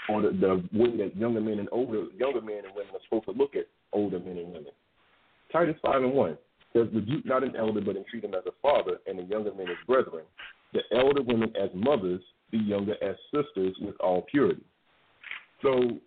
Or 0.10 0.22
the, 0.22 0.30
the 0.30 0.78
way 0.78 0.96
that 0.98 1.18
younger 1.18 1.42
men 1.42 1.60
and 1.60 1.68
older 1.72 2.06
younger 2.18 2.42
men 2.42 2.62
and 2.66 2.74
women 2.76 2.94
are 2.94 3.02
supposed 3.04 3.26
to 3.26 3.32
look 3.32 3.56
at 3.56 3.68
older 3.94 4.20
men 4.20 4.38
and 4.38 4.48
women. 4.48 4.72
Titus 5.52 5.76
5 5.82 6.04
and 6.04 6.14
1 6.14 6.38
says, 6.74 6.88
Rebuke 6.94 7.26
not 7.26 7.44
an 7.44 7.56
elder, 7.56 7.82
but 7.82 7.96
entreat 7.96 8.24
him 8.24 8.34
as 8.34 8.44
a 8.46 8.52
father, 8.62 8.98
and 9.08 9.20
the 9.20 9.24
younger 9.24 9.54
men 9.54 9.70
as 9.70 9.78
brethren. 9.86 10.26
The 10.74 10.82
elder 10.96 11.22
women 11.22 11.54
as 11.60 11.70
mothers, 11.74 12.22
the 12.52 12.58
younger 12.58 12.96
as 13.02 13.16
sisters 13.34 13.76
with 13.82 13.96
all 14.00 14.24
purity. 14.30 14.64
So 15.62 15.98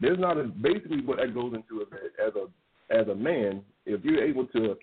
there's 0.00 0.18
not 0.18 0.38
a 0.38 0.44
basically 0.44 1.00
what 1.00 1.18
that 1.18 1.34
goes 1.34 1.54
into 1.54 1.82
as 2.24 2.32
a 2.34 2.46
as 2.90 3.08
a 3.08 3.14
man, 3.14 3.62
if 3.84 4.04
you're 4.04 4.22
able 4.22 4.46
to 4.48 4.76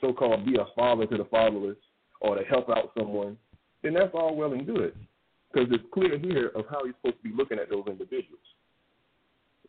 so 0.00 0.12
called 0.12 0.46
be 0.46 0.56
a 0.56 0.66
father 0.76 1.06
to 1.06 1.16
the 1.16 1.24
fatherless 1.24 1.76
or 2.20 2.36
to 2.36 2.44
help 2.44 2.68
out 2.70 2.92
someone, 2.96 3.36
then 3.82 3.94
that's 3.94 4.14
all 4.14 4.36
well 4.36 4.52
and 4.52 4.66
good. 4.66 4.94
Because 5.52 5.68
it's 5.72 5.84
clear 5.92 6.18
here 6.18 6.52
of 6.54 6.66
how 6.70 6.84
you're 6.84 6.94
supposed 7.00 7.22
to 7.22 7.28
be 7.28 7.34
looking 7.34 7.58
at 7.58 7.70
those 7.70 7.84
individuals. 7.88 8.38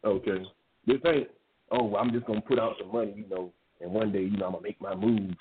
Okay. 0.03 0.45
This 0.85 0.97
ain't, 1.05 1.27
oh, 1.71 1.95
I'm 1.95 2.11
just 2.11 2.25
gonna 2.25 2.41
put 2.41 2.59
out 2.59 2.75
some 2.79 2.91
money, 2.91 3.13
you 3.15 3.29
know, 3.29 3.51
and 3.81 3.91
one 3.91 4.11
day, 4.11 4.23
you 4.23 4.37
know, 4.37 4.47
I'm 4.47 4.51
gonna 4.53 4.63
make 4.63 4.81
my 4.81 4.95
move. 4.95 5.35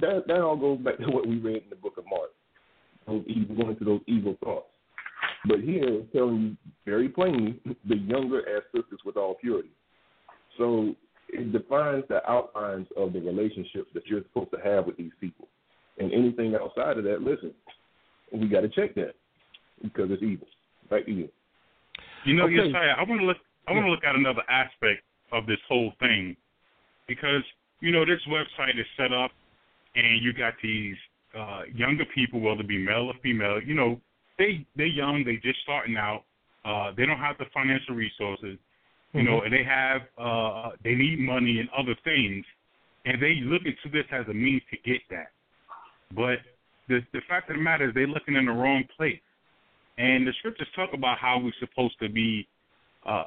That 0.00 0.26
that 0.26 0.40
all 0.40 0.56
goes 0.56 0.78
back 0.78 0.98
to 0.98 1.10
what 1.10 1.26
we 1.26 1.38
read 1.38 1.62
in 1.64 1.70
the 1.70 1.76
book 1.76 1.98
of 1.98 2.04
Mark. 2.08 2.30
Those 3.06 3.24
evil 3.26 3.56
going 3.56 3.70
into 3.70 3.84
those 3.84 4.00
evil 4.06 4.36
thoughts. 4.42 4.66
But 5.46 5.60
here 5.60 5.84
it's 5.88 6.12
telling 6.12 6.40
you 6.40 6.72
very 6.84 7.08
plainly 7.08 7.60
the 7.88 7.96
younger 7.96 8.40
as 8.56 8.62
sisters 8.74 9.00
with 9.04 9.16
all 9.16 9.34
purity. 9.34 9.70
So 10.58 10.94
it 11.28 11.52
defines 11.52 12.04
the 12.08 12.28
outlines 12.28 12.86
of 12.96 13.12
the 13.12 13.20
relationships 13.20 13.88
that 13.94 14.06
you're 14.06 14.22
supposed 14.22 14.50
to 14.52 14.58
have 14.62 14.86
with 14.86 14.96
these 14.96 15.12
people. 15.20 15.48
And 15.98 16.12
anything 16.12 16.54
outside 16.54 16.98
of 16.98 17.04
that, 17.04 17.22
listen, 17.22 17.52
we 18.32 18.48
got 18.48 18.60
to 18.60 18.68
check 18.68 18.94
that 18.94 19.14
because 19.82 20.10
it's 20.10 20.22
evil. 20.22 20.46
To 20.90 20.98
you. 21.06 21.28
You 22.24 22.34
know, 22.34 22.44
Okay. 22.44 22.56
Josiah, 22.56 22.94
I 22.98 23.04
want 23.04 23.20
to 23.20 23.26
look. 23.26 23.36
I 23.68 23.72
want 23.72 23.86
to 23.86 23.90
look 23.90 24.02
at 24.02 24.16
another 24.16 24.42
aspect 24.50 25.02
of 25.32 25.46
this 25.46 25.58
whole 25.68 25.92
thing 26.00 26.36
because 27.10 27.42
you 27.80 27.90
know 27.90 28.04
this 28.04 28.20
website 28.28 28.78
is 28.78 28.86
set 28.96 29.12
up, 29.12 29.32
and 29.96 30.22
you 30.22 30.32
got 30.32 30.54
these 30.62 30.96
uh, 31.36 31.62
younger 31.74 32.04
people, 32.14 32.40
whether 32.40 32.60
it 32.60 32.68
be 32.68 32.78
male 32.78 33.10
or 33.10 33.14
female. 33.22 33.60
You 33.60 33.74
know, 33.74 34.00
they 34.38 34.64
they're 34.76 34.86
young, 34.86 35.24
they 35.24 35.36
just 35.36 35.60
starting 35.64 35.96
out. 35.96 36.22
Uh, 36.64 36.92
they 36.96 37.04
don't 37.04 37.18
have 37.18 37.36
the 37.38 37.46
financial 37.52 37.94
resources, 37.94 38.58
you 39.12 39.22
know, 39.22 39.40
and 39.42 39.52
they 39.52 39.64
have 39.64 40.02
uh, 40.18 40.70
they 40.84 40.94
need 40.94 41.18
money 41.18 41.58
and 41.58 41.68
other 41.76 41.96
things, 42.04 42.44
and 43.04 43.20
they 43.20 43.40
look 43.42 43.62
into 43.64 43.90
this 43.92 44.06
as 44.12 44.26
a 44.28 44.34
means 44.34 44.62
to 44.70 44.76
get 44.88 45.00
that. 45.10 45.32
But 46.14 46.38
the 46.88 47.00
the 47.12 47.20
fact 47.28 47.50
of 47.50 47.56
the 47.56 47.62
matter 47.62 47.88
is 47.88 47.94
they're 47.94 48.06
looking 48.06 48.36
in 48.36 48.46
the 48.46 48.52
wrong 48.52 48.84
place. 48.96 49.20
And 49.98 50.26
the 50.26 50.32
scriptures 50.38 50.68
talk 50.74 50.90
about 50.94 51.18
how 51.18 51.38
we're 51.42 51.52
supposed 51.60 51.98
to 52.00 52.08
be 52.08 52.48
uh, 53.06 53.24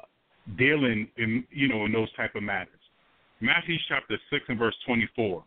dealing 0.56 1.08
in 1.16 1.44
you 1.50 1.68
know 1.68 1.84
in 1.86 1.92
those 1.92 2.12
type 2.14 2.34
of 2.34 2.42
matters. 2.42 2.72
Matthew 3.40 3.76
chapter 3.88 4.16
six 4.30 4.44
and 4.48 4.58
verse 4.58 4.76
twenty 4.86 5.08
four. 5.16 5.44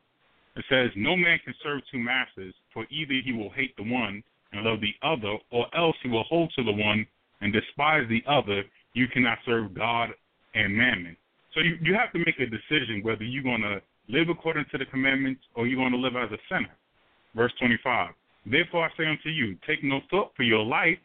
It 0.58 0.66
says, 0.70 0.90
No 0.96 1.16
man 1.16 1.38
can 1.46 1.54
serve 1.62 1.82
two 1.92 2.00
masters, 2.00 2.54
for 2.74 2.88
either 2.90 3.14
he 3.24 3.32
will 3.32 3.52
hate 3.52 3.78
the 3.78 3.84
one 3.84 4.24
and 4.52 4.64
love 4.64 4.80
the 4.82 4.96
other, 5.08 5.38
or 5.52 5.68
else 5.78 5.96
he 6.02 6.10
will 6.10 6.24
hold 6.24 6.52
to 6.56 6.64
the 6.64 6.72
one 6.72 7.06
and 7.42 7.54
despise 7.54 8.10
the 8.10 8.24
other. 8.28 8.64
You 8.94 9.08
cannot 9.08 9.38
serve 9.46 9.76
God 9.76 10.10
and 10.56 10.76
mammon. 10.76 11.16
So 11.54 11.60
you, 11.60 11.78
you 11.82 11.94
have 11.94 12.12
to 12.14 12.20
make 12.20 12.40
a 12.40 12.50
decision 12.50 13.04
whether 13.04 13.24
you're 13.24 13.44
going 13.44 13.62
to 13.62 13.82
live 14.10 14.30
according 14.30 14.66
to 14.72 14.80
the 14.80 14.86
commandments 14.86 15.42
or 15.54 15.68
you're 15.68 15.80
going 15.80 15.92
to 15.92 15.98
live 15.98 16.16
as 16.16 16.32
a 16.32 16.42
sinner. 16.50 16.74
Verse 17.36 17.54
25. 17.60 18.14
Therefore 18.50 18.86
I 18.86 18.90
say 18.98 19.06
unto 19.06 19.30
you, 19.30 19.58
take 19.68 19.84
no 19.84 20.00
thought 20.10 20.32
for 20.36 20.44
your 20.44 20.66
life, 20.66 20.98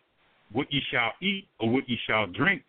what 0.53 0.73
ye 0.73 0.81
shall 0.91 1.13
eat 1.21 1.47
or 1.61 1.69
what 1.69 1.89
ye 1.89 1.99
shall 2.07 2.27
drink, 2.27 2.63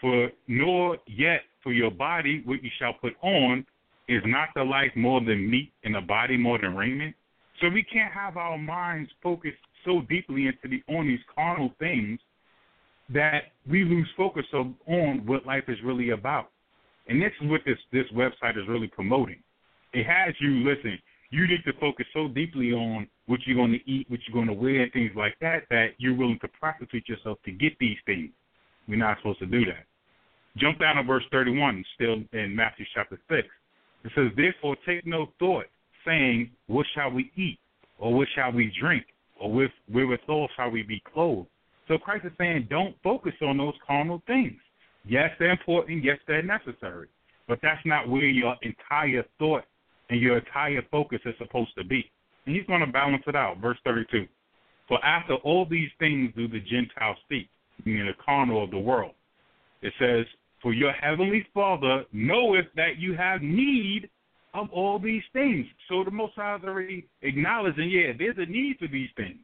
for 0.00 0.30
nor 0.48 0.98
yet 1.06 1.42
for 1.62 1.72
your 1.72 1.90
body 1.90 2.42
what 2.44 2.62
you 2.62 2.70
shall 2.78 2.94
put 2.94 3.14
on. 3.22 3.64
Is 4.08 4.22
not 4.24 4.50
the 4.54 4.62
life 4.62 4.92
more 4.94 5.20
than 5.20 5.50
meat 5.50 5.72
and 5.82 5.96
the 5.96 6.00
body 6.00 6.36
more 6.36 6.60
than 6.60 6.76
raiment? 6.76 7.16
So 7.60 7.68
we 7.68 7.82
can't 7.82 8.12
have 8.12 8.36
our 8.36 8.56
minds 8.56 9.10
focused 9.20 9.58
so 9.84 10.02
deeply 10.08 10.46
into 10.46 10.68
the 10.68 10.82
on 10.94 11.08
these 11.08 11.18
carnal 11.34 11.72
things 11.80 12.20
that 13.08 13.52
we 13.68 13.84
lose 13.84 14.08
focus 14.16 14.44
of, 14.52 14.66
on 14.86 15.24
what 15.26 15.46
life 15.46 15.64
is 15.68 15.78
really 15.84 16.10
about. 16.10 16.50
And 17.08 17.20
this 17.20 17.32
is 17.40 17.48
what 17.50 17.62
this 17.64 17.78
this 17.92 18.06
website 18.14 18.56
is 18.56 18.68
really 18.68 18.88
promoting. 18.88 19.42
It 19.92 20.06
has 20.06 20.34
you 20.40 20.68
listen. 20.68 20.98
You 21.30 21.46
need 21.48 21.64
to 21.64 21.72
focus 21.80 22.06
so 22.12 22.28
deeply 22.28 22.72
on 22.72 23.08
what 23.26 23.40
you're 23.44 23.56
going 23.56 23.72
to 23.72 23.90
eat, 23.90 24.08
what 24.08 24.20
you're 24.26 24.34
going 24.34 24.46
to 24.46 24.62
wear, 24.62 24.82
and 24.82 24.92
things 24.92 25.10
like 25.16 25.36
that, 25.40 25.64
that 25.70 25.90
you're 25.98 26.14
willing 26.14 26.38
to 26.40 26.48
prostitute 26.48 27.08
yourself 27.08 27.38
to 27.44 27.50
get 27.50 27.72
these 27.80 27.96
things. 28.06 28.30
We're 28.88 28.96
not 28.96 29.18
supposed 29.18 29.40
to 29.40 29.46
do 29.46 29.64
that. 29.66 29.86
Jump 30.56 30.78
down 30.80 30.96
to 30.96 31.02
verse 31.02 31.24
31, 31.30 31.84
still 31.94 32.22
in 32.32 32.54
Matthew 32.56 32.86
chapter 32.94 33.18
6. 33.28 33.46
It 34.04 34.12
says, 34.14 34.30
Therefore 34.36 34.76
take 34.86 35.06
no 35.06 35.28
thought, 35.38 35.66
saying, 36.06 36.50
What 36.66 36.86
shall 36.94 37.10
we 37.10 37.30
eat? 37.36 37.58
Or 37.98 38.14
what 38.14 38.28
shall 38.34 38.52
we 38.52 38.72
drink? 38.80 39.04
Or 39.40 39.52
with 39.52 39.70
wherewithal 39.92 40.48
shall 40.56 40.70
we 40.70 40.82
be 40.82 41.02
clothed? 41.12 41.48
So 41.88 41.98
Christ 41.98 42.24
is 42.26 42.32
saying, 42.38 42.66
don't 42.68 42.96
focus 43.02 43.32
on 43.42 43.58
those 43.58 43.74
carnal 43.86 44.22
things. 44.26 44.58
Yes, 45.06 45.30
they're 45.38 45.50
important. 45.52 46.02
Yes, 46.04 46.18
they're 46.26 46.42
necessary. 46.42 47.08
but 47.48 47.60
that's 47.62 47.84
not 47.84 48.08
where 48.08 48.26
your 48.26 48.56
entire 48.62 49.24
thought 49.38 49.62
and 50.10 50.20
your 50.20 50.38
entire 50.38 50.82
focus 50.90 51.20
is 51.24 51.34
supposed 51.38 51.70
to 51.78 51.84
be. 51.84 52.10
And 52.44 52.56
he's 52.56 52.66
going 52.66 52.80
to 52.80 52.86
balance 52.88 53.22
it 53.26 53.36
out. 53.36 53.58
Verse 53.58 53.78
32. 53.84 54.26
For 54.88 55.04
after 55.04 55.34
all 55.36 55.64
these 55.64 55.90
things 55.98 56.32
do 56.36 56.48
the 56.48 56.60
Gentiles 56.60 57.16
seek, 57.28 57.48
meaning 57.84 58.06
the 58.06 58.12
carnal 58.24 58.62
of 58.62 58.70
the 58.70 58.78
world. 58.78 59.12
It 59.82 59.92
says, 59.98 60.26
For 60.62 60.72
your 60.72 60.92
heavenly 60.92 61.46
Father 61.54 62.04
knoweth 62.12 62.66
that 62.76 62.98
you 62.98 63.14
have 63.16 63.42
need 63.42 64.08
of 64.54 64.70
all 64.70 64.98
these 64.98 65.22
things. 65.32 65.66
So 65.88 66.02
the 66.02 66.10
Most 66.10 66.34
High 66.34 66.56
is 66.56 66.62
already 66.64 67.06
acknowledging, 67.22 67.90
yeah, 67.90 68.12
there's 68.18 68.36
a 68.38 68.50
need 68.50 68.76
for 68.78 68.88
these 68.88 69.10
things. 69.16 69.38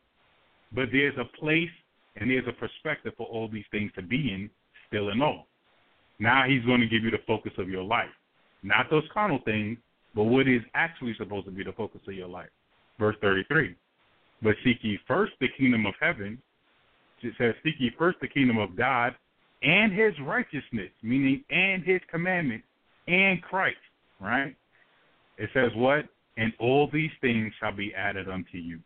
But 0.74 0.86
there's 0.90 1.14
a 1.18 1.36
place 1.38 1.68
and 2.16 2.30
there's 2.30 2.46
a 2.48 2.52
perspective 2.52 3.12
for 3.16 3.26
all 3.26 3.48
these 3.48 3.64
things 3.70 3.90
to 3.94 4.02
be 4.02 4.32
in, 4.32 4.50
still 4.88 5.10
and 5.10 5.22
all. 5.22 5.46
Now 6.18 6.44
he's 6.46 6.64
going 6.64 6.80
to 6.80 6.86
give 6.86 7.02
you 7.02 7.10
the 7.10 7.18
focus 7.26 7.52
of 7.58 7.68
your 7.68 7.82
life. 7.82 8.10
Not 8.62 8.86
those 8.90 9.04
carnal 9.12 9.40
things, 9.44 9.78
but 10.14 10.24
what 10.24 10.46
is 10.46 10.62
actually 10.74 11.14
supposed 11.18 11.46
to 11.46 11.50
be 11.50 11.64
the 11.64 11.72
focus 11.72 12.00
of 12.06 12.14
your 12.14 12.28
life. 12.28 12.50
Verse 12.98 13.16
33. 13.20 13.74
But 14.42 14.54
seek 14.64 14.78
ye 14.82 14.98
first 15.06 15.32
the 15.40 15.48
kingdom 15.58 15.86
of 15.86 15.94
heaven. 16.00 16.40
It 17.22 17.34
says, 17.38 17.54
Seek 17.62 17.74
ye 17.78 17.90
first 17.98 18.18
the 18.20 18.28
kingdom 18.28 18.58
of 18.58 18.76
God 18.76 19.14
and 19.62 19.92
his 19.92 20.12
righteousness, 20.22 20.90
meaning 21.02 21.44
and 21.50 21.82
his 21.84 22.00
commandments 22.10 22.66
and 23.06 23.40
Christ, 23.42 23.76
right? 24.20 24.54
It 25.38 25.50
says 25.54 25.70
what? 25.74 26.06
And 26.36 26.52
all 26.58 26.88
these 26.92 27.10
things 27.20 27.52
shall 27.60 27.74
be 27.74 27.94
added 27.94 28.28
unto 28.28 28.58
you. 28.58 28.80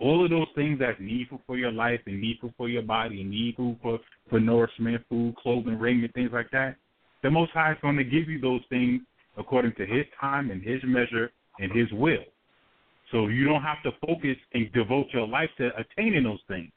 All 0.00 0.24
of 0.24 0.30
those 0.30 0.46
things 0.54 0.78
that's 0.78 0.98
needful 1.00 1.40
for 1.46 1.56
your 1.56 1.72
life 1.72 2.00
and 2.06 2.20
needful 2.20 2.52
for 2.56 2.68
your 2.68 2.82
body 2.82 3.20
and 3.20 3.30
needful 3.30 3.76
for, 3.82 3.98
for 4.30 4.38
nourishment, 4.38 5.02
food, 5.08 5.34
clothing, 5.36 5.78
raiment, 5.78 6.14
things 6.14 6.30
like 6.32 6.50
that. 6.52 6.76
The 7.22 7.30
Most 7.30 7.50
High 7.52 7.72
is 7.72 7.78
going 7.82 7.96
to 7.96 8.04
give 8.04 8.28
you 8.28 8.40
those 8.40 8.60
things 8.68 9.02
according 9.36 9.74
to 9.74 9.86
His 9.86 10.04
time 10.20 10.50
and 10.50 10.62
His 10.62 10.80
measure 10.84 11.32
and 11.58 11.72
His 11.72 11.90
will. 11.92 12.24
So 13.10 13.26
you 13.26 13.44
don't 13.44 13.62
have 13.62 13.82
to 13.84 13.90
focus 14.06 14.36
and 14.54 14.72
devote 14.72 15.06
your 15.12 15.26
life 15.26 15.50
to 15.58 15.70
attaining 15.76 16.24
those 16.24 16.40
things, 16.46 16.70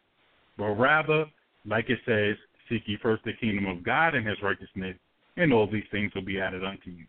but 0.58 0.72
rather, 0.72 1.26
like 1.66 1.90
it 1.90 2.00
says, 2.06 2.36
seek 2.70 2.84
ye 2.86 2.98
first 3.02 3.24
the 3.24 3.34
kingdom 3.40 3.66
of 3.66 3.84
God 3.84 4.16
and 4.16 4.28
His 4.28 4.38
righteousness, 4.42 4.96
and 5.38 5.54
all 5.54 5.70
these 5.70 5.84
things 5.92 6.12
will 6.14 6.26
be 6.26 6.40
added 6.40 6.64
unto 6.64 6.90
you. 6.90 7.06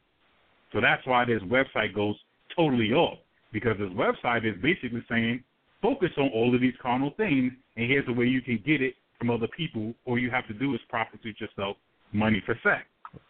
So 0.72 0.80
that's 0.80 1.06
why 1.06 1.24
this 1.24 1.42
website 1.42 1.94
goes 1.94 2.16
totally 2.56 2.92
off 2.92 3.18
because 3.52 3.76
this 3.78 3.90
website 3.90 4.48
is 4.48 4.60
basically 4.62 5.04
saying 5.08 5.42
focus 5.82 6.10
on 6.16 6.30
all 6.34 6.54
of 6.54 6.60
these 6.60 6.74
carnal 6.80 7.12
things, 7.16 7.52
and 7.76 7.90
here's 7.90 8.06
the 8.06 8.12
way 8.12 8.26
you 8.26 8.40
can 8.40 8.62
get 8.64 8.80
it 8.80 8.94
from 9.18 9.30
other 9.30 9.48
people. 9.56 9.92
All 10.06 10.18
you 10.18 10.30
have 10.30 10.46
to 10.48 10.54
do 10.54 10.74
is 10.74 10.80
prostitute 10.88 11.40
yourself 11.40 11.76
money 12.12 12.42
for 12.46 12.58
sex. 12.62 12.84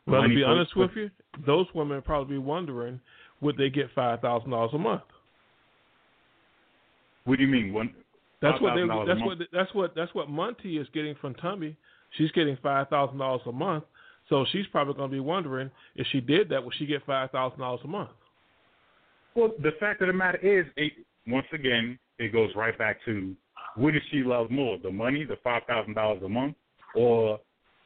Well, 0.07 0.21
money 0.23 0.35
to 0.35 0.41
be 0.41 0.45
honest 0.45 0.77
with 0.77 0.91
you, 0.95 1.11
those 1.47 1.67
women 1.75 2.03
probably 2.03 2.39
wondering 2.39 3.01
would 3.41 3.57
they 3.57 3.71
get 3.71 3.87
five 3.95 4.21
thousand 4.21 4.51
dollars 4.51 4.71
a 4.75 4.79
month. 4.79 5.03
What 7.25 7.39
do 7.39 7.45
you 7.45 7.51
mean? 7.51 7.73
One. 7.73 7.95
That's 8.43 8.61
what 8.61 8.74
they. 8.74 8.82
That's 9.07 9.20
what. 9.22 9.38
That's 9.53 9.74
what. 9.74 9.95
That's 9.95 10.14
what 10.14 10.28
Monty 10.28 10.76
is 10.76 10.86
getting 10.93 11.14
from 11.20 11.34
Tumby. 11.34 11.76
She's 12.18 12.30
getting 12.32 12.59
five 12.62 12.88
thousand 12.88 13.18
dollars 13.18 13.43
a 13.47 13.53
month. 13.53 13.84
So 14.28 14.45
she's 14.53 14.66
probably 14.72 14.95
going 14.95 15.11
to 15.11 15.14
be 15.14 15.20
wondering 15.20 15.70
if 15.97 16.07
she 16.12 16.20
did 16.20 16.49
that, 16.51 16.64
would 16.64 16.74
she 16.78 16.86
get 16.86 17.05
five 17.07 17.30
thousand 17.30 17.61
dollars 17.61 17.80
a 17.84 17.88
month? 17.88 18.11
Well, 19.34 19.53
the 19.62 19.72
fact 19.80 20.03
of 20.03 20.09
the 20.09 20.12
matter 20.12 20.38
is, 20.38 20.66
it, 20.76 20.93
once 21.26 21.47
again, 21.53 21.99
it 22.18 22.32
goes 22.32 22.51
right 22.55 22.76
back 22.76 22.99
to 23.07 23.34
what 23.76 23.93
does 23.93 24.03
she 24.11 24.22
love 24.22 24.51
more, 24.51 24.78
the 24.82 24.90
money, 24.90 25.24
the 25.24 25.36
five 25.43 25.62
thousand 25.68 25.95
dollars 25.95 26.22
a 26.24 26.28
month, 26.28 26.57
or 26.95 27.40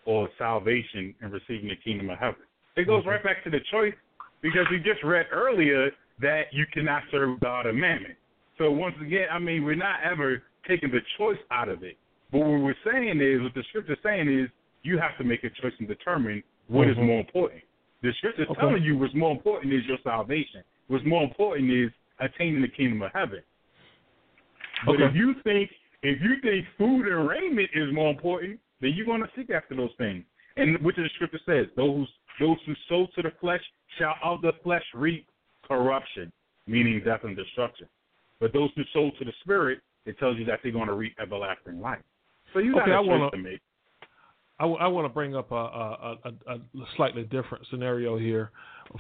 or 0.05 0.29
salvation 0.39 1.15
and 1.21 1.33
receiving 1.33 1.69
the 1.69 1.77
kingdom 1.77 2.11
of 2.11 2.19
heaven? 2.19 2.41
It 2.77 2.87
goes 2.87 3.01
mm-hmm. 3.01 3.11
right 3.11 3.25
back 3.25 3.45
to 3.45 3.51
the 3.51 3.61
choice 3.71 3.95
because 4.43 4.67
we 4.71 4.79
just 4.79 5.03
read 5.05 5.27
earlier 5.33 5.91
that 6.21 6.45
you 6.53 6.65
cannot 6.73 7.03
serve 7.11 7.41
God 7.41 7.67
and 7.67 7.79
mammon. 7.79 8.17
So 8.59 8.71
once 8.71 8.95
again, 9.01 9.27
I 9.31 9.39
mean, 9.39 9.65
we're 9.65 9.75
not 9.75 10.01
ever 10.03 10.43
taking 10.67 10.91
the 10.91 11.01
choice 11.19 11.39
out 11.51 11.69
of 11.69 11.83
it. 11.83 11.97
But 12.33 12.39
what 12.39 12.61
we're 12.61 12.75
saying 12.85 13.21
is, 13.21 13.43
what 13.43 13.55
the 13.55 13.63
scripture's 13.69 13.99
saying 14.03 14.29
is, 14.29 14.49
you 14.83 14.99
have 14.99 15.17
to 15.19 15.25
make 15.25 15.45
a 15.45 15.51
choice 15.51 15.73
and 15.79 15.89
determine 15.89 16.43
what 16.69 16.89
is 16.89 16.97
Mhm. 16.97 17.07
more 17.07 17.21
important. 17.21 17.63
The 18.03 18.13
scripture's 18.15 18.49
Okay. 18.49 18.61
telling 18.61 18.83
you 18.83 18.97
what's 18.97 19.15
more 19.15 19.33
important 19.33 19.73
is 19.73 19.85
your 19.87 19.99
salvation. 19.99 20.63
What's 20.89 21.05
more 21.05 21.23
important 21.23 21.71
is 21.71 21.93
attaining 22.19 22.63
the 22.63 22.69
kingdom 22.69 23.03
of 23.03 23.13
heaven. 23.13 23.43
But 24.85 24.97
Okay. 24.97 25.05
if 25.05 25.15
you 25.15 25.35
think 25.43 25.73
if 26.03 26.21
you 26.21 26.37
think 26.37 26.67
food 26.77 27.09
and 27.09 27.27
raiment 27.27 27.71
is 27.73 27.91
more 27.93 28.11
important, 28.11 28.61
then 28.81 28.93
you're 28.93 29.07
going 29.07 29.23
to 29.23 29.31
seek 29.35 29.51
after 29.51 29.75
those 29.75 29.93
things. 29.95 30.25
And 30.57 30.79
which 30.79 30.97
the 30.97 31.09
scripture 31.09 31.41
says, 31.45 31.69
those 31.75 32.07
those 32.39 32.63
who 32.63 32.75
sow 32.89 33.07
to 33.07 33.23
the 33.23 33.31
flesh 33.33 33.65
shall 33.99 34.17
of 34.23 34.43
the 34.43 34.53
flesh 34.63 34.85
reap 34.95 35.27
corruption, 35.63 36.31
meaning 36.67 37.01
death 37.01 37.25
and 37.25 37.35
destruction. 37.35 37.89
But 38.41 38.53
those 38.53 38.71
who 38.77 38.83
sow 38.93 39.11
to 39.19 39.25
the 39.25 39.33
spirit, 39.43 39.81
it 40.05 40.19
tells 40.19 40.37
you 40.39 40.45
that 40.47 40.61
they're 40.63 40.73
going 40.73 40.89
to 40.89 40.95
reap 40.95 41.15
everlasting 41.21 41.81
life. 41.81 42.01
So 42.53 42.59
you 42.61 42.73
got 42.75 42.83
Okay, 42.83 42.93
a 42.93 42.99
choice 42.99 43.07
wanna- 43.09 43.31
to 43.31 43.37
make. 43.39 43.61
I, 44.59 44.63
w- 44.65 44.79
I 44.81 44.87
want 44.87 45.05
to 45.05 45.11
bring 45.13 45.37
up 45.37 45.53
a, 45.53 45.55
a, 45.55 46.19
a, 46.25 46.55
a 46.55 46.59
slightly 46.97 47.25
different 47.25 47.67
scenario 47.71 48.17
here 48.17 48.53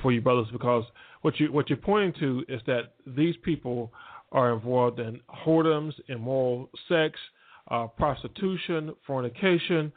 for 0.02 0.12
you 0.12 0.20
brothers 0.20 0.48
because 0.52 0.84
what 1.22 1.40
you 1.40 1.50
what 1.50 1.70
you're 1.70 1.78
pointing 1.78 2.12
to 2.20 2.44
is 2.46 2.60
that 2.66 2.92
these 3.06 3.34
people 3.42 3.90
are 4.32 4.52
involved 4.52 4.98
in 5.00 5.18
whoredoms, 5.46 5.92
immoral 6.08 6.68
sex, 6.90 7.18
uh, 7.70 7.86
prostitution, 7.86 8.92
fornication, 9.06 9.90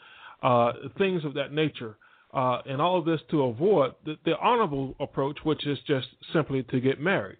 uh, 0.43 0.71
things 0.97 1.25
of 1.25 1.33
that 1.33 1.51
nature, 1.51 1.97
uh, 2.33 2.59
and 2.65 2.81
all 2.81 2.97
of 2.97 3.03
this 3.03 3.19
to 3.31 3.43
avoid 3.43 3.93
the, 4.05 4.15
the 4.23 4.37
honorable 4.37 4.95
approach, 5.01 5.39
which 5.43 5.67
is 5.67 5.77
just 5.85 6.07
simply 6.31 6.63
to 6.63 6.79
get 6.79 7.01
married. 7.01 7.37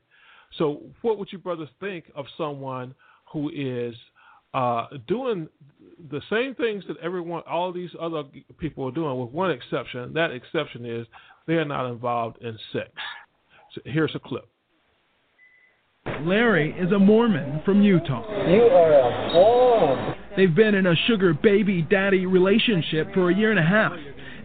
So, 0.57 0.81
what 1.01 1.17
would 1.17 1.31
you 1.31 1.37
brothers 1.37 1.69
think 1.79 2.05
of 2.15 2.25
someone 2.37 2.95
who 3.31 3.49
is 3.49 3.95
uh, 4.53 4.87
doing 5.07 5.47
the 6.09 6.21
same 6.29 6.55
things 6.55 6.83
that 6.87 6.97
everyone, 6.97 7.43
all 7.47 7.71
these 7.71 7.91
other 7.99 8.23
people 8.57 8.87
are 8.87 8.91
doing, 8.91 9.19
with 9.19 9.31
one 9.31 9.51
exception. 9.51 10.13
That 10.13 10.31
exception 10.31 10.85
is 10.85 11.05
they 11.45 11.53
are 11.53 11.65
not 11.65 11.89
involved 11.89 12.41
in 12.41 12.57
sex. 12.73 12.89
So 13.75 13.81
here's 13.85 14.15
a 14.15 14.19
clip. 14.19 14.47
Larry 16.21 16.71
is 16.79 16.91
a 16.91 16.97
Mormon 16.97 17.61
from 17.63 17.83
Utah. 17.83 18.23
You 18.47 18.63
are 18.63 18.93
a 18.93 19.31
fool. 19.31 20.15
They've 20.35 20.53
been 20.53 20.73
in 20.73 20.87
a 20.87 20.95
sugar 21.07 21.33
baby 21.33 21.83
daddy 21.83 22.25
relationship 22.25 23.13
for 23.13 23.29
a 23.29 23.35
year 23.35 23.51
and 23.51 23.59
a 23.59 23.63
half 23.63 23.93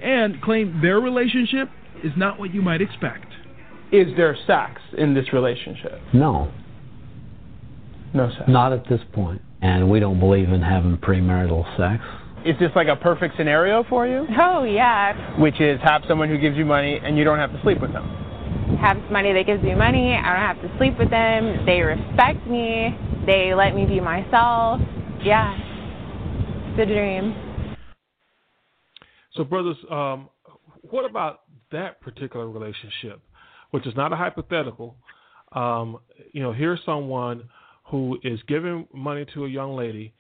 and 0.03 0.41
claim 0.43 0.81
their 0.83 1.01
relationship 1.01 1.71
is 2.03 2.13
not 2.17 2.39
what 2.39 2.53
you 2.53 2.61
might 2.61 2.83
expect. 2.83 3.27
Is 3.93 4.09
there 4.17 4.37
sex 4.47 4.81
in 4.97 5.15
this 5.15 5.33
relationship? 5.33 6.01
No, 6.13 6.51
No 8.13 8.29
sex. 8.31 8.43
not 8.49 8.73
at 8.73 8.89
this 8.89 9.01
point. 9.13 9.41
And 9.63 9.89
we 9.91 9.99
don't 10.01 10.21
believe 10.21 10.51
in 10.51 10.61
having 10.63 10.97
premarital 10.99 11.65
sex. 11.77 12.03
Is 12.45 12.59
this 12.59 12.71
like 12.77 12.89
a 12.89 12.97
perfect 12.97 13.37
scenario 13.39 13.85
for 13.85 14.07
you? 14.07 14.27
Oh, 14.39 14.65
yeah. 14.65 15.39
Which 15.41 15.61
is 15.61 15.81
have 15.83 16.03
someone 16.07 16.29
who 16.29 16.37
gives 16.39 16.57
you 16.57 16.65
money 16.67 17.01
and 17.03 17.17
you 17.17 17.25
don't 17.25 17.39
have 17.39 17.51
to 17.53 17.61
sleep 17.63 17.81
with 17.81 17.93
them. 17.93 18.05
Have 18.81 18.97
somebody 19.07 19.33
that 19.33 19.47
gives 19.47 19.63
me 19.63 19.75
money. 19.75 20.15
I 20.15 20.33
don't 20.33 20.57
have 20.57 20.61
to 20.71 20.77
sleep 20.79 20.99
with 20.99 21.09
them. 21.11 21.65
They 21.65 21.81
respect 21.81 22.47
me. 22.47 22.95
They 23.25 23.55
let 23.55 23.75
me 23.75 23.87
be 23.87 24.01
myself. 24.01 24.81
Yeah. 25.23 25.57
It's 26.77 26.81
a 26.83 26.87
dream. 26.87 27.35
So, 29.35 29.45
brothers, 29.45 29.77
um, 29.91 30.29
what 30.83 31.09
about 31.09 31.41
that 31.73 32.01
particular 32.03 32.49
relationship, 32.49 33.21
which 33.75 33.89
is 33.89 33.97
not 33.97 34.13
a 34.13 34.17
hypothetical? 34.17 34.95
Um, 35.51 35.99
you 36.31 36.41
know, 36.45 36.53
here's 36.53 36.79
someone 36.87 37.51
who 37.91 38.17
is 38.23 38.39
giving 38.47 38.87
money 38.95 39.27
to 39.35 39.47
a 39.47 39.49
young 39.49 39.75
lady, 39.75 40.15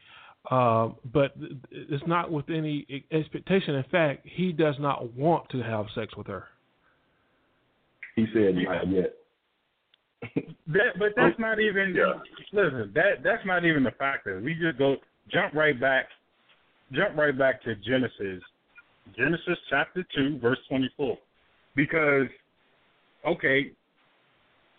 uh, 0.50 0.88
but 1.12 1.36
it's 1.70 2.02
not 2.09 2.32
with 2.32 2.50
any 2.50 3.05
expectation. 3.12 3.76
In 3.76 3.84
fact, 3.92 4.26
he 4.28 4.50
does 4.50 4.74
not 4.80 5.14
want 5.14 5.48
to 5.50 5.62
have 5.62 5.86
sex 5.94 6.16
with 6.16 6.26
her. 6.26 6.46
He 8.16 8.26
said 8.34 8.57
not 8.57 8.90
yet. 8.90 9.14
That, 10.66 10.98
but 10.98 11.11
that's 11.14 11.38
not 11.38 11.61
even. 11.61 11.96
Listen, 12.52 12.90
that 12.96 13.22
that's 13.22 13.46
not 13.46 13.64
even 13.64 13.84
the 13.84 13.92
factor. 13.92 14.40
We 14.40 14.55
just 14.55 14.78
go 14.78 14.96
jump 15.32 15.55
right 15.55 15.80
back, 15.80 16.07
jump 16.90 17.16
right 17.16 17.38
back 17.38 17.62
to 17.62 17.76
Genesis, 17.76 18.42
Genesis 19.16 19.59
chapter 19.70 20.05
two, 20.12 20.40
verse 20.40 20.59
twenty-four, 20.68 21.18
because 21.76 22.26
okay, 23.27 23.72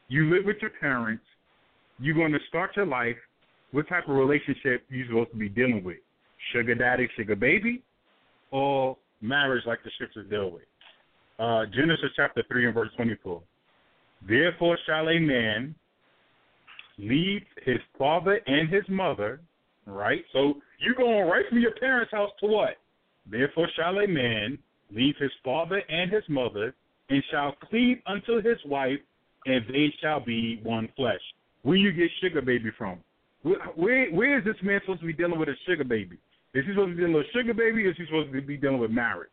you 0.07 0.33
live 0.33 0.45
with 0.45 0.57
your 0.61 0.71
parents, 0.79 1.23
you're 1.99 2.15
going 2.15 2.31
to 2.31 2.39
start 2.49 2.71
your 2.75 2.85
life. 2.85 3.15
What 3.71 3.87
type 3.89 4.07
of 4.07 4.15
relationship 4.15 4.85
you 4.89 5.05
supposed 5.07 5.31
to 5.31 5.37
be 5.37 5.49
dealing 5.49 5.83
with? 5.83 5.97
Sugar 6.53 6.75
daddy, 6.75 7.09
sugar 7.17 7.35
baby, 7.35 7.81
or 8.51 8.97
marriage 9.21 9.63
like 9.65 9.79
the 9.83 9.91
scriptures 9.95 10.29
deal 10.29 10.51
with? 10.51 10.63
Uh, 11.39 11.65
Genesis 11.73 12.11
chapter 12.15 12.43
three 12.47 12.65
and 12.65 12.73
verse 12.73 12.89
twenty-four. 12.95 13.41
Therefore 14.27 14.77
shall 14.85 15.09
a 15.09 15.19
man 15.19 15.75
leave 16.97 17.41
his 17.65 17.79
father 17.97 18.39
and 18.47 18.69
his 18.69 18.83
mother, 18.87 19.41
right? 19.85 20.23
So 20.31 20.55
you're 20.79 20.95
going 20.95 21.27
right 21.27 21.43
from 21.49 21.59
your 21.59 21.73
parents' 21.73 22.11
house 22.11 22.31
to 22.39 22.47
what? 22.47 22.77
Therefore 23.29 23.67
shall 23.75 23.97
a 23.97 24.07
man 24.07 24.57
leave 24.91 25.15
his 25.19 25.31
father 25.43 25.81
and 25.89 26.11
his 26.11 26.23
mother 26.29 26.73
and 27.09 27.23
shall 27.31 27.53
cleave 27.69 27.99
unto 28.07 28.41
his 28.41 28.57
wife, 28.65 28.99
and 29.45 29.63
they 29.69 29.93
shall 30.01 30.19
be 30.19 30.59
one 30.63 30.89
flesh. 30.95 31.21
Where 31.63 31.77
you 31.77 31.91
get 31.91 32.09
sugar 32.21 32.41
baby 32.41 32.71
from? 32.77 32.99
Where, 33.43 33.59
where 33.75 34.11
where 34.11 34.39
is 34.39 34.45
this 34.45 34.55
man 34.63 34.79
supposed 34.81 35.01
to 35.01 35.07
be 35.07 35.13
dealing 35.13 35.39
with 35.39 35.49
a 35.49 35.55
sugar 35.67 35.83
baby? 35.83 36.17
Is 36.53 36.65
he 36.65 36.71
supposed 36.71 36.91
to 36.91 36.95
be 36.95 37.01
dealing 37.01 37.13
with 37.13 37.25
a 37.27 37.31
sugar 37.31 37.53
baby, 37.53 37.85
or 37.85 37.91
is 37.91 37.97
he 37.97 38.05
supposed 38.05 38.31
to 38.31 38.41
be 38.41 38.57
dealing 38.57 38.79
with 38.79 38.91
marriage? 38.91 39.29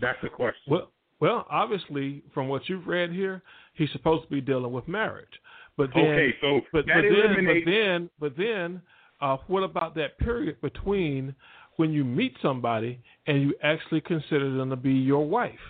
That's 0.00 0.18
the 0.22 0.28
question. 0.28 0.62
Well, 0.68 0.90
well, 1.20 1.46
obviously, 1.50 2.22
from 2.32 2.48
what 2.48 2.68
you've 2.68 2.86
read 2.86 3.12
here, 3.12 3.42
he's 3.74 3.90
supposed 3.92 4.24
to 4.24 4.30
be 4.30 4.40
dealing 4.40 4.72
with 4.72 4.86
marriage. 4.86 5.28
But 5.76 5.90
then, 5.94 6.04
okay, 6.04 6.34
so 6.40 6.60
but, 6.72 6.86
but 6.86 7.02
then, 7.02 7.46
but 7.46 7.70
then, 7.70 8.10
but 8.18 8.36
then, 8.36 8.82
uh, 9.20 9.36
what 9.46 9.62
about 9.62 9.94
that 9.96 10.18
period 10.18 10.60
between 10.60 11.34
when 11.78 11.92
you 11.92 12.04
meet 12.04 12.34
somebody 12.42 12.98
and 13.26 13.40
you 13.40 13.54
actually 13.62 14.00
consider 14.00 14.56
them 14.56 14.68
to 14.68 14.76
be 14.76 14.92
your 14.92 15.26
wife? 15.26 15.64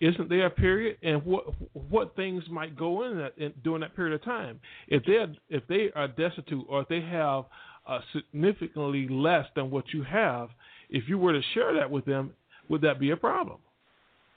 Isn't 0.00 0.28
there 0.28 0.46
a 0.46 0.50
period, 0.50 0.98
and 1.02 1.24
what 1.24 1.44
what 1.72 2.14
things 2.14 2.44
might 2.48 2.76
go 2.76 3.02
in 3.04 3.18
that 3.18 3.32
in, 3.36 3.52
during 3.64 3.80
that 3.80 3.96
period 3.96 4.14
of 4.14 4.22
time? 4.22 4.60
If 4.86 5.04
they 5.04 5.16
if 5.48 5.66
they 5.66 5.90
are 5.96 6.06
destitute 6.06 6.64
or 6.68 6.82
if 6.82 6.88
they 6.88 7.00
have 7.00 7.46
uh, 7.84 7.98
significantly 8.12 9.08
less 9.08 9.46
than 9.56 9.70
what 9.70 9.92
you 9.92 10.04
have, 10.04 10.50
if 10.88 11.08
you 11.08 11.18
were 11.18 11.32
to 11.32 11.42
share 11.54 11.74
that 11.74 11.90
with 11.90 12.04
them, 12.04 12.30
would 12.68 12.82
that 12.82 13.00
be 13.00 13.10
a 13.10 13.16
problem? 13.16 13.58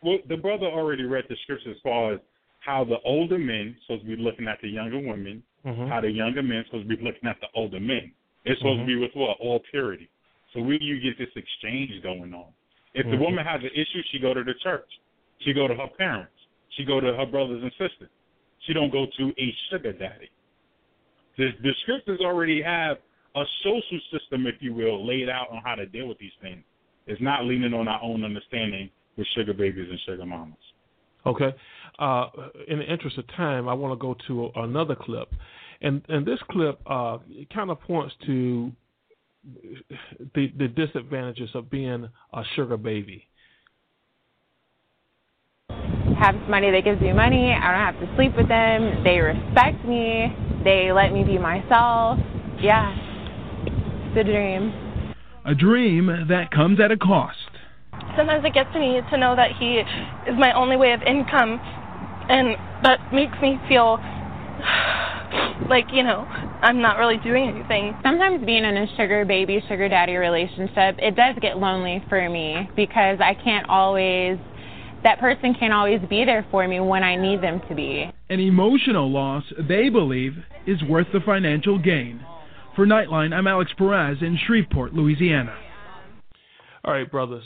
Well, 0.01 0.17
the 0.27 0.37
brother 0.37 0.65
already 0.65 1.03
read 1.03 1.25
the 1.29 1.35
scripture 1.43 1.69
as 1.69 1.77
far 1.83 2.13
as 2.13 2.19
how 2.61 2.83
the 2.83 2.97
older 3.05 3.37
men 3.37 3.75
supposed 3.85 4.03
to 4.03 4.15
be 4.15 4.21
looking 4.21 4.47
at 4.47 4.59
the 4.63 4.69
younger 4.69 4.99
women, 4.99 5.43
Mhm. 5.63 5.89
how 5.89 6.01
the 6.01 6.09
younger 6.09 6.41
men 6.41 6.63
supposed 6.65 6.89
to 6.89 6.95
be 6.95 7.03
looking 7.03 7.29
at 7.29 7.39
the 7.39 7.47
older 7.53 7.79
men. 7.79 8.11
It's 8.45 8.59
supposed 8.59 8.79
Mhm. 8.79 8.83
to 8.83 8.87
be 8.87 8.95
with 8.95 9.13
what? 9.15 9.37
All 9.39 9.59
purity. 9.59 10.07
So 10.53 10.61
where 10.61 10.77
do 10.77 10.85
you 10.85 10.99
get 10.99 11.17
this 11.17 11.33
exchange 11.35 11.91
going 12.03 12.33
on? 12.33 12.51
If 12.93 13.05
the 13.05 13.15
Mhm. 13.15 13.19
woman 13.19 13.45
has 13.45 13.63
an 13.63 13.71
issue, 13.73 14.03
she 14.11 14.19
go 14.19 14.33
to 14.33 14.43
the 14.43 14.53
church. 14.55 14.99
She 15.39 15.53
go 15.53 15.67
to 15.67 15.75
her 15.75 15.87
parents. 15.87 16.33
She 16.71 16.83
go 16.83 16.99
to 16.99 17.13
her 17.13 17.25
brothers 17.25 17.63
and 17.63 17.71
sisters. 17.73 18.09
She 18.59 18.73
don't 18.73 18.91
go 18.91 19.05
to 19.05 19.33
a 19.37 19.55
sugar 19.69 19.93
daddy. 19.93 20.29
The, 21.37 21.51
the 21.61 21.73
scriptures 21.81 22.19
already 22.21 22.61
have 22.61 22.97
a 23.35 23.45
social 23.63 23.99
system, 24.11 24.45
if 24.45 24.61
you 24.61 24.73
will, 24.73 25.05
laid 25.05 25.29
out 25.29 25.49
on 25.49 25.61
how 25.63 25.75
to 25.75 25.85
deal 25.85 26.07
with 26.07 26.17
these 26.19 26.33
things. 26.41 26.63
It's 27.07 27.21
not 27.21 27.45
leaning 27.45 27.73
on 27.73 27.87
our 27.87 28.01
own 28.03 28.23
understanding 28.23 28.89
with 29.17 29.27
sugar 29.27 29.53
babies 29.53 29.89
and 29.89 29.99
sugar 30.01 30.25
mamas. 30.25 30.57
Okay. 31.25 31.55
Uh, 31.99 32.29
in 32.67 32.79
the 32.79 32.91
interest 32.91 33.17
of 33.17 33.27
time, 33.29 33.67
I 33.67 33.73
want 33.73 33.93
to 33.93 34.01
go 34.01 34.15
to 34.27 34.51
another 34.55 34.95
clip, 34.95 35.33
and 35.81 36.01
and 36.09 36.25
this 36.25 36.39
clip 36.49 36.79
uh, 36.85 37.19
kind 37.53 37.69
of 37.69 37.79
points 37.81 38.15
to 38.25 38.71
the 40.35 40.51
the 40.57 40.67
disadvantages 40.67 41.49
of 41.55 41.69
being 41.69 42.07
a 42.33 42.43
sugar 42.55 42.77
baby. 42.77 43.27
have 46.21 46.35
money 46.47 46.69
that 46.69 46.83
gives 46.83 47.01
me 47.01 47.11
money. 47.13 47.51
I 47.51 47.71
don't 47.71 47.81
have 47.81 47.99
to 47.99 48.15
sleep 48.15 48.37
with 48.37 48.47
them. 48.47 49.03
They 49.03 49.17
respect 49.17 49.83
me. 49.85 50.29
They 50.63 50.91
let 50.91 51.11
me 51.11 51.23
be 51.23 51.39
myself. 51.39 52.19
Yeah, 52.61 52.93
it's 54.05 54.17
a 54.17 54.23
dream. 54.23 54.71
A 55.45 55.55
dream 55.55 56.05
that 56.29 56.51
comes 56.51 56.79
at 56.79 56.91
a 56.91 56.97
cost. 56.97 57.37
Sometimes 58.15 58.45
it 58.45 58.53
gets 58.53 58.71
to 58.73 58.79
me 58.79 59.01
to 59.09 59.17
know 59.17 59.35
that 59.35 59.57
he 59.57 59.81
is 59.81 60.37
my 60.37 60.53
only 60.53 60.77
way 60.77 60.93
of 60.93 61.01
income, 61.01 61.57
and 62.29 62.55
that 62.83 62.99
makes 63.11 63.33
me 63.41 63.57
feel 63.67 63.97
like, 65.69 65.85
you 65.93 66.03
know, 66.03 66.21
I'm 66.61 66.81
not 66.81 66.97
really 66.97 67.17
doing 67.17 67.49
anything. 67.49 67.95
Sometimes 68.03 68.45
being 68.45 68.63
in 68.63 68.77
a 68.77 68.87
sugar 68.97 69.25
baby, 69.25 69.63
sugar 69.67 69.87
daddy 69.87 70.15
relationship, 70.15 70.95
it 70.99 71.15
does 71.15 71.35
get 71.41 71.57
lonely 71.57 72.03
for 72.09 72.29
me 72.29 72.69
because 72.75 73.19
I 73.19 73.33
can't 73.43 73.67
always, 73.69 74.37
that 75.03 75.19
person 75.19 75.55
can't 75.59 75.73
always 75.73 75.99
be 76.09 76.25
there 76.25 76.45
for 76.51 76.67
me 76.67 76.79
when 76.79 77.03
I 77.03 77.15
need 77.15 77.41
them 77.41 77.61
to 77.69 77.75
be. 77.75 78.11
An 78.29 78.39
emotional 78.39 79.09
loss 79.11 79.43
they 79.67 79.89
believe 79.89 80.33
is 80.67 80.81
worth 80.83 81.07
the 81.13 81.21
financial 81.21 81.77
gain. 81.77 82.25
For 82.75 82.85
Nightline, 82.85 83.33
I'm 83.33 83.47
Alex 83.47 83.71
Perez 83.77 84.17
in 84.21 84.37
Shreveport, 84.45 84.93
Louisiana. 84.93 85.55
All 86.83 86.93
right, 86.93 87.09
brothers. 87.09 87.43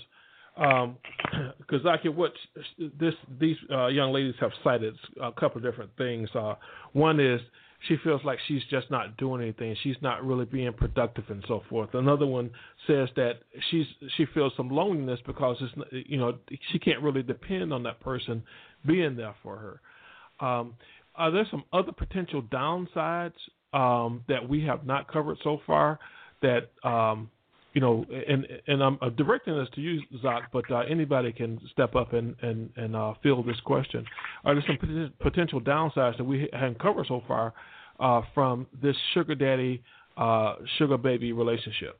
Because 0.55 0.85
Um, 0.85 0.97
Kazaki, 1.69 2.13
what 2.13 2.31
this 2.77 3.13
these 3.39 3.57
uh, 3.71 3.87
young 3.87 4.13
ladies 4.13 4.35
have 4.39 4.51
cited 4.63 4.95
a 5.21 5.31
couple 5.31 5.57
of 5.57 5.63
different 5.63 5.91
things. 5.97 6.29
Uh, 6.33 6.55
one 6.93 7.19
is 7.19 7.41
she 7.87 7.97
feels 8.03 8.23
like 8.23 8.39
she's 8.47 8.63
just 8.69 8.89
not 8.89 9.17
doing 9.17 9.41
anything. 9.41 9.75
She's 9.83 9.97
not 10.01 10.25
really 10.25 10.45
being 10.45 10.73
productive 10.73 11.25
and 11.29 11.43
so 11.47 11.63
forth. 11.69 11.93
Another 11.93 12.25
one 12.25 12.49
says 12.87 13.09
that 13.15 13.39
she's 13.69 13.85
she 14.17 14.25
feels 14.33 14.53
some 14.57 14.69
loneliness 14.69 15.19
because 15.25 15.57
it's 15.61 16.07
you 16.09 16.17
know 16.17 16.37
she 16.71 16.79
can't 16.79 17.01
really 17.01 17.23
depend 17.23 17.73
on 17.73 17.83
that 17.83 17.99
person 17.99 18.43
being 18.85 19.15
there 19.15 19.35
for 19.43 19.57
her. 19.57 20.45
Um, 20.45 20.75
are 21.15 21.31
there 21.31 21.47
some 21.49 21.63
other 21.71 21.91
potential 21.91 22.41
downsides 22.41 23.33
um, 23.73 24.23
that 24.27 24.47
we 24.47 24.63
have 24.65 24.85
not 24.85 25.11
covered 25.11 25.37
so 25.43 25.61
far 25.65 25.99
that 26.41 26.71
um, 26.83 27.29
you 27.75 27.81
know, 27.81 28.05
and 28.27 28.47
and 28.67 28.81
I'm 28.81 28.97
directing 29.17 29.57
this 29.57 29.67
to 29.75 29.81
you, 29.81 30.01
Zach, 30.21 30.49
but 30.53 30.63
uh, 30.71 30.83
anybody 30.89 31.33
can 31.33 31.59
step 31.73 31.93
up 31.93 32.13
and 32.13 32.33
and 32.41 32.69
and 32.77 32.95
uh, 32.95 33.13
fill 33.21 33.43
this 33.43 33.59
question. 33.65 34.05
Are 34.45 34.55
there 34.55 34.63
some 34.65 35.11
potential 35.19 35.59
downsides 35.59 36.17
that 36.17 36.23
we 36.23 36.49
haven't 36.53 36.79
covered 36.79 37.05
so 37.07 37.21
far 37.27 37.53
uh, 37.99 38.21
from 38.33 38.65
this 38.81 38.95
sugar 39.13 39.35
daddy, 39.35 39.83
uh, 40.15 40.55
sugar 40.77 40.97
baby 40.97 41.33
relationship? 41.33 41.99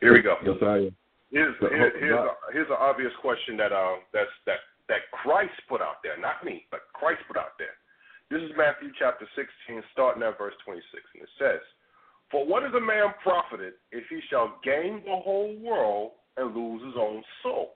Here 0.00 0.14
we 0.14 0.22
go. 0.22 0.36
Josiah. 0.42 0.88
Here's 1.30 1.54
here, 1.60 1.92
here's 1.98 2.18
a, 2.18 2.28
here's 2.52 2.68
an 2.70 2.76
obvious 2.80 3.12
question 3.20 3.58
that 3.58 3.70
uh 3.70 3.96
that's 4.14 4.32
that 4.46 4.64
that 4.88 5.00
Christ 5.12 5.52
put 5.68 5.82
out 5.82 6.00
there, 6.02 6.18
not 6.18 6.42
me, 6.42 6.64
but 6.70 6.80
Christ 6.94 7.20
put 7.28 7.36
out 7.36 7.58
there. 7.58 7.76
This 8.30 8.40
is 8.40 8.56
Matthew 8.56 8.88
chapter 8.98 9.28
16, 9.36 9.82
starting 9.92 10.22
at 10.22 10.38
verse 10.38 10.54
26, 10.64 10.88
and 11.14 11.22
it 11.22 11.28
says. 11.38 11.60
For 12.34 12.44
what 12.44 12.64
is 12.64 12.74
a 12.74 12.80
man 12.80 13.14
profited 13.22 13.74
if 13.92 14.02
he 14.10 14.18
shall 14.28 14.58
gain 14.64 15.02
the 15.06 15.14
whole 15.22 15.54
world 15.62 16.18
and 16.36 16.52
lose 16.52 16.82
his 16.82 16.96
own 16.98 17.22
soul? 17.44 17.74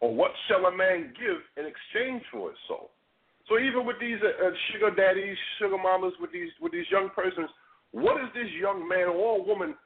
Or 0.00 0.12
what 0.12 0.32
shall 0.48 0.66
a 0.66 0.76
man 0.76 1.14
give 1.14 1.38
in 1.56 1.62
exchange 1.62 2.24
for 2.32 2.50
his 2.50 2.58
soul? 2.66 2.90
So 3.48 3.60
even 3.60 3.86
with 3.86 4.00
these 4.00 4.18
uh, 4.18 4.48
uh, 4.48 4.50
sugar 4.72 4.90
daddies, 4.96 5.36
sugar 5.60 5.78
mamas, 5.78 6.12
with 6.20 6.32
these 6.32 6.50
with 6.60 6.72
these 6.72 6.90
young 6.90 7.10
persons, 7.14 7.50
what 7.92 8.20
is 8.20 8.26
this 8.34 8.50
young 8.60 8.82
man 8.88 9.06
or 9.06 9.46
woman 9.46 9.76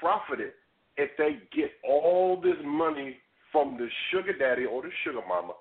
profited 0.00 0.52
if 0.96 1.10
they 1.18 1.44
get 1.54 1.68
all 1.86 2.40
this 2.40 2.56
money 2.64 3.18
from 3.52 3.76
the 3.76 3.88
sugar 4.10 4.32
daddy 4.32 4.64
or 4.64 4.80
the 4.80 4.88
sugar 5.04 5.20
mama, 5.28 5.52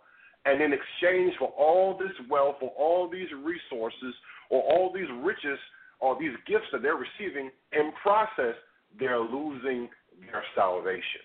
and 0.45 0.61
in 0.61 0.71
exchange 0.71 1.33
for 1.37 1.49
all 1.59 1.97
this 1.99 2.15
wealth, 2.29 2.55
or 2.61 2.69
all 2.79 3.09
these 3.09 3.27
resources, 3.43 4.15
or 4.49 4.63
all 4.63 4.93
these 4.95 5.11
riches? 5.21 5.59
Or 6.03 6.19
these 6.19 6.35
gifts 6.45 6.67
that 6.73 6.81
they're 6.81 6.99
receiving, 6.99 7.49
in 7.71 7.93
process, 8.03 8.55
they're 8.99 9.21
losing 9.21 9.87
their 10.19 10.43
salvation. 10.53 11.23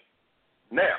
Now, 0.71 0.95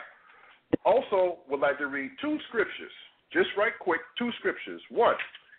also 0.83 1.39
would 1.49 1.61
like 1.61 1.77
to 1.77 1.87
read 1.87 2.11
two 2.19 2.37
scriptures, 2.49 2.91
just 3.31 3.47
right 3.57 3.71
quick, 3.79 4.01
two 4.17 4.31
scriptures. 4.39 4.81
One, 4.89 5.15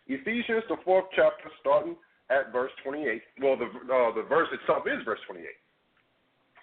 Ephesians, 0.06 0.64
the 0.68 0.76
fourth 0.84 1.06
chapter, 1.16 1.48
starting 1.60 1.96
at 2.28 2.52
verse 2.52 2.70
28. 2.84 3.22
Well, 3.40 3.56
the, 3.56 3.64
uh, 3.64 4.14
the 4.14 4.28
verse 4.28 4.48
itself 4.52 4.84
is 4.86 5.02
verse 5.06 5.20
28. 5.26 5.46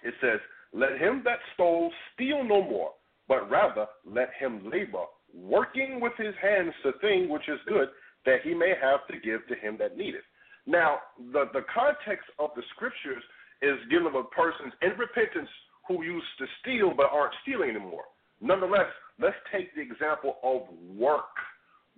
It 0.04 0.14
says, 0.20 0.38
Let 0.72 0.96
him 0.96 1.22
that 1.24 1.40
stole 1.54 1.90
steal 2.14 2.44
no 2.44 2.62
more, 2.62 2.92
but 3.26 3.50
rather 3.50 3.86
let 4.06 4.30
him 4.38 4.70
labor, 4.70 5.10
working 5.34 6.00
with 6.00 6.12
his 6.16 6.34
hands 6.40 6.72
the 6.84 6.92
thing 7.00 7.28
which 7.28 7.48
is 7.48 7.58
good, 7.66 7.88
that 8.26 8.42
he 8.44 8.54
may 8.54 8.74
have 8.80 9.00
to 9.08 9.18
give 9.18 9.44
to 9.48 9.56
him 9.56 9.76
that 9.80 9.96
needeth. 9.96 10.22
Now, 10.68 11.00
the, 11.32 11.48
the 11.56 11.64
context 11.72 12.28
of 12.36 12.52
the 12.52 12.60
scriptures 12.76 13.24
is 13.64 13.80
dealing 13.88 14.12
with 14.12 14.28
persons 14.36 14.76
in 14.84 14.92
repentance 15.00 15.48
who 15.88 16.04
used 16.04 16.28
to 16.36 16.44
steal 16.60 16.92
but 16.92 17.08
aren't 17.08 17.32
stealing 17.40 17.72
anymore. 17.72 18.04
Nonetheless, 18.44 18.92
let's 19.16 19.40
take 19.48 19.72
the 19.72 19.80
example 19.80 20.36
of 20.44 20.68
work. 20.92 21.32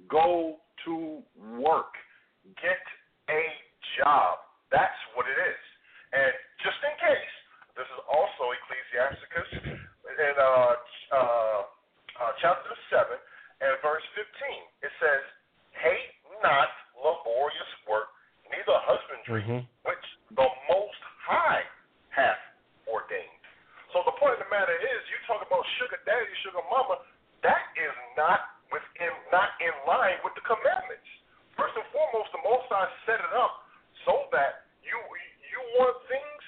Go 0.07 0.62
to 0.87 1.18
work. 1.59 1.99
Get 2.62 2.79
a 3.27 3.43
job. 3.99 4.39
That's 4.71 5.03
what 5.18 5.27
it 5.27 5.35
is. 5.35 5.62
And 6.14 6.31
just 6.62 6.79
in 6.87 6.95
case, 7.03 7.35
this 7.75 7.91
is 7.91 8.01
also 8.07 8.55
Ecclesiasticus 8.55 9.51
in 9.66 10.35
uh, 10.39 10.47
uh, 10.47 11.18
uh, 11.18 12.33
chapter 12.39 12.71
7 12.95 13.18
and 13.66 13.75
verse 13.83 14.07
15. 14.14 14.31
It 14.87 14.95
says, 15.03 15.23
Hate 15.75 16.14
not 16.39 16.71
laborious 16.95 17.71
work 17.91 18.14
neither 18.51 18.77
husbandry, 18.85 19.43
mm-hmm. 19.47 19.63
which 19.87 20.07
the 20.35 20.49
Most 20.69 21.03
High 21.25 21.65
hath 22.11 22.43
ordained. 22.87 23.43
So 23.95 24.03
the 24.07 24.15
point 24.19 24.39
of 24.39 24.43
the 24.43 24.51
matter 24.51 24.75
is, 24.75 25.01
you 25.11 25.19
talk 25.27 25.43
about 25.43 25.63
sugar 25.83 25.99
daddy, 26.07 26.31
sugar 26.47 26.63
mama, 26.71 27.03
that 27.43 27.71
is 27.75 27.95
not 28.15 28.59
within, 28.71 29.11
not 29.35 29.55
in 29.59 29.75
line 29.87 30.19
with 30.23 30.35
the 30.39 30.45
commandments. 30.47 31.07
First 31.59 31.75
and 31.75 31.87
foremost, 31.91 32.31
the 32.31 32.43
Most 32.47 32.71
High 32.71 32.91
set 33.07 33.19
it 33.19 33.35
up 33.35 33.67
so 34.07 34.31
that 34.35 34.71
you 34.87 34.95
you 35.51 35.61
want 35.79 35.99
things 36.07 36.43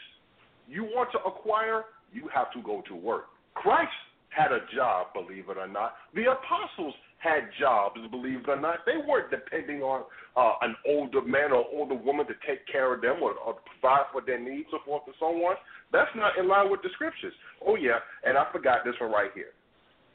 you 0.73 0.85
want 0.85 1.13
to 1.13 1.21
acquire, 1.29 1.85
you 2.13 2.29
have 2.33 2.51
to 2.57 2.63
go 2.63 2.83
to 2.89 2.95
work. 2.95 3.29
Christ 3.55 3.93
had 4.31 4.53
a 4.53 4.65
job, 4.75 5.13
believe 5.13 5.53
it 5.53 5.59
or 5.61 5.69
not. 5.69 6.01
The 6.17 6.33
apostles 6.33 6.95
had 7.23 7.49
jobs, 7.59 8.01
believe 8.11 8.41
it 8.41 8.49
or 8.49 8.61
not. 8.61 8.79
They 8.85 8.99
weren't 9.07 9.31
depending 9.31 9.81
on 9.81 10.03
uh, 10.37 10.55
an 10.62 10.75
older 10.87 11.23
man 11.23 11.53
or 11.53 11.64
older 11.73 11.95
woman 11.95 12.27
to 12.27 12.35
take 12.47 12.66
care 12.66 12.93
of 12.93 13.01
them 13.01 13.23
or, 13.23 13.35
or 13.35 13.57
provide 13.81 14.07
for 14.11 14.20
their 14.20 14.41
needs, 14.41 14.68
so 14.70 14.79
forth 14.85 15.03
and 15.07 15.14
so 15.20 15.27
on. 15.27 15.57
That's 15.93 16.11
not 16.16 16.37
in 16.37 16.49
line 16.49 16.70
with 16.70 16.83
the 16.83 16.89
scriptures. 16.95 17.33
Oh, 17.64 17.77
yeah, 17.77 17.99
and 18.25 18.37
I 18.37 18.47
forgot 18.51 18.79
this 18.85 18.95
one 19.01 19.12
right 19.12 19.31
here. 19.35 19.55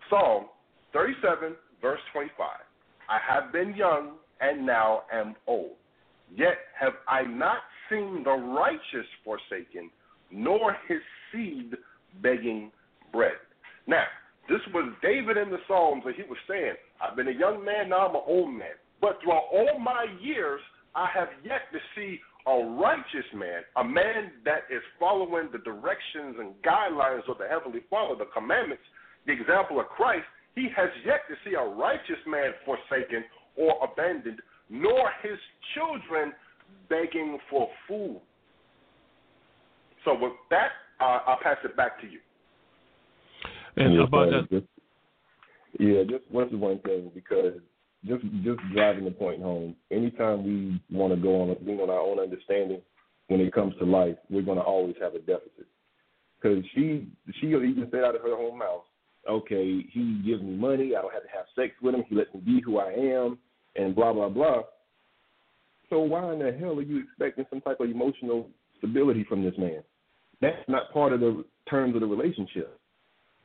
Psalm 0.10 0.48
37, 0.94 1.56
verse 1.82 2.00
25. 2.12 2.32
I 3.10 3.20
have 3.26 3.54
been 3.54 3.74
young 3.76 4.16
and 4.42 4.66
now 4.66 5.04
am 5.14 5.36
old. 5.48 5.78
Yet 6.36 6.58
have 6.78 6.94
I 7.08 7.22
not 7.24 7.60
seen 7.90 8.24
the 8.26 8.32
righteous 8.32 9.08
forsaken, 9.24 9.90
nor 10.30 10.76
his 10.90 11.00
seed 11.32 11.74
begging 12.22 12.72
bread. 13.14 13.40
Now, 13.88 14.04
this 14.50 14.60
was 14.74 14.94
David 15.02 15.38
in 15.38 15.50
the 15.50 15.60
Psalms, 15.68 16.04
and 16.06 16.16
he 16.16 16.24
was 16.24 16.38
saying, 16.50 16.74
I've 17.02 17.16
been 17.16 17.28
a 17.28 17.38
young 17.38 17.64
man, 17.64 17.90
now 17.90 18.08
I'm 18.08 18.16
an 18.16 18.22
old 18.26 18.54
man. 18.54 18.78
But 19.02 19.20
throughout 19.22 19.46
all 19.54 19.80
my 19.80 20.06
years, 20.22 20.60
I 20.96 21.08
have 21.14 21.30
yet 21.44 21.70
to 21.72 21.80
see 21.96 22.20
a 22.48 22.64
righteous 22.80 23.28
man, 23.36 23.62
a 23.76 23.84
man 23.84 24.32
that 24.46 24.66
is 24.74 24.82
following 25.00 25.50
the 25.52 25.60
directions 25.60 26.38
and 26.40 26.54
guidelines 26.64 27.30
of 27.30 27.38
the 27.38 27.48
Heavenly 27.48 27.82
Father, 27.90 28.16
the 28.18 28.32
commandments, 28.34 28.84
the 29.26 29.34
example 29.34 29.80
of 29.80 29.88
Christ, 29.88 30.26
he 30.56 30.70
has 30.76 30.90
yet 31.06 31.22
to 31.30 31.36
see 31.46 31.56
a 31.56 31.64
righteous 31.64 32.18
man 32.26 32.52
forsaken 32.66 33.24
or 33.58 33.78
abandoned, 33.84 34.42
nor 34.70 35.12
his 35.22 35.38
children 35.76 36.34
begging 36.90 37.38
for 37.50 37.70
food. 37.88 38.22
So 40.06 40.14
with 40.14 40.34
that, 40.50 40.70
uh, 41.00 41.20
I'll 41.28 41.40
pass 41.44 41.58
it 41.64 41.76
back 41.76 42.00
to 42.02 42.08
you. 42.08 42.20
And 43.76 44.00
about 44.00 44.30
that, 44.32 44.50
just, 44.50 44.66
yeah, 45.80 46.04
just 46.04 46.24
what's 46.30 46.52
the 46.52 46.58
one 46.58 46.80
thing 46.80 47.12
because 47.14 47.54
just 48.06 48.24
just 48.44 48.60
driving 48.74 49.06
the 49.06 49.12
point 49.12 49.42
home. 49.42 49.76
Anytime 49.92 50.44
we 50.44 50.82
want 50.96 51.14
to 51.14 51.20
go 51.20 51.42
on 51.42 51.56
being 51.66 51.80
on 51.80 51.90
our 51.90 52.00
own 52.00 52.20
understanding 52.20 52.82
when 53.28 53.42
it 53.42 53.54
comes 53.54 53.74
to 53.80 53.86
life, 53.86 54.16
we're 54.30 54.42
going 54.42 54.58
to 54.58 54.64
always 54.64 54.96
have 55.02 55.16
a 55.16 55.20
deficit. 55.20 55.68
Because 56.42 56.64
she 56.74 57.08
she 57.40 57.48
even 57.48 57.88
said 57.92 58.04
out 58.04 58.16
of 58.16 58.22
her 58.22 58.34
own 58.34 58.58
mouth, 58.58 58.84
okay, 59.30 59.84
he 59.92 60.22
gives 60.26 60.42
me 60.42 60.56
money, 60.56 60.96
I 60.96 61.02
don't 61.02 61.14
have 61.14 61.24
to 61.24 61.30
have 61.30 61.46
sex 61.56 61.74
with 61.82 61.96
him, 61.96 62.04
he 62.08 62.16
lets 62.16 62.34
me 62.34 62.42
be 62.42 62.62
who 62.62 62.78
I 62.78 62.92
am, 62.92 63.38
and 63.76 63.96
blah 63.96 64.14
blah 64.14 64.30
blah. 64.30 64.64
So 65.90 66.00
why 66.00 66.34
in 66.34 66.40
the 66.40 66.52
hell 66.52 66.78
are 66.78 66.82
you 66.82 67.04
expecting 67.04 67.46
some 67.50 67.62
type 67.62 67.80
of 67.80 67.90
emotional 67.90 68.48
stability 68.78 69.26
from 69.28 69.44
this 69.44 69.58
man? 69.58 69.84
That's 70.42 70.58
not 70.68 70.92
part 70.94 71.14
of 71.14 71.20
the 71.20 71.44
terms 71.70 71.96
of 71.96 72.02
the 72.02 72.08
relationship. 72.08 72.80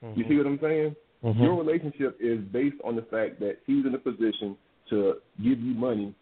Mm-hmm. 0.04 0.20
You 0.20 0.28
see 0.28 0.36
what 0.36 0.46
I'm 0.46 0.58
saying? 0.60 0.96
Mhm. 1.22 1.42
Your 1.42 1.56
relationship 1.56 2.16
is 2.20 2.40
based 2.52 2.80
on 2.84 2.96
the 2.96 3.02
fact 3.02 3.38
that 3.40 3.58
he's 3.66 3.86
in 3.86 3.94
a 3.94 3.98
position 3.98 4.56
to 4.90 5.20
give 5.42 5.60
you 5.60 5.74
money 5.74 6.14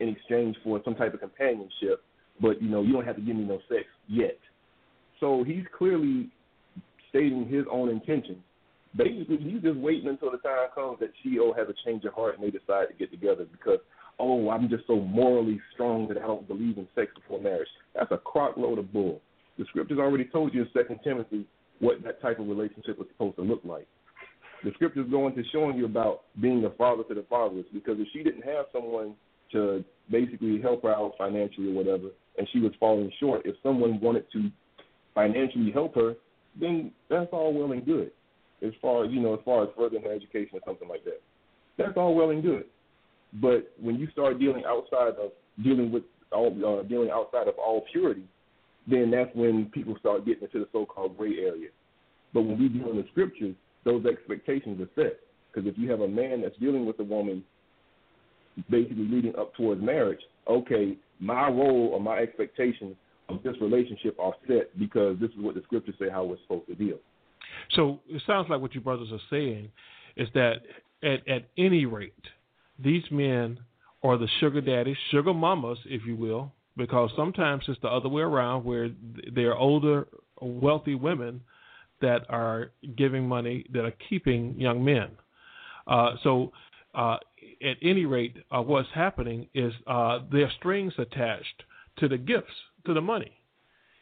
in 0.00 0.08
exchange 0.08 0.56
for 0.62 0.80
some 0.84 0.94
type 0.94 1.14
of 1.14 1.20
companionship, 1.20 2.02
but 2.40 2.60
you 2.62 2.68
know 2.68 2.82
you 2.82 2.92
don't 2.92 3.04
have 3.04 3.16
to 3.16 3.22
give 3.22 3.36
me 3.36 3.44
no 3.44 3.60
sex 3.68 3.84
yet. 4.08 4.38
So 5.20 5.42
he's 5.44 5.64
clearly 5.76 6.30
stating 7.08 7.46
his 7.48 7.64
own 7.70 7.88
intentions. 7.88 8.38
Basically, 8.96 9.38
he's 9.38 9.62
just 9.62 9.78
waiting 9.78 10.08
until 10.08 10.30
the 10.30 10.38
time 10.38 10.68
comes 10.74 10.98
that 11.00 11.10
CEO 11.24 11.56
has 11.56 11.68
a 11.68 11.74
change 11.84 12.04
of 12.04 12.14
heart 12.14 12.38
and 12.38 12.44
they 12.44 12.50
decide 12.50 12.86
to 12.88 12.94
get 12.94 13.10
together 13.10 13.44
because, 13.44 13.80
oh, 14.20 14.50
I'm 14.50 14.68
just 14.68 14.86
so 14.86 15.00
morally 15.00 15.60
strong 15.72 16.06
that 16.08 16.18
I 16.18 16.26
don't 16.26 16.46
believe 16.46 16.78
in 16.78 16.86
sex 16.94 17.10
before 17.14 17.40
marriage. 17.40 17.68
That's 17.94 18.10
a 18.12 18.18
crock 18.18 18.56
load 18.56 18.78
of 18.78 18.92
bull. 18.92 19.20
The 19.58 19.64
scriptures 19.66 19.98
already 19.98 20.26
told 20.26 20.54
you 20.54 20.62
in 20.62 20.68
Second 20.72 21.00
Timothy 21.02 21.46
what 21.80 22.02
that 22.04 22.22
type 22.22 22.38
of 22.38 22.48
relationship 22.48 22.98
was 22.98 23.08
supposed 23.08 23.36
to 23.36 23.42
look 23.42 23.62
like. 23.64 23.88
The 24.64 24.72
scriptures 24.74 25.06
go 25.10 25.26
into 25.26 25.42
showing 25.52 25.76
you 25.76 25.84
about 25.84 26.22
being 26.40 26.64
a 26.64 26.70
father 26.70 27.04
to 27.04 27.14
the 27.14 27.24
fatherless 27.28 27.66
because 27.72 27.96
if 27.98 28.08
she 28.12 28.22
didn't 28.22 28.44
have 28.44 28.64
someone 28.72 29.14
to 29.52 29.84
basically 30.10 30.60
help 30.60 30.82
her 30.82 30.94
out 30.94 31.12
financially 31.18 31.68
or 31.68 31.74
whatever, 31.74 32.08
and 32.38 32.48
she 32.52 32.60
was 32.60 32.72
falling 32.80 33.12
short, 33.20 33.42
if 33.44 33.56
someone 33.62 34.00
wanted 34.00 34.24
to 34.32 34.50
financially 35.14 35.70
help 35.70 35.94
her, 35.94 36.14
then 36.58 36.90
that's 37.10 37.28
all 37.32 37.52
well 37.52 37.72
and 37.72 37.84
good. 37.84 38.10
As 38.66 38.72
far 38.80 39.04
as 39.04 39.10
you 39.10 39.20
know, 39.20 39.34
as 39.34 39.40
far 39.44 39.64
as 39.64 39.68
furthering 39.76 40.02
her 40.02 40.12
education 40.12 40.50
or 40.54 40.60
something 40.64 40.88
like 40.88 41.04
that, 41.04 41.20
that's 41.76 41.96
all 41.96 42.14
well 42.14 42.30
and 42.30 42.42
good. 42.42 42.64
But 43.34 43.70
when 43.80 43.96
you 43.96 44.08
start 44.12 44.38
dealing 44.38 44.64
outside 44.66 45.14
of 45.20 45.32
dealing 45.62 45.92
with 45.92 46.04
all 46.32 46.80
uh, 46.80 46.82
dealing 46.84 47.10
outside 47.10 47.48
of 47.48 47.54
all 47.58 47.84
purity, 47.92 48.24
then 48.88 49.10
that's 49.10 49.34
when 49.34 49.66
people 49.74 49.96
start 49.98 50.24
getting 50.24 50.44
into 50.44 50.60
the 50.60 50.68
so-called 50.72 51.18
gray 51.18 51.38
area. 51.38 51.68
But 52.32 52.42
when 52.42 52.58
we 52.58 52.68
deal 52.68 52.90
in 52.90 52.96
the 52.96 53.06
scriptures, 53.10 53.54
those 53.84 54.04
expectations 54.06 54.80
are 54.80 55.02
set. 55.02 55.20
Because 55.52 55.68
if 55.68 55.78
you 55.78 55.90
have 55.90 56.00
a 56.00 56.08
man 56.08 56.42
that's 56.42 56.56
dealing 56.58 56.86
with 56.86 56.98
a 56.98 57.04
woman, 57.04 57.44
basically 58.70 59.04
leading 59.04 59.36
up 59.36 59.54
towards 59.54 59.82
marriage, 59.82 60.20
okay, 60.48 60.96
my 61.20 61.48
role 61.48 61.90
or 61.92 62.00
my 62.00 62.18
expectations 62.18 62.96
of 63.28 63.42
this 63.42 63.54
relationship 63.60 64.16
are 64.18 64.34
set 64.46 64.76
because 64.78 65.18
this 65.20 65.30
is 65.30 65.36
what 65.38 65.54
the 65.54 65.62
scriptures 65.62 65.94
say 65.98 66.08
how 66.10 66.24
we're 66.24 66.38
supposed 66.42 66.66
to 66.66 66.74
deal. 66.74 66.98
So 67.74 68.00
it 68.08 68.22
sounds 68.26 68.48
like 68.50 68.60
what 68.60 68.74
you 68.74 68.80
brothers 68.80 69.08
are 69.12 69.20
saying 69.30 69.70
is 70.16 70.28
that 70.34 70.62
at 71.02 71.26
at 71.28 71.48
any 71.56 71.86
rate, 71.86 72.12
these 72.78 73.04
men 73.10 73.58
are 74.02 74.18
the 74.18 74.28
sugar 74.40 74.60
daddies, 74.60 74.96
sugar 75.10 75.32
mamas, 75.32 75.78
if 75.86 76.02
you 76.06 76.16
will, 76.16 76.52
because 76.76 77.10
sometimes 77.16 77.64
it's 77.68 77.80
the 77.80 77.88
other 77.88 78.08
way 78.08 78.22
around 78.22 78.64
where 78.64 78.90
they're 79.34 79.56
older, 79.56 80.06
wealthy 80.40 80.94
women 80.94 81.40
that 82.04 82.22
are 82.28 82.60
giving 82.96 83.24
money 83.26 83.64
that 83.72 83.84
are 83.84 83.96
keeping 84.08 84.42
young 84.66 84.84
men. 84.84 85.08
Uh, 85.86 86.10
so 86.22 86.52
uh, 86.94 87.16
at 87.70 87.76
any 87.82 88.04
rate, 88.04 88.36
uh, 88.50 88.60
what's 88.60 88.88
happening 88.94 89.48
is 89.54 89.72
uh, 89.86 90.20
there 90.30 90.44
are 90.44 90.52
strings 90.58 90.92
attached 90.98 91.58
to 91.98 92.08
the 92.08 92.18
gifts, 92.18 92.56
to 92.86 92.94
the 92.94 93.00
money. 93.00 93.32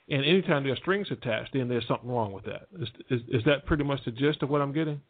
And 0.09 0.24
anytime 0.24 0.64
there 0.64 0.72
are 0.72 0.82
strings 0.86 1.07
attached, 1.11 1.50
then 1.53 1.68
there's 1.68 1.86
something 1.86 2.11
wrong 2.11 2.32
with 2.32 2.44
that. 2.44 2.66
Is, 2.80 2.88
is, 3.09 3.20
is 3.28 3.42
that 3.46 3.66
pretty 3.66 3.84
much 3.84 4.00
the 4.05 4.11
gist 4.11 4.42
of 4.42 4.50
what 4.50 4.61
I'm 4.61 4.72
getting? 4.72 5.00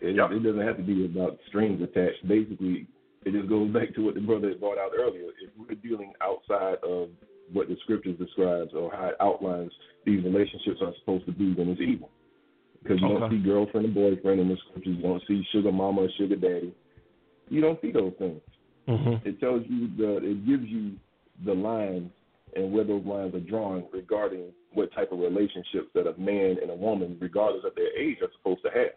It, 0.00 0.16
it 0.18 0.42
doesn't 0.42 0.66
have 0.66 0.76
to 0.76 0.82
be 0.82 1.04
about 1.06 1.38
strings 1.48 1.80
attached. 1.80 2.26
Basically, 2.26 2.88
it 3.24 3.32
just 3.32 3.48
goes 3.48 3.70
back 3.70 3.94
to 3.94 4.00
what 4.04 4.14
the 4.14 4.20
brother 4.20 4.52
brought 4.58 4.78
out 4.78 4.90
earlier. 4.98 5.30
If 5.42 5.50
we're 5.56 5.76
dealing 5.76 6.12
outside 6.20 6.78
of 6.82 7.08
what 7.52 7.68
the 7.68 7.76
scriptures 7.82 8.18
describes 8.18 8.72
or 8.74 8.90
how 8.92 9.08
it 9.08 9.16
outlines 9.20 9.72
these 10.04 10.22
relationships 10.24 10.80
are 10.82 10.92
supposed 11.00 11.26
to 11.26 11.32
be, 11.32 11.52
when 11.52 11.68
it's 11.68 11.80
evil. 11.80 12.10
Because 12.82 13.00
you 13.00 13.08
don't 13.08 13.30
see 13.30 13.38
girlfriend 13.38 13.86
and 13.86 13.94
boyfriend 13.94 14.40
in 14.40 14.48
the 14.48 14.56
scriptures. 14.68 14.96
You 14.96 15.02
don't 15.02 15.22
see 15.26 15.42
sugar 15.52 15.72
mama 15.72 16.02
or 16.02 16.08
sugar 16.18 16.36
daddy. 16.36 16.74
You 17.48 17.60
don't 17.60 17.80
see 17.80 17.92
those 17.92 18.12
things. 18.18 18.40
Mm-hmm. 18.88 19.26
It 19.26 19.40
tells 19.40 19.62
you 19.68 19.88
the 19.96 20.16
it 20.18 20.46
gives 20.46 20.64
you 20.64 20.92
the 21.46 21.54
lines 21.54 22.10
and 22.54 22.72
where 22.72 22.84
those 22.84 23.04
lines 23.04 23.34
are 23.34 23.40
drawn 23.40 23.84
regarding 23.92 24.52
what 24.72 24.92
type 24.94 25.12
of 25.12 25.18
relationships 25.18 25.88
that 25.94 26.06
a 26.06 26.18
man 26.18 26.56
and 26.60 26.70
a 26.70 26.74
woman, 26.74 27.16
regardless 27.20 27.64
of 27.64 27.74
their 27.74 27.96
age, 27.98 28.18
are 28.22 28.28
supposed 28.36 28.62
to 28.62 28.70
have. 28.70 28.92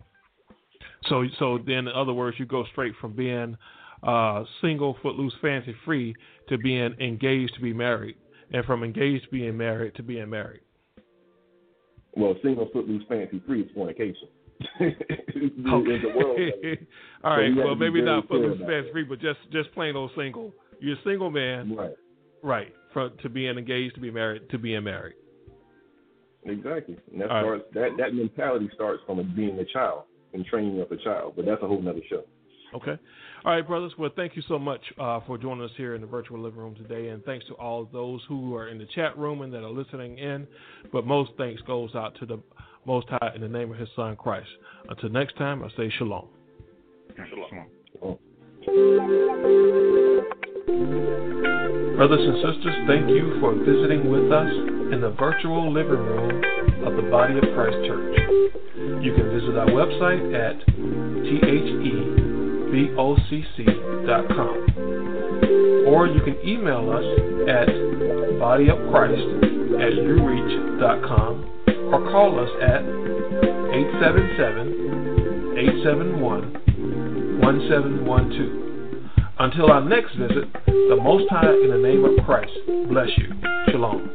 So, 1.06 1.24
so 1.39 1.60
then, 1.66 1.88
in 1.88 1.89
other 1.89 2.14
words, 2.14 2.38
you 2.39 2.45
go 2.45 2.66
straight 2.72 2.93
from 3.00 3.14
being 3.14 3.58
uh, 4.04 4.43
single, 4.62 4.98
footloose, 5.02 5.34
fancy 5.41 5.76
free 5.86 6.14
to 6.50 6.58
being 6.58 6.95
engaged 7.00 7.56
to 7.56 7.62
be 7.62 7.74
married, 7.74 8.16
and 8.52 8.66
from 8.66 8.84
engaged 8.84 9.30
being 9.32 9.58
married 9.58 9.95
to 9.95 10.04
being 10.04 10.30
married. 10.30 10.62
Well, 12.16 12.36
single 12.43 12.70
footloose 12.74 13.04
fancy 13.08 13.41
free 13.45 13.62
is 13.62 13.72
fornication. 13.74 14.28
A 14.80 14.91
oh. 15.68 15.84
world. 16.16 16.39
All 17.24 17.36
So 17.36 17.41
right. 17.41 17.56
Well, 17.56 17.76
maybe 17.76 18.02
not 18.02 18.28
footloose, 18.28 18.60
fancy 18.60 18.91
free, 18.91 19.04
but 19.04 19.20
just 19.20 19.39
just 19.52 19.72
plain 19.74 19.95
old 19.95 20.12
single. 20.18 20.52
You're 20.80 20.95
a 20.95 21.04
single 21.04 21.30
man, 21.30 21.76
right? 21.76 21.93
Right. 22.41 22.74
From 22.93 23.12
to 23.22 23.30
being 23.30 23.58
engaged 23.58 23.95
to 23.95 24.02
be 24.02 24.10
married 24.10 24.50
to 24.50 24.58
being 24.58 24.84
married. 24.84 25.16
Exactly. 26.45 26.98
And 27.12 27.22
that 27.22 27.30
All 27.30 27.52
right. 27.52 27.62
starts 27.74 27.98
that 27.98 28.04
that 28.04 28.16
mentality 28.16 28.70
starts 28.74 29.04
from 29.06 29.34
being 29.36 29.60
a 29.60 29.66
child 29.66 30.04
and 30.34 30.45
training 30.45 30.82
up 30.82 30.91
a 30.91 30.98
child. 30.98 31.34
But 31.36 31.45
that's 31.45 31.62
a 31.62 31.68
whole 31.68 31.82
nother 31.82 32.02
show. 32.10 32.24
Okay. 32.74 32.98
All 33.46 33.54
right, 33.54 33.66
brothers. 33.66 33.94
Well, 33.98 34.10
thank 34.16 34.36
you 34.36 34.42
so 34.48 34.58
much 34.58 34.82
uh, 35.00 35.20
for 35.28 35.38
joining 35.38 35.64
us 35.64 35.72
here 35.78 35.96
in 35.96 36.02
the 36.02 36.08
virtual 36.08 36.40
living 36.40 36.60
room 36.60 36.76
today, 36.76 37.10
and 37.10 37.24
thanks 37.24 37.46
to 37.48 37.54
all 37.54 37.88
those 37.94 38.22
who 38.28 38.56
are 38.56 38.68
in 38.68 38.78
the 38.78 38.88
chat 38.96 39.18
room 39.18 39.42
and 39.42 39.54
that 39.54 39.64
are 39.64 39.70
listening 39.70 40.18
in. 40.18 40.48
But 40.92 41.06
most 41.06 41.32
thanks 41.38 41.62
goes 41.62 41.94
out 41.96 42.18
to 42.20 42.26
the 42.26 42.40
Most 42.86 43.08
High 43.10 43.32
in 43.36 43.42
the 43.42 43.48
name 43.48 43.72
of 43.72 43.78
His 43.78 43.90
Son 43.96 44.16
Christ. 44.16 44.50
Until 44.90 45.10
next 45.10 45.38
time, 45.38 45.64
I 45.64 45.70
say 45.78 45.92
shalom. 45.98 46.28
Shalom. 47.16 48.18
Brothers 51.96 52.20
and 52.22 52.36
sisters, 52.38 52.76
thank 52.88 53.10
you 53.10 53.38
for 53.40 53.54
visiting 53.54 54.10
with 54.12 54.32
us 54.32 54.52
in 54.94 55.00
the 55.02 55.16
virtual 55.18 55.72
living 55.72 55.94
room 55.94 56.44
of 56.86 56.96
the 56.96 57.10
Body 57.10 57.38
of 57.38 57.44
Christ 57.56 57.78
Church. 57.86 58.18
You 59.02 59.14
can 59.16 59.30
visit 59.32 59.58
our 59.58 59.68
website 59.68 60.34
at 60.34 60.58
thebocc.com 62.72 64.57
or 65.88 66.07
you 66.07 66.22
can 66.22 66.38
email 66.45 66.89
us 66.91 67.05
at 67.47 67.68
bodyofchrist 68.38 69.43
at 69.82 69.93
ureach.com 69.93 71.34
or 71.93 71.99
call 72.11 72.39
us 72.39 72.49
at 72.61 72.84
877 73.74 74.97
871 75.57 76.53
1712. 77.41 78.68
Until 79.39 79.72
our 79.72 79.82
next 79.88 80.15
visit, 80.15 80.51
the 80.65 80.97
Most 81.01 81.30
High 81.30 81.53
in 81.53 81.70
the 81.70 81.78
name 81.78 82.03
of 82.03 82.26
Christ 82.26 82.51
bless 82.89 83.09
you. 83.18 83.32
Shalom. 83.70 84.09